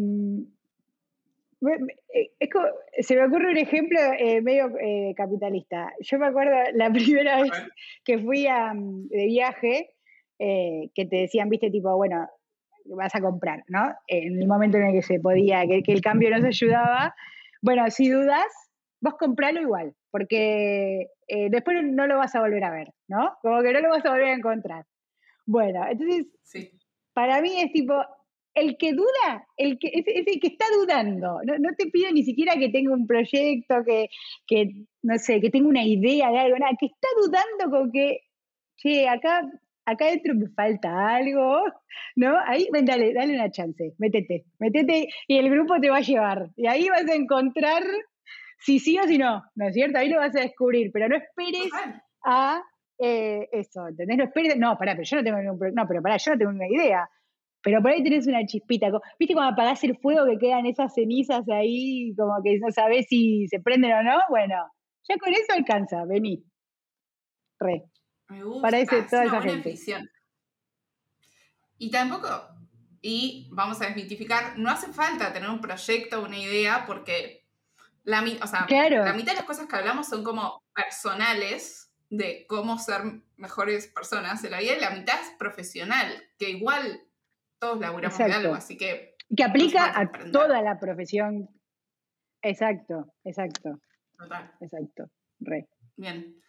eh, 1.62 2.50
se 3.02 3.16
me 3.16 3.26
ocurre 3.26 3.52
un 3.52 3.58
ejemplo 3.58 4.00
eh, 4.18 4.42
medio 4.42 4.72
eh, 4.80 5.14
capitalista. 5.16 5.94
Yo 6.00 6.20
me 6.20 6.28
acuerdo 6.28 6.56
la 6.74 6.92
primera 6.94 7.42
vez 7.42 7.52
que 8.04 8.20
fui 8.20 8.48
a, 8.48 8.74
mm, 8.74 9.08
de 9.08 9.26
viaje, 9.26 9.92
que 10.38 11.06
te 11.10 11.16
decían, 11.16 11.50
viste, 11.50 11.72
tipo, 11.72 11.96
bueno, 11.96 12.28
vas 12.86 13.16
a 13.16 13.22
comprar, 13.22 13.64
¿no? 13.68 13.94
En 14.08 14.42
el 14.42 14.48
momento 14.48 14.78
en 14.78 14.88
el 14.88 14.94
que 14.94 15.02
se 15.02 15.20
podía, 15.20 15.66
que, 15.68 15.84
el 15.86 16.02
cambio 16.02 16.30
no 16.30 16.42
se 16.42 16.48
ayudaba. 16.48 17.16
Bueno, 17.62 17.90
si 17.90 18.10
dudas, 18.10 18.46
vos 19.02 19.16
compralo 19.20 19.62
igual, 19.62 19.94
porque 20.12 21.08
después 21.28 21.84
no 21.84 22.08
lo 22.08 22.18
vas 22.18 22.36
a 22.36 22.42
volver 22.42 22.64
a 22.64 22.72
ver, 22.72 22.90
¿no? 23.08 23.36
Como 23.42 23.62
que 23.62 23.74
no 23.74 23.82
lo 23.82 23.90
vas 23.90 24.06
a 24.06 24.12
volver 24.12 24.28
a 24.28 24.34
encontrar. 24.34 24.86
Bueno, 25.46 25.86
entonces, 25.90 26.28
para 27.14 27.42
mí 27.42 27.60
es 27.62 27.72
tipo, 27.72 27.94
el 28.56 28.78
que 28.78 28.94
duda, 28.94 29.46
el 29.58 29.78
que, 29.78 29.88
es, 29.94 30.06
el 30.08 30.40
que 30.40 30.48
está 30.48 30.66
dudando. 30.74 31.42
No, 31.60 31.70
te 31.78 31.88
pido 31.88 32.12
ni 32.12 32.24
siquiera 32.24 32.56
que 32.56 32.70
tenga 32.70 32.94
un 32.94 33.06
proyecto, 33.06 33.76
que, 33.86 34.08
no 35.04 35.18
sé, 35.20 35.42
que 35.42 35.50
tenga 35.50 35.68
una 35.68 35.84
idea 35.84 36.32
de 36.32 36.40
algo, 36.40 36.58
nada, 36.58 36.72
que 36.80 36.88
está 36.88 37.08
dudando 37.22 37.78
con 37.78 37.92
que, 37.92 38.22
che, 38.78 39.08
acá, 39.08 39.42
acá 39.86 40.06
dentro 40.08 40.36
me 40.36 40.50
falta 40.50 41.16
algo, 41.16 41.64
¿no? 42.16 42.38
Ahí, 42.46 42.68
ven, 42.72 42.86
dale, 42.86 43.14
dale 43.14 43.34
una 43.36 43.52
chance, 43.52 43.94
métete, 43.98 44.46
métete 44.60 45.08
y 45.28 45.38
el 45.38 45.50
grupo 45.50 45.80
te 45.80 45.90
va 45.90 45.98
a 45.98 46.02
llevar. 46.02 46.50
Y 46.56 46.68
ahí 46.68 46.90
vas 46.90 47.08
a 47.10 47.16
encontrar 47.16 47.84
si 48.60 48.80
sí 48.80 48.98
o 49.00 49.04
si 49.04 49.18
no, 49.18 49.44
¿no 49.56 49.68
es 49.68 49.74
cierto? 49.74 50.00
Ahí 50.00 50.10
lo 50.10 50.18
vas 50.18 50.36
a 50.36 50.42
descubrir, 50.42 50.92
pero 50.92 51.08
no 51.08 51.18
esperes 51.18 51.72
a 52.24 52.62
eh, 53.00 53.48
eso, 53.52 53.88
¿entendés? 53.88 54.18
No 54.18 54.24
esperes, 54.26 54.58
no, 54.58 54.78
pará, 54.78 54.94
pero 54.94 55.04
yo 55.04 55.18
no 55.18 55.24
tengo 55.24 55.38
ningún 55.38 55.74
no, 55.74 55.88
pero 55.88 56.02
pará, 56.02 56.18
yo 56.18 56.32
no 56.32 56.38
tengo 56.38 56.52
ninguna 56.52 56.84
idea 56.84 57.10
pero 57.66 57.82
por 57.82 57.90
ahí 57.90 58.04
tenés 58.04 58.28
una 58.28 58.46
chispita. 58.46 58.92
¿Viste 59.20 59.34
cuando 59.34 59.54
apagás 59.54 59.84
el 59.84 59.98
fuego 59.98 60.24
que 60.28 60.38
quedan 60.38 60.68
esas 60.68 60.94
cenizas 60.94 61.50
ahí, 61.50 62.14
como 62.16 62.36
que 62.44 62.60
no 62.60 62.72
sabés 62.72 63.08
si 63.10 63.48
se 63.48 63.60
prenden 63.60 63.92
o 63.92 64.04
no? 64.04 64.20
Bueno, 64.30 64.56
ya 65.10 65.18
con 65.18 65.34
eso 65.34 65.52
alcanza, 65.52 66.06
vení. 66.06 66.44
Re. 67.60 67.86
Me 68.30 68.44
gusta, 68.44 68.62
Parece 68.62 69.02
toda 69.04 69.26
esa 69.26 69.42
gente. 69.42 69.76
Y 71.78 71.92
tampoco, 71.92 72.28
y 73.02 73.50
vamos 73.52 73.82
a 73.82 73.86
desmitificar, 73.86 74.58
no 74.58 74.70
hace 74.70 74.92
falta 74.92 75.34
tener 75.34 75.50
un 75.50 75.62
proyecto 75.62 76.24
una 76.24 76.38
idea 76.38 76.86
porque 76.86 77.46
la, 78.04 78.24
o 78.42 78.48
sea, 78.48 78.66
la 78.70 79.14
mitad 79.14 79.34
de 79.34 79.40
las 79.40 79.44
cosas 79.44 79.68
que 79.68 79.76
hablamos 79.76 80.08
son 80.08 80.24
como 80.24 80.64
personales 80.74 81.92
de 82.10 82.46
cómo 82.48 82.78
ser 82.78 83.02
mejores 83.38 83.88
personas 83.88 84.44
en 84.44 84.52
la 84.52 84.60
vida 84.60 84.78
y 84.78 84.80
la 84.80 84.92
mitad 84.92 85.20
es 85.22 85.32
profesional, 85.38 86.24
que 86.38 86.50
igual 86.50 87.02
todos 87.60 87.80
laburamos 87.80 88.18
de 88.18 88.32
algo, 88.32 88.54
así 88.54 88.78
que... 88.78 89.16
Que 89.36 89.44
aplica 89.44 90.00
a 90.00 90.12
toda 90.32 90.62
la 90.62 90.80
profesión. 90.80 91.50
Exacto, 92.42 93.14
exacto. 93.24 93.80
Total. 94.18 94.52
Exacto, 94.62 95.10
re. 95.40 95.68
Bien. 95.98 96.40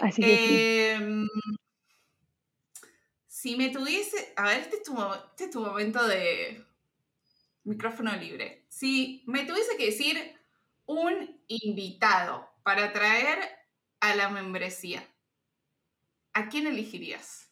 Así 0.00 0.22
que 0.22 0.92
em, 0.92 1.26
Si 3.26 3.56
me 3.56 3.70
tuviese... 3.70 4.32
A 4.36 4.44
ver, 4.44 4.60
este 4.60 4.76
es, 4.76 4.82
tu, 4.82 4.96
este 5.30 5.44
es 5.44 5.50
tu 5.50 5.60
momento 5.60 6.06
de 6.06 6.64
micrófono 7.64 8.14
libre. 8.16 8.64
Si 8.68 9.22
me 9.26 9.44
tuviese 9.44 9.76
que 9.76 9.86
decir 9.86 10.16
un 10.86 11.40
invitado 11.46 12.48
para 12.62 12.92
traer 12.92 13.38
a 14.00 14.14
la 14.14 14.28
membresía, 14.28 15.02
¿a 16.32 16.48
quién 16.48 16.66
elegirías? 16.66 17.50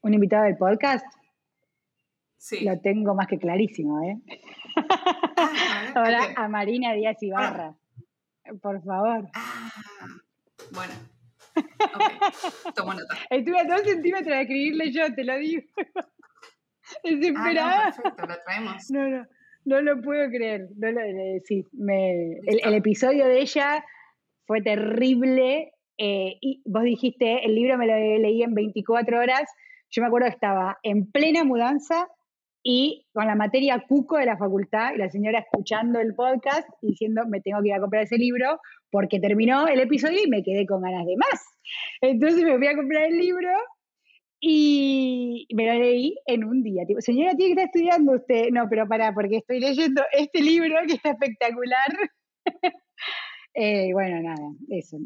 ¿Un 0.00 0.14
invitado 0.14 0.44
del 0.44 0.56
podcast? 0.56 1.06
Sí. 2.36 2.64
Lo 2.64 2.80
tengo 2.80 3.14
más 3.14 3.28
que 3.28 3.38
clarísimo, 3.38 4.02
¿eh? 4.02 4.20
Ah, 5.36 5.92
Ahora 5.94 6.34
a 6.34 6.48
Marina 6.48 6.92
Díaz 6.92 7.22
Ibarra. 7.22 7.76
Por 8.60 8.82
favor. 8.82 9.28
Ah, 9.34 9.70
bueno. 10.72 10.92
Okay. 11.54 12.72
Tomo 12.74 12.94
nota. 12.94 13.14
Estuve 13.30 13.60
a 13.60 13.64
dos 13.64 13.82
centímetros 13.82 14.36
de 14.36 14.40
escribirle 14.42 14.92
yo, 14.92 15.14
te 15.14 15.24
lo 15.24 15.36
digo. 15.36 15.62
Desesperada. 17.04 17.86
Ah, 17.86 17.94
no, 17.96 18.02
perfecto, 18.02 18.26
lo 18.26 18.42
traemos. 18.44 18.90
No, 18.90 19.08
no, 19.08 19.26
no 19.64 19.80
lo 19.80 20.02
puedo 20.02 20.28
creer. 20.28 20.68
No 20.76 20.90
lo, 20.90 21.00
eh, 21.00 21.42
sí, 21.44 21.66
me, 21.72 22.38
el, 22.46 22.74
episodio 22.74 23.26
de 23.26 23.40
ella 23.40 23.84
fue 24.46 24.62
terrible. 24.62 25.72
Eh, 25.98 26.38
y 26.40 26.62
vos 26.64 26.82
dijiste, 26.82 27.44
el 27.44 27.54
libro 27.54 27.78
me 27.78 27.86
lo 27.86 27.94
leí 27.94 28.42
en 28.42 28.54
24 28.54 29.20
horas. 29.20 29.48
Yo 29.90 30.02
me 30.02 30.08
acuerdo 30.08 30.26
que 30.26 30.34
estaba 30.34 30.78
en 30.82 31.10
plena 31.10 31.44
mudanza 31.44 32.08
y 32.62 33.06
con 33.12 33.26
la 33.26 33.34
materia 33.34 33.84
cuco 33.88 34.18
de 34.18 34.26
la 34.26 34.36
facultad 34.36 34.94
y 34.94 34.98
la 34.98 35.10
señora 35.10 35.40
escuchando 35.40 35.98
el 35.98 36.14
podcast 36.14 36.68
diciendo, 36.80 37.22
me 37.26 37.40
tengo 37.40 37.60
que 37.60 37.68
ir 37.68 37.74
a 37.74 37.80
comprar 37.80 38.04
ese 38.04 38.16
libro 38.16 38.60
porque 38.90 39.18
terminó 39.18 39.66
el 39.66 39.80
episodio 39.80 40.20
y 40.24 40.28
me 40.28 40.42
quedé 40.42 40.66
con 40.66 40.82
ganas 40.82 41.06
de 41.06 41.16
más. 41.16 41.44
Entonces 42.00 42.44
me 42.44 42.56
fui 42.56 42.66
a 42.66 42.76
comprar 42.76 43.04
el 43.04 43.18
libro 43.18 43.50
y 44.40 45.46
me 45.54 45.66
lo 45.66 45.74
leí 45.74 46.16
en 46.26 46.44
un 46.44 46.62
día. 46.62 46.84
Tipo, 46.86 47.00
señora, 47.00 47.34
tiene 47.34 47.54
que 47.54 47.62
estar 47.62 47.66
estudiando 47.66 48.12
usted. 48.12 48.50
No, 48.52 48.68
pero 48.68 48.86
para, 48.88 49.12
porque 49.14 49.36
estoy 49.38 49.60
leyendo 49.60 50.02
este 50.12 50.40
libro 50.40 50.76
que 50.86 50.94
está 50.94 51.10
espectacular. 51.10 51.88
Eh, 53.54 53.92
bueno, 53.92 54.22
nada, 54.22 54.48
eso. 54.70 54.96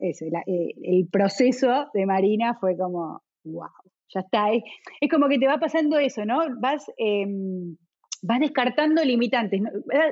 eso 0.00 0.24
eh, 0.24 0.74
el 0.82 1.06
proceso 1.06 1.86
de 1.94 2.04
Marina 2.04 2.58
fue 2.58 2.76
como, 2.76 3.22
wow, 3.44 3.68
ya 4.14 4.20
está. 4.20 4.52
Es, 4.52 4.62
como 5.10 5.28
que 5.28 5.38
te 5.38 5.46
va 5.46 5.58
pasando 5.58 5.98
eso, 5.98 6.24
¿no? 6.24 6.40
Vas, 6.60 6.90
em, 6.96 7.76
vas 8.22 8.40
descartando 8.40 9.04
limitantes, 9.04 9.60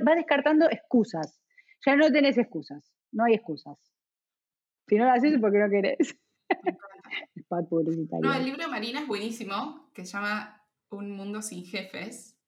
vas 0.05 0.17
descartando 0.17 0.69
excusas. 0.71 1.41
Ya 1.87 1.97
no 1.97 2.11
tenés 2.11 2.37
excusas, 2.39 2.93
no 3.13 3.25
hay 3.25 3.35
excusas. 3.35 3.79
Si 4.89 4.97
no 4.97 5.05
lo 5.05 5.13
haces 5.13 5.35
es 5.35 5.41
porque 5.41 5.59
no 5.59 5.71
querés. 5.71 6.17
No, 8.23 8.35
el 8.35 8.45
libro 8.45 8.63
de 8.63 8.69
Marina 8.69 9.01
es 9.01 9.07
buenísimo, 9.07 9.91
que 9.93 10.05
se 10.05 10.13
llama 10.13 10.65
Un 10.91 11.11
mundo 11.11 11.43
sin 11.43 11.65
jefes. 11.65 12.39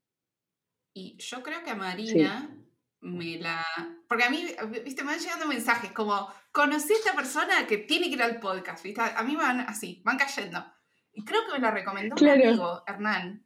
Y 0.94 1.16
yo 1.18 1.42
creo 1.42 1.64
que 1.64 1.70
a 1.70 1.74
Marina 1.74 2.56
me 3.00 3.38
la... 3.38 3.64
Porque 4.08 4.24
a 4.24 4.30
mí, 4.30 4.46
viste, 4.84 5.02
me 5.02 5.12
van 5.12 5.20
llegando 5.20 5.46
mensajes 5.46 5.90
como, 5.90 6.28
conocí 6.52 6.92
a 6.92 6.96
esta 6.96 7.14
persona 7.14 7.66
que 7.66 7.78
tiene 7.78 8.06
que 8.06 8.14
ir 8.14 8.22
al 8.22 8.38
podcast, 8.38 8.84
viste. 8.84 9.00
A 9.00 9.22
mí 9.24 9.32
me 9.32 9.42
van 9.42 9.60
así, 9.60 10.00
van 10.04 10.18
cayendo. 10.18 10.64
Y 11.12 11.24
creo 11.24 11.44
que 11.46 11.52
me 11.52 11.58
la 11.58 11.70
recomendó 11.70 12.16
un 12.20 12.28
amigo, 12.28 12.82
Hernán, 12.86 13.44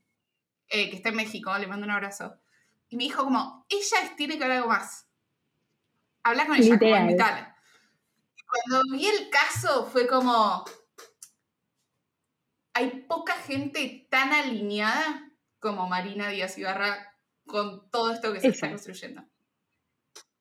eh, 0.68 0.90
que 0.90 0.96
está 0.96 1.08
en 1.10 1.16
México, 1.16 1.56
le 1.58 1.66
mando 1.66 1.84
un 1.84 1.92
abrazo. 1.92 2.38
Y 2.88 2.96
me 2.96 3.04
dijo 3.04 3.24
como, 3.24 3.66
ella 3.68 4.14
tiene 4.16 4.38
que 4.38 4.44
ver 4.44 4.52
algo 4.52 4.68
más. 4.68 5.08
Habla 6.22 6.46
con 6.46 6.56
ella, 6.56 6.78
como 6.78 6.96
invitarla. 6.96 7.56
Y 8.36 8.42
cuando 8.42 8.96
vi 8.96 9.06
el 9.06 9.30
caso 9.30 9.86
fue 9.86 10.06
como, 10.06 10.64
hay 12.74 13.04
poca 13.08 13.34
gente 13.34 14.06
tan 14.10 14.32
alineada 14.32 15.32
como 15.58 15.88
Marina 15.88 16.28
Díaz 16.28 16.58
Ibarra 16.58 17.16
con 17.46 17.90
todo 17.90 18.12
esto 18.12 18.32
que 18.32 18.40
se 18.40 18.48
está 18.48 18.68
construyendo. 18.68 19.24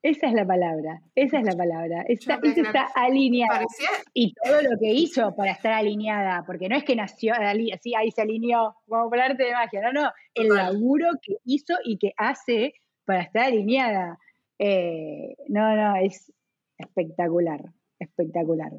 Esa 0.05 0.27
es 0.27 0.33
la 0.33 0.45
palabra, 0.45 1.01
esa 1.15 1.39
es 1.39 1.45
la 1.45 1.57
palabra. 1.57 2.03
Esa, 2.07 2.39
está 2.43 2.91
alineada. 2.93 3.65
Y 4.13 4.35
todo 4.35 4.61
lo 4.61 4.77
que 4.79 4.93
hizo 4.93 5.35
para 5.35 5.49
estar 5.49 5.73
alineada, 5.73 6.43
porque 6.45 6.69
no 6.69 6.75
es 6.75 6.83
que 6.83 6.95
nació 6.95 7.33
así, 7.33 7.95
ahí 7.95 8.11
se 8.11 8.21
alineó, 8.21 8.75
como 8.87 9.09
por 9.09 9.19
arte 9.19 9.45
de 9.45 9.53
magia, 9.53 9.81
no, 9.81 9.91
no, 9.91 10.11
el 10.35 10.49
laburo 10.49 11.07
que 11.23 11.37
hizo 11.45 11.73
y 11.83 11.97
que 11.97 12.13
hace 12.17 12.75
para 13.03 13.23
estar 13.23 13.45
alineada. 13.45 14.19
Eh, 14.59 15.37
no, 15.47 15.75
no, 15.75 15.95
es 15.95 16.31
espectacular, 16.77 17.61
espectacular. 17.97 18.73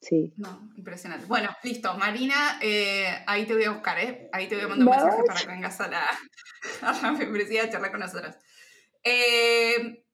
Sí. 0.00 0.32
No, 0.36 0.70
impresionante. 0.76 1.26
Bueno, 1.26 1.48
listo. 1.64 1.92
Marina, 1.98 2.60
eh, 2.62 3.08
ahí 3.26 3.46
te 3.46 3.54
voy 3.54 3.64
a 3.64 3.72
buscar, 3.72 3.98
¿eh? 3.98 4.28
Ahí 4.32 4.46
te 4.46 4.54
voy 4.54 4.66
a 4.66 4.68
mandar 4.68 4.86
un 4.86 4.94
mensaje 4.94 5.22
para 5.26 5.40
que 5.40 5.46
vengas 5.48 5.80
a 5.80 5.88
la, 5.88 6.04
a 6.82 7.02
la 7.02 7.12
membresía 7.12 7.64
a 7.64 7.68
charlar 7.68 7.90
con 7.90 7.98
nosotros. 7.98 8.36
Eh, 9.02 10.04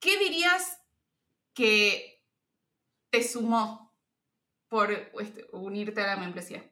¿Qué 0.00 0.18
dirías 0.18 0.80
que 1.54 2.22
te 3.10 3.22
sumó 3.22 3.92
por 4.68 4.90
este, 5.20 5.44
unirte 5.52 6.00
a 6.02 6.06
la 6.06 6.16
membresía? 6.16 6.62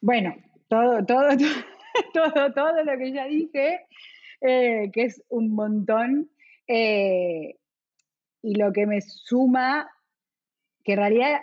Bueno, 0.00 0.34
todo, 0.68 1.04
todo, 1.04 1.28
todo, 2.14 2.52
todo 2.52 2.84
lo 2.84 2.98
que 2.98 3.12
ya 3.12 3.26
dije, 3.26 3.86
eh, 4.40 4.90
que 4.92 5.02
es 5.02 5.22
un 5.28 5.54
montón. 5.54 6.30
y 6.66 8.54
lo 8.56 8.72
que 8.72 8.86
me 8.86 9.00
suma 9.00 9.90
que 10.84 10.92
en 10.92 10.98
realidad 10.98 11.40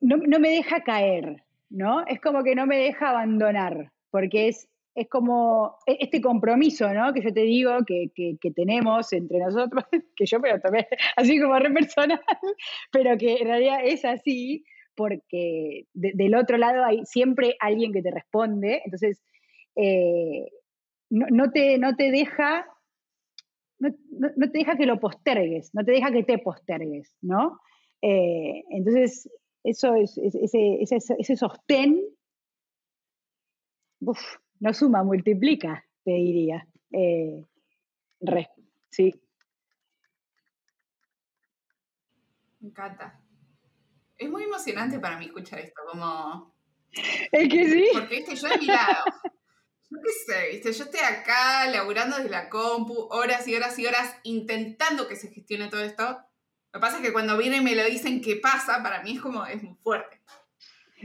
no, 0.00 0.38
me 0.38 0.50
deja 0.50 0.82
caer, 0.82 1.44
¿no? 1.68 2.06
Es 2.06 2.20
como 2.20 2.42
que 2.42 2.54
no 2.54 2.66
me 2.66 2.78
deja 2.78 3.10
abandonar, 3.10 3.92
porque 4.10 4.48
es, 4.48 4.68
es 4.96 5.08
como 5.08 5.78
e, 5.86 5.98
este 6.00 6.20
compromiso, 6.20 6.92
¿no? 6.92 7.12
Que 7.12 7.22
yo 7.22 7.32
te 7.32 7.42
digo 7.42 7.70
que, 7.86 8.10
tenemos 8.54 9.12
entre 9.12 9.38
nosotros, 9.38 9.84
que 10.16 10.26
yo 10.26 10.40
pero 10.40 10.58
también, 10.60 10.86
así 11.16 11.40
como 11.40 11.58
re 11.58 11.70
personal, 11.70 12.20
pero 12.90 13.16
que 13.18 13.36
en 13.36 13.46
realidad 13.46 13.80
es 13.84 14.04
así, 14.04 14.64
porque 14.94 15.86
del 15.92 16.34
otro 16.34 16.56
lado 16.56 16.84
hay 16.84 17.04
siempre 17.04 17.56
alguien 17.60 17.92
que 17.92 18.02
te 18.02 18.10
responde, 18.10 18.80
entonces 18.84 19.22
eh, 19.76 20.46
no, 21.10 21.50
te, 21.52 21.76
no 21.76 21.94
te 21.94 22.10
deja 22.10 22.66
no, 23.78 23.90
te 24.50 24.58
deja 24.58 24.76
que 24.76 24.86
lo 24.86 24.98
postergues, 24.98 25.74
no 25.74 25.84
te 25.84 25.92
deja 25.92 26.10
que 26.10 26.24
te 26.24 26.38
postergues, 26.38 27.14
¿no? 27.20 27.60
Eh, 28.00 28.64
entonces, 28.70 29.30
eso 29.62 29.94
es, 29.94 30.16
ese, 30.16 30.78
ese, 30.80 31.36
sostén, 31.36 32.00
no 34.60 34.74
suma, 34.74 35.02
multiplica, 35.02 35.84
te 36.04 36.12
diría. 36.12 36.66
Eh, 36.92 37.44
re, 38.20 38.50
sí. 38.90 39.14
Me 42.60 42.68
encanta. 42.68 43.20
Es 44.18 44.30
muy 44.30 44.44
emocionante 44.44 44.98
para 44.98 45.18
mí 45.18 45.26
escuchar 45.26 45.60
esto, 45.60 45.82
como... 45.90 46.54
Es 47.32 47.48
que 47.48 47.70
sí. 47.70 47.88
Porque 47.92 48.18
este, 48.18 48.36
yo 48.36 48.48
he 48.48 48.58
mirado 48.58 49.04
yo 49.90 49.98
qué 50.02 50.12
sé, 50.12 50.48
¿viste? 50.50 50.72
Yo 50.72 50.84
estoy 50.84 51.00
acá 51.00 51.66
laburando 51.70 52.16
desde 52.16 52.30
la 52.30 52.48
compu, 52.48 53.08
horas 53.10 53.46
y 53.46 53.54
horas 53.54 53.78
y 53.78 53.86
horas, 53.86 54.16
intentando 54.24 55.06
que 55.06 55.16
se 55.16 55.28
gestione 55.28 55.68
todo 55.68 55.82
esto. 55.82 56.02
Lo 56.02 56.72
que 56.72 56.80
pasa 56.80 56.96
es 56.96 57.02
que 57.02 57.12
cuando 57.12 57.38
vienen 57.38 57.62
y 57.62 57.64
me 57.64 57.74
lo 57.76 57.84
dicen 57.84 58.20
qué 58.20 58.36
pasa, 58.36 58.82
para 58.82 59.02
mí 59.02 59.12
es 59.12 59.20
como, 59.20 59.46
es 59.46 59.62
muy 59.62 59.76
fuerte. 59.76 60.15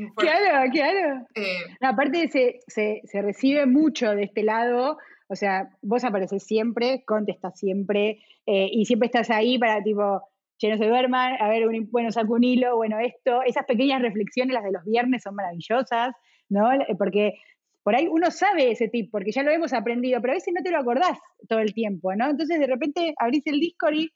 Claro, 0.18 0.72
claro. 0.72 1.28
Eh, 1.36 1.64
aparte 1.82 2.30
se, 2.30 2.60
se, 2.68 3.22
recibe 3.22 3.66
mucho 3.66 4.12
de 4.12 4.24
este 4.24 4.44
lado, 4.44 4.98
o 5.28 5.36
sea, 5.36 5.70
vos 5.82 6.04
apareces 6.04 6.44
siempre, 6.44 7.04
contestas 7.06 7.58
siempre, 7.58 8.20
eh, 8.46 8.70
y 8.72 8.86
siempre 8.86 9.08
estás 9.08 9.30
ahí 9.30 9.58
para 9.58 9.82
tipo, 9.84 10.22
che, 10.58 10.70
no 10.70 10.78
se 10.78 10.88
duerman, 10.88 11.36
a 11.40 11.50
ver, 11.50 11.68
un, 11.68 11.90
bueno, 11.92 12.12
saco 12.12 12.34
un 12.34 12.44
hilo, 12.44 12.76
bueno, 12.76 13.00
esto, 13.00 13.42
esas 13.44 13.66
pequeñas 13.66 14.02
reflexiones, 14.02 14.54
las 14.54 14.64
de 14.64 14.72
los 14.72 14.84
viernes, 14.86 15.24
son 15.24 15.36
maravillosas, 15.36 16.14
¿no? 16.50 16.70
Porque 16.98 17.36
por 17.84 17.96
ahí 17.96 18.08
uno 18.08 18.30
sabe 18.32 18.72
ese 18.72 18.88
tip, 18.88 19.10
porque 19.12 19.32
ya 19.32 19.44
lo 19.44 19.52
hemos 19.52 19.74
aprendido, 19.74 20.22
pero 20.22 20.34
a 20.34 20.36
veces 20.36 20.54
no 20.56 20.62
te 20.62 20.72
lo 20.72 20.80
acordás 20.80 21.18
todo 21.48 21.60
el 21.60 21.74
tiempo, 21.74 22.14
¿no? 22.16 22.30
Entonces 22.30 22.60
de 22.60 22.68
repente 22.68 23.14
abrís 23.18 23.46
el 23.48 23.60
Discord 23.60 23.96
y, 23.96 24.14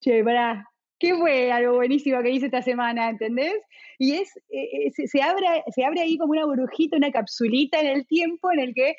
che, 0.00 0.22
pará, 0.22 0.68
¿qué 0.98 1.14
fue 1.16 1.50
algo 1.52 1.76
buenísimo 1.76 2.22
que 2.22 2.30
hice 2.30 2.46
esta 2.46 2.62
semana? 2.62 3.10
¿Entendés? 3.10 3.54
Y 3.98 4.14
es, 4.14 4.36
eh, 4.50 4.86
eh, 4.86 5.06
se, 5.06 5.22
abre, 5.22 5.46
se 5.74 5.84
abre 5.84 6.00
ahí 6.00 6.18
como 6.18 6.32
una 6.32 6.46
burbujita, 6.46 6.96
una 6.96 7.10
capsulita 7.10 7.80
en 7.80 7.86
el 7.88 8.06
tiempo 8.06 8.52
en 8.52 8.60
el 8.60 8.74
que, 8.74 8.94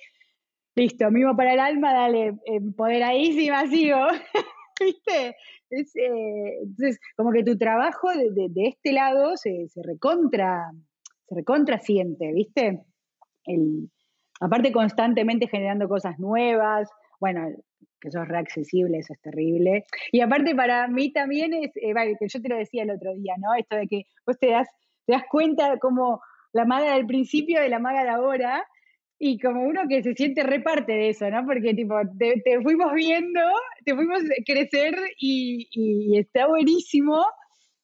listo, 0.76 1.10
mismo 1.12 1.36
para 1.36 1.54
el 1.54 1.60
alma, 1.60 1.94
dale, 1.94 2.34
empoderadísima, 2.46 3.68
sigo. 3.68 4.00
¿viste? 4.80 5.36
Eh, 5.70 6.60
entonces, 6.64 7.00
como 7.16 7.32
que 7.32 7.44
tu 7.44 7.58
trabajo 7.58 8.10
de, 8.10 8.50
este 8.68 8.94
lado 8.94 9.38
se, 9.38 9.68
recontra, 9.84 10.72
se 11.28 11.36
recontra 11.36 11.80
siente, 11.80 12.32
¿viste? 12.34 12.82
El, 13.46 13.90
aparte 14.40 14.72
constantemente 14.72 15.48
generando 15.48 15.88
cosas 15.88 16.18
nuevas, 16.20 16.90
bueno, 17.20 17.50
que 18.00 18.12
sos 18.12 18.28
reaccesible, 18.28 19.00
eso 19.00 19.14
es 19.14 19.22
terrible. 19.22 19.86
Y 20.12 20.22
aparte 20.22 20.56
para 20.56 20.88
mí 20.88 21.12
también 21.12 21.54
es, 21.54 21.72
eh, 21.76 21.94
que 22.20 22.28
yo 22.28 22.42
te 22.42 22.50
lo 22.50 22.58
decía 22.58 22.84
el 22.84 22.92
otro 22.92 23.14
día, 23.16 23.34
¿no? 23.38 23.54
Esto 23.56 23.76
de 23.76 23.88
que 23.88 24.04
vos 24.26 24.38
te 24.40 24.52
das, 24.52 24.68
te 25.06 25.14
das 25.14 25.24
cuenta 25.30 25.78
como 25.80 26.22
la 26.54 26.66
maga 26.66 26.96
del 26.96 27.06
principio 27.06 27.62
de 27.62 27.70
la 27.70 27.80
maga 27.80 28.04
de 28.04 28.10
ahora, 28.10 28.66
y 29.22 29.38
como 29.38 29.64
uno 29.64 29.82
que 29.90 30.02
se 30.02 30.14
siente 30.14 30.44
reparte 30.44 30.94
de 30.94 31.10
eso, 31.10 31.30
¿no? 31.30 31.46
Porque 31.46 31.74
tipo, 31.74 31.96
te, 32.18 32.62
fuimos 32.62 32.94
viendo, 32.94 33.42
te 33.84 33.94
fuimos 33.94 34.22
crecer 34.46 34.96
y, 35.20 36.18
está 36.18 36.48
buenísimo 36.48 37.26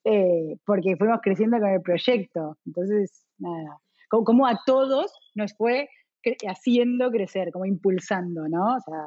eh, 0.05 0.55
porque 0.65 0.95
fuimos 0.95 1.19
creciendo 1.21 1.59
con 1.59 1.69
el 1.69 1.81
proyecto. 1.81 2.57
Entonces, 2.65 3.25
nada, 3.37 3.77
como, 4.09 4.47
a 4.47 4.61
todos 4.65 5.11
nos 5.35 5.53
fue 5.57 5.89
haciendo 6.47 7.11
crecer, 7.11 7.51
como 7.51 7.65
impulsando, 7.65 8.47
¿no? 8.47 8.75
O 8.75 8.79
sea, 8.79 9.05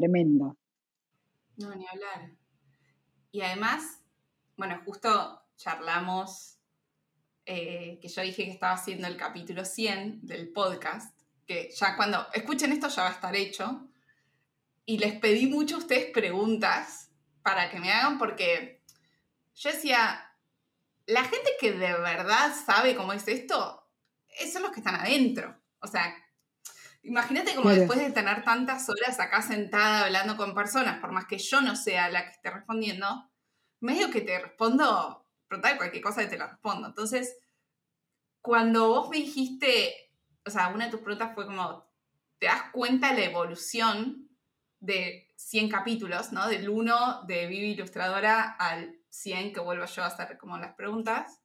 tremendo. 0.00 0.56
No, 1.56 1.74
ni 1.74 1.86
hablar. 1.86 2.32
Y 3.30 3.42
además, 3.42 4.00
bueno, 4.56 4.80
justo 4.84 5.42
charlamos 5.56 6.58
eh, 7.44 7.98
que 8.00 8.08
yo 8.08 8.22
dije 8.22 8.44
que 8.44 8.50
estaba 8.50 8.74
haciendo 8.74 9.06
el 9.06 9.16
capítulo 9.16 9.64
100 9.64 10.26
del 10.26 10.52
podcast 10.52 11.20
que 11.50 11.68
ya 11.74 11.96
cuando 11.96 12.28
escuchen 12.32 12.70
esto 12.70 12.86
ya 12.86 13.02
va 13.02 13.08
a 13.08 13.12
estar 13.12 13.34
hecho. 13.34 13.88
Y 14.86 14.98
les 14.98 15.18
pedí 15.18 15.46
mucho 15.48 15.74
a 15.74 15.78
ustedes 15.78 16.12
preguntas 16.12 17.10
para 17.42 17.68
que 17.70 17.80
me 17.80 17.90
hagan 17.90 18.18
porque 18.18 18.84
yo 19.56 19.72
decía, 19.72 20.32
la 21.06 21.24
gente 21.24 21.50
que 21.60 21.72
de 21.72 21.92
verdad 21.94 22.54
sabe 22.54 22.94
cómo 22.94 23.12
es 23.12 23.26
esto, 23.26 23.84
son 24.52 24.62
los 24.62 24.70
que 24.70 24.78
están 24.78 24.94
adentro. 24.94 25.60
O 25.80 25.88
sea, 25.88 26.14
imagínate 27.02 27.54
como 27.54 27.70
después 27.70 27.98
de 27.98 28.10
tener 28.10 28.44
tantas 28.44 28.88
horas 28.88 29.18
acá 29.20 29.42
sentada 29.42 30.04
hablando 30.04 30.36
con 30.36 30.54
personas, 30.54 31.00
por 31.00 31.12
más 31.12 31.26
que 31.26 31.38
yo 31.38 31.60
no 31.60 31.76
sea 31.76 32.08
la 32.10 32.24
que 32.24 32.32
esté 32.32 32.50
respondiendo, 32.50 33.30
medio 33.80 34.10
que 34.10 34.20
te 34.20 34.38
respondo, 34.38 35.26
preguntar 35.48 35.76
cualquier 35.76 36.02
cosa 36.02 36.22
y 36.22 36.28
te 36.28 36.38
la 36.38 36.48
respondo. 36.48 36.88
Entonces, 36.88 37.38
cuando 38.40 38.88
vos 38.88 39.08
me 39.10 39.18
dijiste, 39.18 40.12
o 40.46 40.50
sea, 40.50 40.68
una 40.68 40.86
de 40.86 40.90
tus 40.90 41.00
preguntas 41.00 41.34
fue 41.34 41.46
como, 41.46 41.86
¿te 42.38 42.46
das 42.46 42.64
cuenta 42.72 43.12
la 43.12 43.24
evolución 43.24 44.28
de 44.80 45.32
100 45.36 45.68
capítulos, 45.68 46.32
¿no? 46.32 46.48
Del 46.48 46.68
1 46.68 47.24
de 47.26 47.46
Vivi 47.46 47.72
Ilustradora 47.72 48.56
al 48.58 48.98
100 49.10 49.52
que 49.52 49.60
vuelvo 49.60 49.84
yo 49.84 50.02
a 50.02 50.06
hacer 50.06 50.38
como 50.38 50.56
las 50.58 50.74
preguntas. 50.74 51.40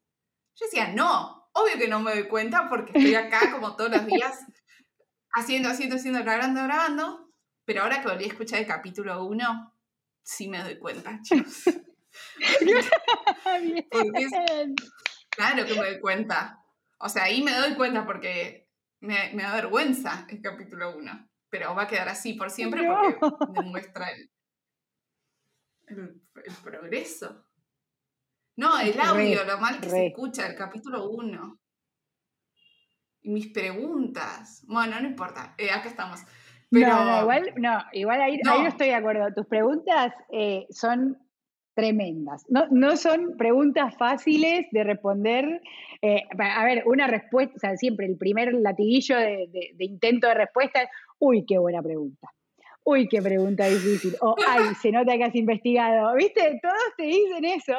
Yo 0.56 0.66
decía, 0.68 0.88
no, 0.90 1.50
obvio 1.52 1.78
que 1.78 1.88
no 1.88 2.00
me 2.00 2.12
doy 2.12 2.28
cuenta 2.28 2.70
porque 2.70 2.98
estoy 2.98 3.16
acá 3.16 3.52
como 3.52 3.76
todos 3.76 3.92
los 3.92 4.06
días 4.06 4.40
haciendo, 5.36 5.70
haciendo, 5.70 5.98
haciendo, 5.98 6.24
grabando, 6.24 6.64
grabando. 6.64 7.32
Pero 7.66 7.84
ahora 7.84 8.02
que 8.02 8.08
volví 8.08 8.24
a 8.26 8.28
escuchar 8.28 8.60
el 8.60 8.68
capítulo 8.68 9.24
1, 9.26 9.74
sí 10.24 10.48
me 10.48 10.64
doy 10.64 10.80
cuenta, 10.80 11.20
chicos. 11.24 11.64
claro 15.30 15.66
que 15.66 15.74
me 15.74 15.86
doy 15.86 16.00
cuenta. 16.00 16.64
O 17.00 17.10
sea, 17.10 17.24
ahí 17.24 17.44
me 17.44 17.52
doy 17.54 17.76
cuenta 17.76 18.06
porque 18.06 18.70
me, 19.02 19.34
da 19.36 19.54
vergüenza 19.54 20.26
el 20.30 20.42
capítulo 20.42 20.96
1, 20.96 21.30
pero 21.50 21.76
va 21.76 21.84
a 21.84 21.88
quedar 21.88 22.08
así 22.10 22.34
por 22.34 22.50
siempre 22.50 22.88
porque 22.88 23.20
demuestra 23.50 24.10
el, 24.12 24.32
el, 25.88 26.22
progreso. 26.64 27.46
No, 28.58 28.80
el 28.80 28.98
audio, 29.00 29.44
lo 29.44 29.58
mal 29.58 29.82
que 29.82 29.90
se 29.90 30.08
escucha, 30.08 30.48
el 30.48 30.56
capítulo 30.56 31.10
1. 31.10 31.60
Mis 33.26 33.48
preguntas. 33.48 34.64
Bueno, 34.68 35.00
no 35.02 35.08
importa, 35.08 35.54
eh, 35.58 35.72
acá 35.72 35.90
estamos. 35.90 36.22
Pero... 36.70 36.88
No, 36.88 37.22
igual, 37.22 37.54
no, 37.58 37.84
igual 37.94 38.22
ahí, 38.22 38.40
no. 38.44 38.68
estoy 38.68 38.88
de 38.88 38.96
acuerdo. 38.96 39.34
Tus 39.34 39.46
preguntas 39.48 40.14
eh, 40.32 40.66
son 40.70 41.18
tremendas. 41.74 42.46
No, 42.50 42.66
no 42.72 42.98
son 42.98 43.36
preguntas 43.38 43.96
fáciles 43.98 44.66
de 44.72 44.84
responder. 44.84 45.62
Eh, 46.02 46.24
a 46.40 46.66
ver, 46.66 46.84
una 46.86 47.08
respuesta, 47.08 47.54
o 47.56 47.60
sea, 47.60 47.78
siempre 47.78 48.06
el 48.06 48.18
primer 48.18 48.54
latiguillo 48.54 49.18
de, 49.18 49.76
intento 49.80 50.28
de 50.28 50.36
respuesta 50.36 50.84
es, 50.84 50.90
uy, 51.20 51.46
qué 51.46 51.58
buena 51.58 51.84
pregunta. 51.84 52.30
Uy, 52.84 53.08
qué 53.08 53.22
pregunta 53.22 53.66
difícil. 53.66 54.16
O, 54.22 54.36
ay, 54.48 54.76
se 54.82 54.92
nota 54.92 55.18
que 55.18 55.24
has 55.24 55.36
investigado. 55.36 56.16
¿Viste? 56.16 56.60
Todos 56.62 56.96
te 56.98 57.04
dicen 57.04 57.44
eso 57.46 57.76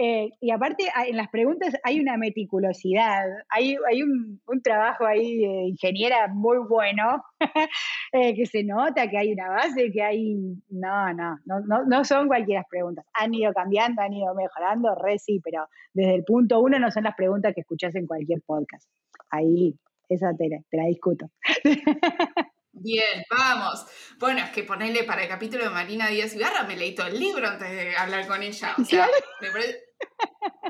eh, 0.00 0.30
y 0.40 0.52
aparte, 0.52 0.84
en 1.08 1.16
las 1.16 1.28
preguntas 1.28 1.74
hay 1.82 1.98
una 1.98 2.16
meticulosidad, 2.16 3.24
hay, 3.48 3.76
hay 3.90 4.02
un, 4.02 4.40
trabajo 4.62 5.04
ahí 5.04 5.38
de 5.38 5.68
ingeniera 5.70 6.28
muy 6.28 6.58
bueno, 6.58 7.24
eh, 8.12 8.34
que 8.36 8.46
se 8.46 8.62
nota 8.62 9.10
que 9.10 9.18
hay 9.18 9.32
una 9.32 9.48
base, 9.48 9.90
que 9.90 10.02
hay... 10.02 10.34
No, 10.68 11.12
no, 11.14 11.38
no, 11.46 11.84
no, 11.84 12.04
son 12.04 12.28
cualquiera 12.28 12.64
preguntas. 12.70 13.04
Han 13.14 13.34
ido 13.34 13.52
cambiando, 13.52 14.00
han 14.00 14.12
ido 14.12 14.32
mejorando, 14.34 14.94
re 14.94 15.18
sí, 15.18 15.40
pero 15.42 15.68
desde 15.92 16.14
el 16.14 16.24
punto 16.24 16.60
uno 16.60 16.78
no 16.78 16.92
son 16.92 17.02
las 17.02 17.16
preguntas 17.16 17.52
que 17.52 17.62
escuchas 17.62 17.94
en 17.96 18.06
cualquier 18.06 18.40
podcast. 18.42 18.88
Ahí, 19.30 19.74
esa 20.08 20.32
te, 20.36 20.48
te 20.70 20.76
la 20.76 20.84
discuto. 20.84 21.26
Bien, 22.80 23.24
vamos. 23.30 23.86
Bueno, 24.18 24.40
es 24.40 24.50
que 24.50 24.62
ponerle 24.62 25.02
para 25.02 25.22
el 25.22 25.28
capítulo 25.28 25.64
de 25.64 25.70
Marina 25.70 26.06
Díaz 26.08 26.34
Ibarra, 26.34 26.62
me 26.62 26.76
leí 26.76 26.94
todo 26.94 27.08
el 27.08 27.18
libro 27.18 27.48
antes 27.48 27.68
de 27.68 27.96
hablar 27.96 28.26
con 28.28 28.42
ella. 28.42 28.74
O 28.78 28.84
sea, 28.84 29.08
me 29.40 29.50
parece, 29.50 29.87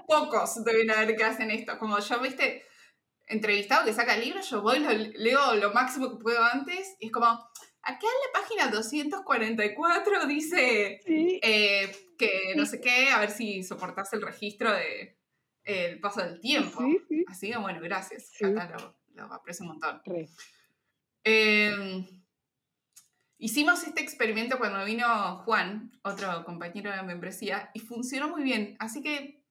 Pocos 0.06 0.64
deben 0.64 0.90
haber 0.90 1.16
que 1.16 1.24
hacen 1.24 1.50
esto. 1.50 1.78
Como 1.78 1.98
yo, 1.98 2.20
viste, 2.20 2.64
entrevistado 3.26 3.84
que 3.84 3.92
saca 3.92 4.14
el 4.14 4.24
libro, 4.24 4.40
yo 4.40 4.62
voy, 4.62 4.78
lo, 4.78 4.92
leo 4.92 5.54
lo 5.56 5.72
máximo 5.72 6.10
que 6.10 6.22
puedo 6.22 6.42
antes, 6.42 6.96
y 6.98 7.06
es 7.06 7.12
como, 7.12 7.26
acá 7.26 8.06
en 8.06 8.32
la 8.32 8.40
página 8.40 8.68
244 8.68 10.26
dice 10.26 11.00
eh, 11.06 12.14
que 12.18 12.54
no 12.56 12.66
sé 12.66 12.80
qué, 12.80 13.10
a 13.10 13.20
ver 13.20 13.30
si 13.30 13.62
soportas 13.62 14.12
el 14.12 14.22
registro 14.22 14.72
de 14.72 15.16
el 15.64 16.00
paso 16.00 16.22
del 16.22 16.40
tiempo. 16.40 16.80
Así 17.26 17.50
que 17.50 17.58
bueno, 17.58 17.80
gracias. 17.82 18.32
Cata, 18.38 18.76
lo, 19.14 19.32
aprecio 19.32 19.64
un 19.64 19.72
montón. 19.72 20.00
Em, 21.22 22.06
hicimos 23.38 23.84
este 23.84 24.02
experimento 24.02 24.58
cuando 24.58 24.84
vino 24.84 25.38
Juan, 25.44 25.92
otro 26.02 26.44
compañero 26.44 26.90
de 26.90 27.02
membresía, 27.02 27.70
y 27.72 27.80
funcionó 27.80 28.28
muy 28.28 28.42
bien. 28.42 28.76
Así 28.78 29.02
que 29.02 29.42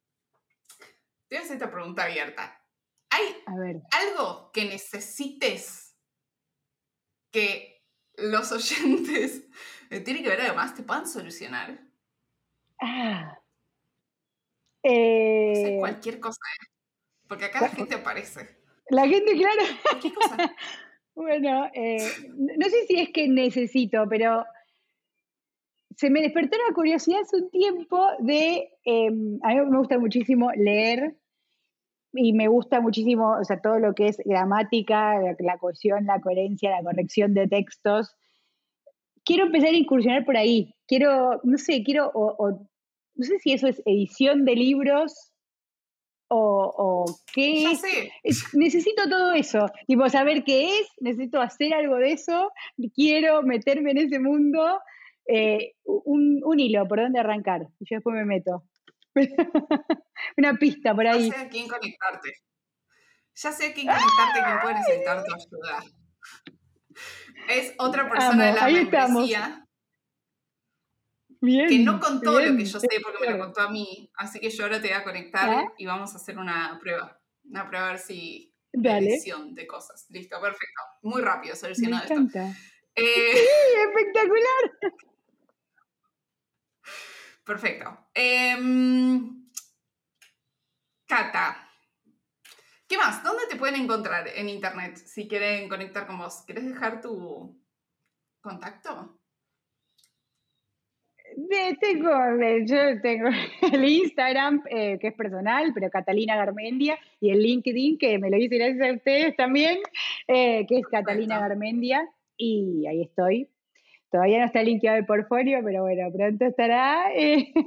te 1.27 1.35
voy 1.35 1.37
a 1.37 1.41
hacer 1.41 1.57
esta 1.57 1.71
pregunta 1.71 2.03
abierta. 2.03 2.61
¿Hay 3.09 3.43
algo 3.91 4.51
que 4.51 4.65
necesites 4.65 5.95
que 7.31 7.85
los 8.15 8.51
oyentes 8.51 9.43
tienen 9.89 10.23
que 10.23 10.29
ver 10.29 10.41
además 10.41 10.75
te 10.75 10.83
puedan 10.83 11.07
solucionar? 11.07 11.79
Ah. 12.81 13.39
Eh, 14.83 15.77
cualquier 15.79 16.19
cosa, 16.19 16.39
¿eh? 16.61 16.67
Porque 17.27 17.45
acá 17.45 17.61
la 17.61 17.69
gente 17.69 17.95
aparece. 17.95 18.57
La 18.89 19.05
gente, 19.07 19.33
claro. 19.33 19.63
Cualquier 19.83 20.13
cosa. 20.13 20.37
bueno, 21.17 21.67
eh, 21.73 21.97
no 22.29 22.69
sé 22.69 22.85
si 22.87 22.99
es 22.99 23.09
que 23.09 23.27
necesito, 23.27 24.05
pero 24.07 24.45
se 25.95 26.11
me 26.11 26.21
despertó 26.21 26.55
la 26.69 26.75
curiosidad 26.75 27.21
hace 27.21 27.37
un 27.37 27.49
tiempo 27.49 28.07
de, 28.19 28.69
em, 28.85 29.39
a 29.41 29.49
mí 29.49 29.55
me 29.55 29.77
gusta 29.79 29.97
muchísimo 29.97 30.51
leer 30.51 31.15
y 32.13 32.33
me 32.33 32.47
gusta 32.47 32.81
muchísimo, 32.81 33.31
o 33.31 33.43
sea, 33.43 33.59
todo 33.59 33.79
lo 33.79 33.95
que 33.95 34.09
es 34.09 34.17
gramática, 34.25 35.19
la, 35.39 35.57
cohesión, 35.57 36.05
la 36.05 36.21
coherencia, 36.21 36.69
la 36.69 36.83
corrección 36.83 37.33
de 37.33 37.47
textos. 37.47 38.15
Quiero 39.25 39.47
empezar 39.47 39.69
a 39.69 39.77
incursionar 39.77 40.23
por 40.23 40.37
ahí. 40.37 40.75
Quiero, 40.87 41.41
no 41.43 41.57
sé, 41.57 41.83
quiero, 41.83 42.11
o, 42.13 42.67
no 43.15 43.25
sé 43.25 43.39
si 43.39 43.53
eso 43.53 43.67
es 43.67 43.81
edición 43.87 44.45
de 44.45 44.55
libros 44.55 45.31
o, 46.29 46.73
o 46.77 47.05
qué. 47.33 47.65
necesito 48.53 49.09
todo 49.09 49.33
eso. 49.33 49.67
Tipo, 49.87 50.09
saber 50.09 50.43
qué 50.43 50.79
es, 50.79 50.87
necesito 50.99 51.41
hacer 51.41 51.73
algo 51.73 51.95
de 51.97 52.13
eso, 52.13 52.51
quiero 52.93 53.43
meterme 53.43 53.91
en 53.91 53.97
ese 53.99 54.19
mundo 54.19 54.79
eh, 55.27 55.73
un, 55.83 56.41
un, 56.43 56.59
hilo, 56.59 56.87
¿por 56.87 57.01
dónde 57.01 57.19
arrancar? 57.19 57.67
Y 57.79 57.85
yo 57.89 57.97
después 57.97 58.15
me 58.15 58.25
meto. 58.25 58.63
Una 60.37 60.53
pista 60.53 60.95
por 60.95 61.07
ahí. 61.07 61.29
Ya 61.29 61.35
sé 61.35 61.41
a 61.41 61.49
quién 61.49 61.67
conectarte. 61.67 62.33
Ya 63.35 63.51
sé 63.51 63.67
a 63.67 63.73
quién 63.73 63.87
conectarte, 63.87 64.41
quién 64.43 64.59
puede 64.61 64.75
necesitar 64.75 65.23
tu 65.23 65.33
ayuda. 65.33 65.83
Es 67.49 67.73
otra 67.77 68.09
persona 68.09 68.45
de 68.45 68.53
la 68.53 68.65
membresía. 68.67 69.66
Bien, 71.47 71.69
que 71.69 71.79
no 71.79 71.97
contó 71.97 72.41
lo 72.41 72.57
que 72.57 72.65
yo 72.65 72.77
sé 72.77 72.87
porque 73.01 73.25
me 73.25 73.31
lo 73.31 73.39
contó 73.39 73.61
a 73.61 73.69
mí. 73.69 74.11
Así 74.15 74.37
que 74.41 74.49
yo 74.49 74.65
ahora 74.65 74.81
te 74.81 74.89
voy 74.89 74.97
a 74.97 75.03
conectar 75.05 75.73
y 75.77 75.85
vamos 75.85 76.13
a 76.13 76.17
hacer 76.17 76.37
una 76.37 76.77
prueba. 76.81 77.17
Una 77.45 77.65
prueba 77.69 77.87
a 77.87 77.91
ver 77.91 77.99
si. 77.99 78.53
Edición 78.73 79.55
de 79.55 79.65
cosas. 79.65 80.05
Listo, 80.09 80.41
perfecto. 80.41 80.81
Muy 81.03 81.21
rápido, 81.21 81.55
solucionado 81.55 82.03
esto. 82.03 82.49
Eh, 82.95 83.33
sí, 83.33 83.47
espectacular. 83.87 84.93
Perfecto. 87.45 88.09
Cata, 91.05 91.69
¿qué 92.89 92.97
más? 92.97 93.23
¿Dónde 93.23 93.43
te 93.49 93.55
pueden 93.55 93.81
encontrar 93.81 94.27
en 94.27 94.49
internet 94.49 94.97
si 94.97 95.29
quieren 95.29 95.69
conectar 95.69 96.05
con 96.05 96.17
vos? 96.17 96.43
¿Quieres 96.45 96.65
dejar 96.65 96.99
tu 96.99 97.57
contacto? 98.41 99.17
Tengo, 101.79 102.11
yo 102.65 103.01
tengo 103.01 103.29
el 103.73 103.85
Instagram, 103.85 104.63
eh, 104.69 104.97
que 104.99 105.07
es 105.07 105.13
personal, 105.13 105.71
pero 105.73 105.89
Catalina 105.89 106.35
Garmendia, 106.35 106.97
y 107.19 107.31
el 107.31 107.41
LinkedIn, 107.41 107.97
que 107.97 108.17
me 108.19 108.29
lo 108.29 108.37
hice 108.37 108.57
gracias 108.57 108.89
a 108.89 108.93
ustedes 108.93 109.35
también, 109.35 109.79
eh, 110.27 110.65
que 110.67 110.79
es 110.79 110.87
Catalina 110.87 111.39
Garmendia, 111.39 112.07
y 112.37 112.85
ahí 112.87 113.03
estoy. 113.03 113.49
Todavía 114.09 114.39
no 114.39 114.45
está 114.45 114.63
linkeado 114.63 114.97
el 114.97 115.05
portfolio, 115.05 115.59
pero 115.63 115.81
bueno, 115.81 116.09
pronto 116.15 116.45
estará. 116.45 117.11
Eh. 117.13 117.53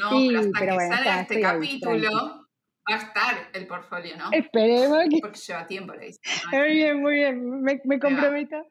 No, 0.00 0.10
pero 0.58 0.72
hasta 0.72 0.96
que 0.96 0.96
salga 0.96 1.20
este 1.20 1.40
capítulo 1.40 2.10
va 2.10 2.94
a 2.94 2.96
estar 2.96 3.34
el 3.52 3.66
portfolio, 3.66 4.16
¿no? 4.16 4.30
Esperemos 4.32 5.04
que... 5.10 5.18
Porque 5.20 5.38
lleva 5.38 5.66
tiempo, 5.66 5.92
le 5.92 6.06
dice. 6.06 6.20
Muy 6.52 6.72
bien, 6.72 7.02
muy 7.02 7.14
bien, 7.14 7.60
me, 7.60 7.80
me 7.84 7.98
comprometo. 7.98 8.64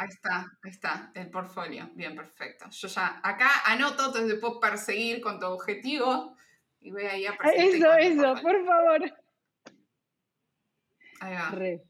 Ahí 0.00 0.10
está, 0.10 0.56
ahí 0.62 0.70
está, 0.70 1.10
el 1.12 1.28
portfolio. 1.28 1.90
Bien, 1.94 2.14
perfecto. 2.14 2.70
Yo 2.70 2.86
ya 2.86 3.20
acá 3.20 3.50
anoto, 3.64 4.06
entonces 4.06 4.38
puedo 4.38 4.60
perseguir 4.60 5.20
con 5.20 5.40
tu 5.40 5.46
objetivo 5.46 6.36
y 6.78 6.92
voy 6.92 7.02
ahí 7.02 7.26
a 7.26 7.36
perseguir. 7.36 7.84
Eso, 7.84 7.92
eso, 7.94 8.34
por 8.40 8.64
favor. 8.64 9.12
Ahí 11.18 11.34
va. 11.34 11.82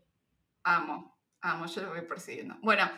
Amo, 0.63 1.19
amo, 1.43 1.67
yo 1.67 1.83
lo 1.83 1.91
voy 1.91 2.01
persiguiendo. 2.01 2.57
Bueno, 2.63 2.91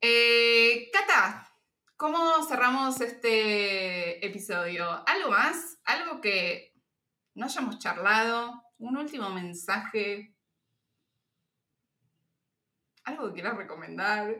eh, 0.00 0.90
Cata, 0.92 1.48
¿cómo 1.96 2.42
cerramos 2.42 3.00
este 3.00 4.26
episodio? 4.26 5.04
¿Algo 5.06 5.30
más? 5.30 5.78
¿Algo 5.84 6.20
que 6.20 6.74
no 7.34 7.46
hayamos 7.46 7.78
charlado? 7.78 8.60
¿Un 8.78 8.96
último 8.96 9.30
mensaje? 9.30 10.31
¿Algo 13.04 13.28
que 13.28 13.34
quieras 13.34 13.56
recomendar? 13.56 14.36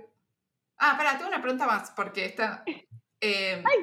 Ah, 0.78 0.94
para, 0.96 1.16
tengo 1.16 1.28
una 1.28 1.42
pregunta 1.42 1.66
más, 1.66 1.90
porque 1.92 2.26
está. 2.26 2.64
Em, 3.24 3.62
Ay, 3.64 3.78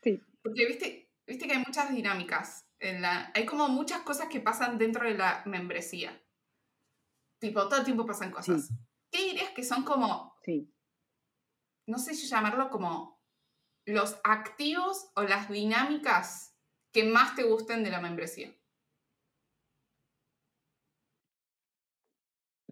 sí. 0.00 0.22
Porque 0.40 0.64
viste, 0.64 1.10
viste 1.26 1.48
que 1.48 1.54
hay 1.54 1.64
muchas 1.66 1.90
dinámicas. 1.90 2.68
En 2.78 3.02
la, 3.02 3.32
hay 3.34 3.44
como 3.44 3.68
muchas 3.68 4.02
cosas 4.02 4.28
que 4.28 4.38
pasan 4.38 4.78
dentro 4.78 5.04
de 5.04 5.14
la 5.14 5.42
membresía. 5.44 6.22
Tipo, 7.40 7.68
todo 7.68 7.80
el 7.80 7.84
tiempo 7.84 8.06
pasan 8.06 8.30
cosas. 8.30 8.70
¿Qué 9.10 9.24
dirías 9.24 9.50
que 9.50 9.64
son 9.64 9.82
como. 9.82 10.36
Sí. 10.44 10.72
No 11.88 11.98
sé 11.98 12.14
si 12.14 12.28
llamarlo 12.28 12.70
como 12.70 13.20
los 13.86 14.20
activos 14.22 15.10
o 15.16 15.22
las 15.22 15.48
dinámicas 15.48 16.56
que 16.92 17.02
más 17.02 17.34
te 17.34 17.42
gusten 17.42 17.82
de 17.82 17.90
la 17.90 18.00
membresía. 18.00 18.54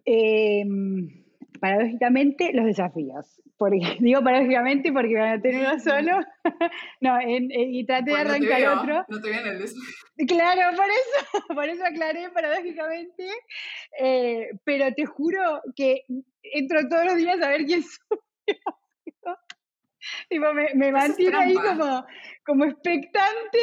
Eh, 0.05 0.63
paradójicamente, 1.59 2.51
los 2.53 2.65
desafíos. 2.65 3.41
Porque, 3.57 3.79
digo 3.99 4.23
paradójicamente 4.23 4.91
porque 4.91 5.15
van 5.15 5.39
a 5.39 5.41
tener 5.41 5.61
uno 5.61 5.79
solo. 5.79 6.19
no, 7.01 7.17
y 7.21 7.85
traté 7.85 8.11
de 8.11 8.17
arrancar 8.17 8.79
otro. 8.79 9.05
No 9.07 9.21
te 9.21 9.29
viene 9.29 9.49
el 9.49 9.59
desafío. 9.59 10.27
Claro, 10.27 10.77
por 10.77 10.85
eso, 10.85 11.47
por 11.55 11.69
eso 11.69 11.85
aclaré 11.85 12.29
paradójicamente. 12.29 13.29
Eh, 13.99 14.49
pero 14.63 14.93
te 14.93 15.05
juro 15.05 15.61
que 15.75 16.03
entro 16.41 16.87
todos 16.89 17.05
los 17.05 17.15
días 17.15 17.41
a 17.41 17.49
ver 17.49 17.65
quién 17.65 17.83
subió. 17.83 18.55
tipo, 20.29 20.53
me, 20.53 20.73
me 20.75 20.91
mantiene 20.91 21.37
ahí 21.37 21.53
como, 21.53 22.05
como 22.45 22.65
expectante. 22.65 23.59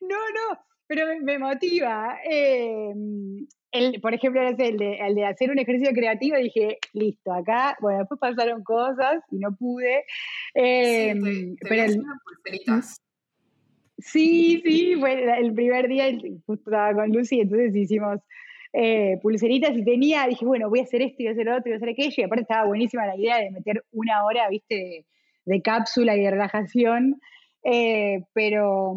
No, 0.00 0.18
no, 0.18 0.64
pero 0.86 1.06
me, 1.22 1.38
motiva. 1.38 2.18
Eh, 2.24 2.92
el, 3.72 4.00
por 4.00 4.14
ejemplo, 4.14 4.42
el 4.46 4.56
de, 4.56 4.98
el 5.00 5.14
de 5.14 5.24
hacer 5.24 5.50
un 5.50 5.58
ejercicio 5.58 5.92
creativo, 5.92 6.36
dije, 6.36 6.78
listo, 6.92 7.32
acá, 7.32 7.76
bueno, 7.80 8.00
después 8.00 8.18
pasaron 8.20 8.64
cosas 8.64 9.22
y 9.30 9.38
no 9.38 9.54
pude. 9.54 10.04
Eh, 10.54 11.14
pero 11.60 11.92
sí, 13.98 14.60
sí, 14.64 14.96
fue 14.98 15.38
el 15.38 15.54
primer 15.54 15.88
día, 15.88 16.10
justo 16.46 16.70
estaba 16.70 16.94
con 16.94 17.12
Lucy, 17.12 17.40
entonces 17.40 17.74
hicimos 17.76 18.18
eh, 18.72 19.18
pulseritas 19.22 19.76
y 19.76 19.84
tenía, 19.84 20.26
dije, 20.26 20.44
bueno, 20.44 20.68
voy 20.68 20.80
a 20.80 20.84
hacer 20.84 21.02
esto 21.02 21.22
y 21.22 21.26
voy 21.26 21.28
a 21.28 21.32
hacer 21.32 21.48
otro 21.48 21.62
y 21.66 21.70
voy 21.70 21.74
a 21.74 21.76
hacer 21.76 21.88
aquello, 21.90 22.14
y 22.16 22.22
aparte 22.22 22.42
estaba 22.42 22.66
buenísima 22.66 23.06
la 23.06 23.16
idea 23.16 23.38
de 23.38 23.50
meter 23.52 23.84
una 23.92 24.24
hora, 24.24 24.48
viste, 24.48 25.06
de, 25.44 25.62
cápsula 25.62 26.16
y 26.16 26.22
de 26.22 26.30
relajación, 26.30 27.20
eh, 27.62 28.24
pero, 28.32 28.96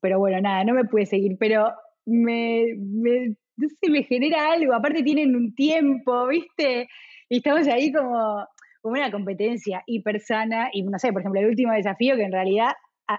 pero 0.00 0.18
bueno, 0.20 0.40
nada, 0.40 0.62
no 0.64 0.74
me 0.74 0.84
pude 0.84 1.06
seguir, 1.06 1.36
pero 1.38 1.72
me, 2.06 2.66
me, 2.76 3.36
no 3.56 3.68
me 3.90 4.02
genera 4.02 4.52
algo. 4.52 4.74
Aparte 4.74 5.02
tienen 5.02 5.34
un 5.36 5.54
tiempo, 5.54 6.26
¿viste? 6.28 6.88
Y 7.28 7.38
estamos 7.38 7.66
ahí 7.68 7.92
como, 7.92 8.46
como 8.80 8.94
una 8.94 9.10
competencia 9.10 9.82
hiper 9.86 10.20
sana. 10.20 10.70
Y 10.72 10.82
no 10.82 10.98
sé, 10.98 11.12
por 11.12 11.22
ejemplo, 11.22 11.40
el 11.40 11.48
último 11.48 11.72
desafío, 11.72 12.16
que 12.16 12.24
en 12.24 12.32
realidad, 12.32 12.72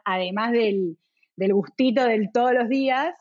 además 0.05 0.51
del, 0.51 0.97
del, 1.35 1.53
gustito 1.53 2.05
del 2.05 2.31
todos 2.31 2.53
los 2.53 2.69
días, 2.69 3.13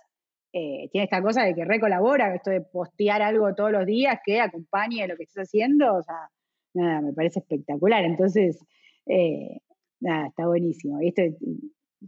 eh, 0.53 0.89
tiene 0.93 1.05
esta 1.05 1.23
cosa 1.23 1.45
de 1.45 1.55
que 1.55 1.65
recolabora, 1.65 2.35
esto 2.35 2.51
de 2.51 2.61
postear 2.61 3.23
algo 3.23 3.55
todos 3.55 3.73
los 3.73 3.87
días 3.87 4.19
que 4.25 4.41
acompañe 4.41 5.09
lo 5.09 5.17
que 5.17 5.25
estás 5.25 5.49
haciendo. 5.49 5.95
O 5.95 6.03
sea, 6.03 6.29
nada, 6.75 7.01
me 7.01 7.13
parece 7.13 7.41
espectacular. 7.41 8.05
Entonces, 8.05 8.65
eh, 9.07 9.61
nada, 10.01 10.29
está 10.29 10.47
buenísimo. 10.47 11.01
Y 11.01 11.09
esto, 11.09 11.23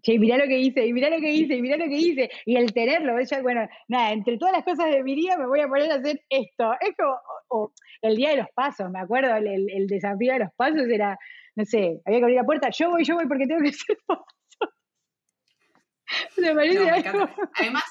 che, 0.03 0.19
mirá 0.19 0.37
lo 0.37 0.45
que 0.45 0.59
hice, 0.59 0.87
y 0.87 0.93
mirá 0.93 1.11
lo 1.11 1.19
que 1.19 1.31
hice, 1.31 1.57
y 1.57 1.63
mirá 1.63 1.77
lo 1.77 1.87
que 1.87 1.97
hice, 1.97 2.31
y 2.45 2.57
el 2.57 2.73
tenerlo, 2.73 3.15
bueno, 3.43 3.69
nada, 3.89 4.13
entre 4.13 4.39
todas 4.39 4.55
las 4.55 4.65
cosas 4.65 4.91
de 4.91 5.03
mi 5.03 5.15
día 5.15 5.37
me 5.37 5.47
voy 5.47 5.61
a 5.61 5.69
poner 5.69 5.91
a 5.91 5.97
hacer 5.97 6.21
esto. 6.29 6.73
Es 6.81 6.97
como, 6.97 7.17
o, 7.49 7.73
el 8.03 8.17
día 8.17 8.31
de 8.31 8.37
los 8.39 8.49
pasos, 8.55 8.91
me 8.91 9.01
acuerdo, 9.01 9.35
el, 9.37 9.87
desafío 9.87 10.33
de 10.33 10.41
los 10.41 10.53
pasos 10.57 10.89
era, 10.89 11.19
no 11.57 11.65
sé, 11.65 12.01
había 12.05 12.19
que 12.19 12.25
abrir 12.25 12.37
la 12.37 12.45
puerta, 12.45 12.71
yo 12.71 12.91
voy, 12.91 13.05
yo 13.05 13.15
voy 13.15 13.27
porque 13.27 13.47
tengo 13.47 13.63
que 13.63 13.69
hacer 13.69 13.99
pasos. 14.07 14.25
me 16.37 16.55
parece 16.55 16.91
Además, 17.55 17.85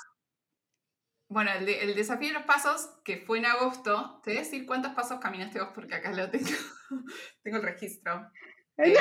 bueno, 1.33 1.49
el, 1.51 1.95
desafío 1.95 2.27
de 2.27 2.35
los 2.35 2.43
pasos, 2.43 2.89
que 3.03 3.17
fue 3.17 3.39
en 3.39 3.47
agosto, 3.47 4.19
te 4.23 4.29
voy 4.31 4.37
a 4.37 4.41
decir 4.41 4.67
cuántos 4.67 4.93
pasos 4.93 5.19
caminaste 5.19 5.59
vos, 5.59 5.69
porque 5.73 5.95
acá 5.95 6.11
lo 6.11 6.29
tengo, 6.29 6.45
tengo 7.43 7.57
el 7.57 7.63
registro. 7.63 8.29
Eh, 8.75 8.95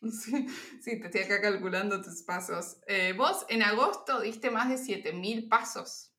Sí, 0.80 1.00
te 1.00 1.06
estoy 1.06 1.20
acá 1.22 1.40
calculando 1.40 2.00
tus 2.00 2.22
pasos. 2.22 2.78
Eh, 2.86 3.14
vos 3.16 3.44
en 3.48 3.62
agosto 3.62 4.20
diste 4.20 4.50
más 4.50 4.68
de 4.68 4.76
7.000 4.76 5.48
pasos. 5.48 6.12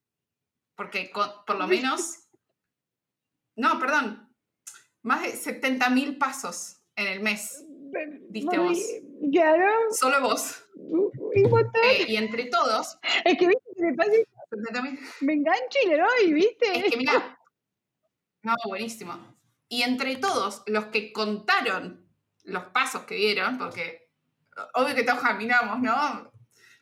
Porque 0.76 1.12
por 1.14 1.58
lo 1.58 1.68
menos... 1.68 2.16
No, 3.56 3.78
perdón. 3.78 4.34
Más 5.02 5.22
de 5.22 5.34
70.000 5.34 6.18
pasos 6.18 6.82
en 6.96 7.08
el 7.08 7.20
mes. 7.20 7.62
Diste 8.30 8.58
vos. 8.58 8.80
Claro. 9.34 9.68
Solo 9.92 10.22
vos. 10.22 10.64
Eh, 11.36 12.06
y 12.08 12.16
entre 12.16 12.46
todos... 12.46 12.98
Es 13.26 13.38
que, 13.38 13.48
¿viste? 13.48 13.62
Me, 13.76 13.94
pasa, 13.96 14.12
me 15.20 15.34
engancho 15.34 15.78
y 15.84 15.90
le 15.90 15.98
doy, 15.98 16.34
¿viste? 16.34 16.80
Es 16.80 16.92
que 16.92 16.98
mira... 16.98 17.38
No, 18.44 18.56
buenísimo. 18.66 19.36
Y 19.68 19.82
entre 19.82 20.16
todos 20.16 20.64
los 20.66 20.86
que 20.86 21.12
contaron 21.12 22.09
los 22.44 22.66
pasos 22.66 23.04
que 23.04 23.16
dieron, 23.16 23.58
porque 23.58 24.10
obvio 24.74 24.96
que 24.96 25.04
todos 25.04 25.20
caminamos, 25.20 25.80
¿no? 25.82 26.32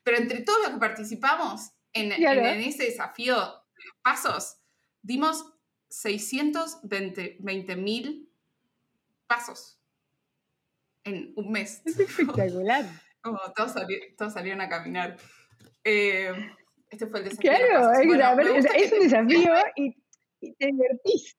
Pero 0.04 0.18
entre 0.18 0.42
todos 0.42 0.60
los 0.62 0.72
que 0.72 0.78
participamos 0.78 1.72
en, 1.94 2.12
ese 2.12 2.86
desafío 2.86 3.36
de 3.36 3.86
los 3.86 3.98
pasos, 4.02 4.58
dimos 5.02 5.54
620 5.90 7.76
mil 7.76 8.30
pasos 9.28 9.80
en 11.04 11.34
un 11.36 11.52
mes. 11.52 11.82
Es 11.86 12.00
espectacular. 12.00 12.86
Como 13.22 13.40
todos, 13.56 13.74
salieron 14.34 14.62
a 14.62 14.70
caminar. 14.70 15.18
Eh, 15.84 16.32
este 16.90 17.08
fue 17.08 17.20
el 17.20 17.26
desafío. 17.26 17.52
Claro, 17.52 17.92
es, 17.92 18.92
un 18.94 19.00
desafío 19.00 19.54
y, 19.76 19.98
y 20.40 20.54
te 20.54 20.68
divertís. 20.68 21.38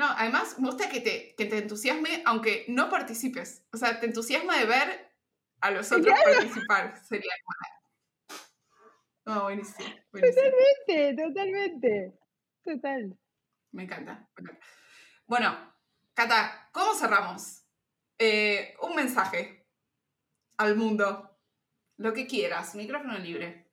No, 0.00 0.06
además 0.16 0.58
me 0.58 0.68
gusta 0.68 0.88
que 0.88 1.02
te, 1.02 1.34
que 1.36 1.44
te 1.44 1.58
entusiasme 1.58 2.22
aunque 2.24 2.64
no 2.68 2.88
participes. 2.88 3.66
O 3.70 3.76
sea, 3.76 4.00
te 4.00 4.06
entusiasma 4.06 4.56
de 4.56 4.64
ver 4.64 5.12
a 5.60 5.70
los 5.70 5.92
otros 5.92 6.18
participar. 6.24 6.98
Sería 7.04 7.30
No, 9.26 9.42
buenísimo, 9.42 9.86
Totalmente, 10.10 11.22
totalmente. 11.22 12.18
Total. 12.64 13.14
Me 13.72 13.82
encanta. 13.82 14.26
Bueno, 15.26 15.54
Cata, 16.14 16.70
¿cómo 16.72 16.94
cerramos? 16.94 17.66
Eh, 18.18 18.76
un 18.80 18.96
mensaje 18.96 19.66
al 20.56 20.76
mundo. 20.76 21.38
Lo 21.98 22.14
que 22.14 22.26
quieras, 22.26 22.74
micrófono 22.74 23.18
libre. 23.18 23.70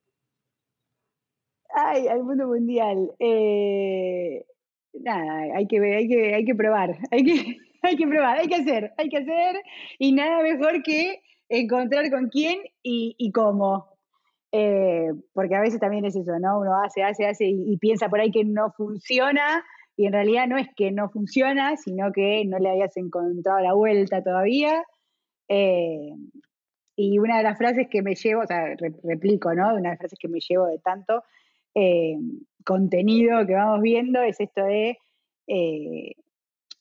Ay, 1.74 2.10
al 2.10 2.22
mundo 2.26 2.48
mundial. 2.48 3.16
Eh, 3.18 3.97
nada, 5.08 5.56
hay 5.56 5.68
que, 5.68 5.80
hay 5.80 6.08
que, 6.08 6.36
hay 6.36 6.46
que 6.46 6.56
probar, 6.56 6.98
hay 7.12 7.24
que, 7.24 7.58
hay 7.82 7.96
que 7.96 8.08
probar, 8.08 8.38
hay 8.40 8.48
que 8.48 8.56
hacer, 8.56 8.94
hay 8.98 9.10
que 9.10 9.18
hacer. 9.18 9.62
Y 9.98 10.12
nada 10.12 10.44
mejor 10.44 10.84
que 10.84 11.22
encontrar 11.50 12.10
con 12.12 12.30
quién 12.30 12.60
y, 12.84 13.32
cómo. 13.32 13.88
Eh, 14.52 15.10
porque 15.34 15.56
a 15.56 15.62
veces 15.62 15.80
también 15.80 16.06
es 16.06 16.16
eso, 16.16 16.40
¿no? 16.40 16.60
Uno 16.60 16.82
hace, 16.84 17.04
hace, 17.04 17.28
hace 17.28 17.46
y, 17.46 17.78
piensa 17.78 18.10
por 18.10 18.20
ahí 18.20 18.32
que 18.32 18.44
no 18.44 18.72
funciona 18.72 19.64
y 19.96 20.06
en 20.06 20.14
realidad 20.14 20.48
no 20.48 20.58
es 20.58 20.68
que 20.76 20.92
no 20.92 21.10
funciona, 21.10 21.76
sino 21.78 22.12
que 22.12 22.46
no 22.46 22.60
le 22.60 22.70
habías 22.70 22.96
encontrado 22.98 23.60
la 23.60 23.74
vuelta 23.74 24.24
todavía. 24.24 24.84
Eh, 25.50 26.12
y 26.96 27.20
una 27.20 27.38
de 27.38 27.44
las 27.44 27.58
frases 27.58 27.88
que 27.90 28.02
me 28.02 28.16
llevo, 28.16 28.42
o 28.42 28.48
sea, 28.48 28.76
replico, 29.04 29.54
¿no? 29.54 29.70
Una 29.70 29.76
de 29.76 29.90
las 29.90 29.98
frases 30.00 30.20
que 30.20 30.28
me 30.28 30.40
llevo 30.40 30.66
de 30.68 30.80
tanto 30.80 31.24
eh, 31.76 32.18
contenido 32.68 33.48
que 33.48 33.54
vamos 33.54 33.82
viendo 33.82 34.22
es 34.22 34.40
esto 34.42 34.62
de 34.64 35.00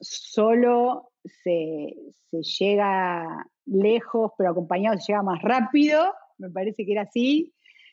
solo 0.00 1.12
se, 1.24 1.94
se 2.30 2.42
llega 2.42 3.46
lejos, 3.64 4.32
pero 4.36 4.50
acompañado 4.50 4.98
se 4.98 5.12
llega 5.12 5.22
más 5.22 5.40
rápido, 5.42 6.12
me 6.38 6.50
parece 6.50 6.84
que 6.84 6.92
era 6.92 7.02
así. 7.02 7.52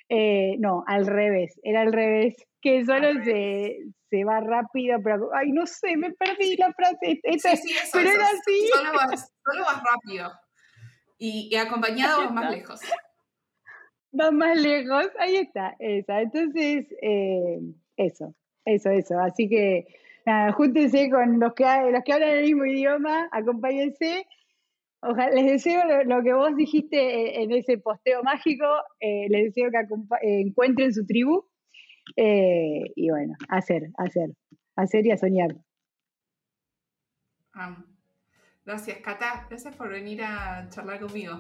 Eh, 0.10 0.58
no, 0.60 0.84
al 0.86 1.08
revés, 1.08 1.60
era 1.64 1.82
al 1.82 1.94
revés, 1.94 2.36
que 2.62 2.86
solo 2.86 3.14
se, 3.24 3.80
se, 4.10 4.24
va 4.26 4.42
rápido, 4.42 5.00
pero, 5.04 5.30
ay, 5.34 5.52
no 5.52 5.66
sé, 5.66 5.96
me 5.96 6.12
perdí 6.12 6.56
la 6.58 6.72
frase, 6.74 7.22
pero 7.94 8.10
era 8.10 8.26
así. 8.26 8.68
Solo 8.74 8.92
vas, 8.94 9.34
solo 9.44 9.64
vas 9.64 9.82
rápido 9.82 10.32
y, 11.18 11.56
acompañado 11.56 12.26
vas 12.26 12.34
más 12.34 12.52
lejos. 12.52 12.82
Vas 14.12 14.32
más 14.34 14.58
lejos, 14.60 15.08
ahí 15.20 15.38
está, 15.38 15.76
esa. 15.80 16.22
Entonces, 16.22 16.86
eh, 17.02 17.60
eso, 17.98 18.34
eso, 18.66 18.90
eso. 18.90 19.20
Así 19.20 19.50
que, 19.50 19.86
nada, 20.26 20.52
júntense 20.54 21.10
con 21.10 21.40
los 21.40 21.54
que, 21.54 21.66
los 21.92 22.04
que 22.04 22.14
hablan 22.14 22.30
el 22.30 22.44
mismo 22.44 22.66
idioma, 22.66 23.30
acompáñense 23.32 24.26
Ojalá, 25.06 25.32
les 25.32 25.46
deseo 25.46 25.82
lo, 26.06 26.24
que 26.24 26.34
vos 26.34 26.56
dijiste 26.56 26.98
eh, 26.98 27.44
en 27.44 27.52
ese 27.52 27.78
posteo 27.78 28.24
mágico, 28.24 28.66
eh, 29.02 29.28
les 29.30 29.54
deseo 29.54 29.70
que 29.70 29.78
eh, 29.78 30.42
encuentren 30.42 30.94
su 30.94 31.06
tribu 31.06 31.44
y 32.16 33.10
bueno, 33.10 33.34
hacer, 33.50 33.90
hacer, 33.98 34.30
hacer 34.76 35.06
y 35.06 35.12
a 35.12 35.18
soñar. 35.18 35.56
Gracias, 38.66 38.98
Cata. 39.00 39.46
Gracias 39.50 39.76
por 39.76 39.90
venir 39.90 40.22
a 40.24 40.68
charlar 40.70 41.02
conmigo. 41.02 41.34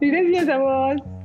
Gracias 0.00 0.48
a 0.48 0.58
vos. 0.58 1.19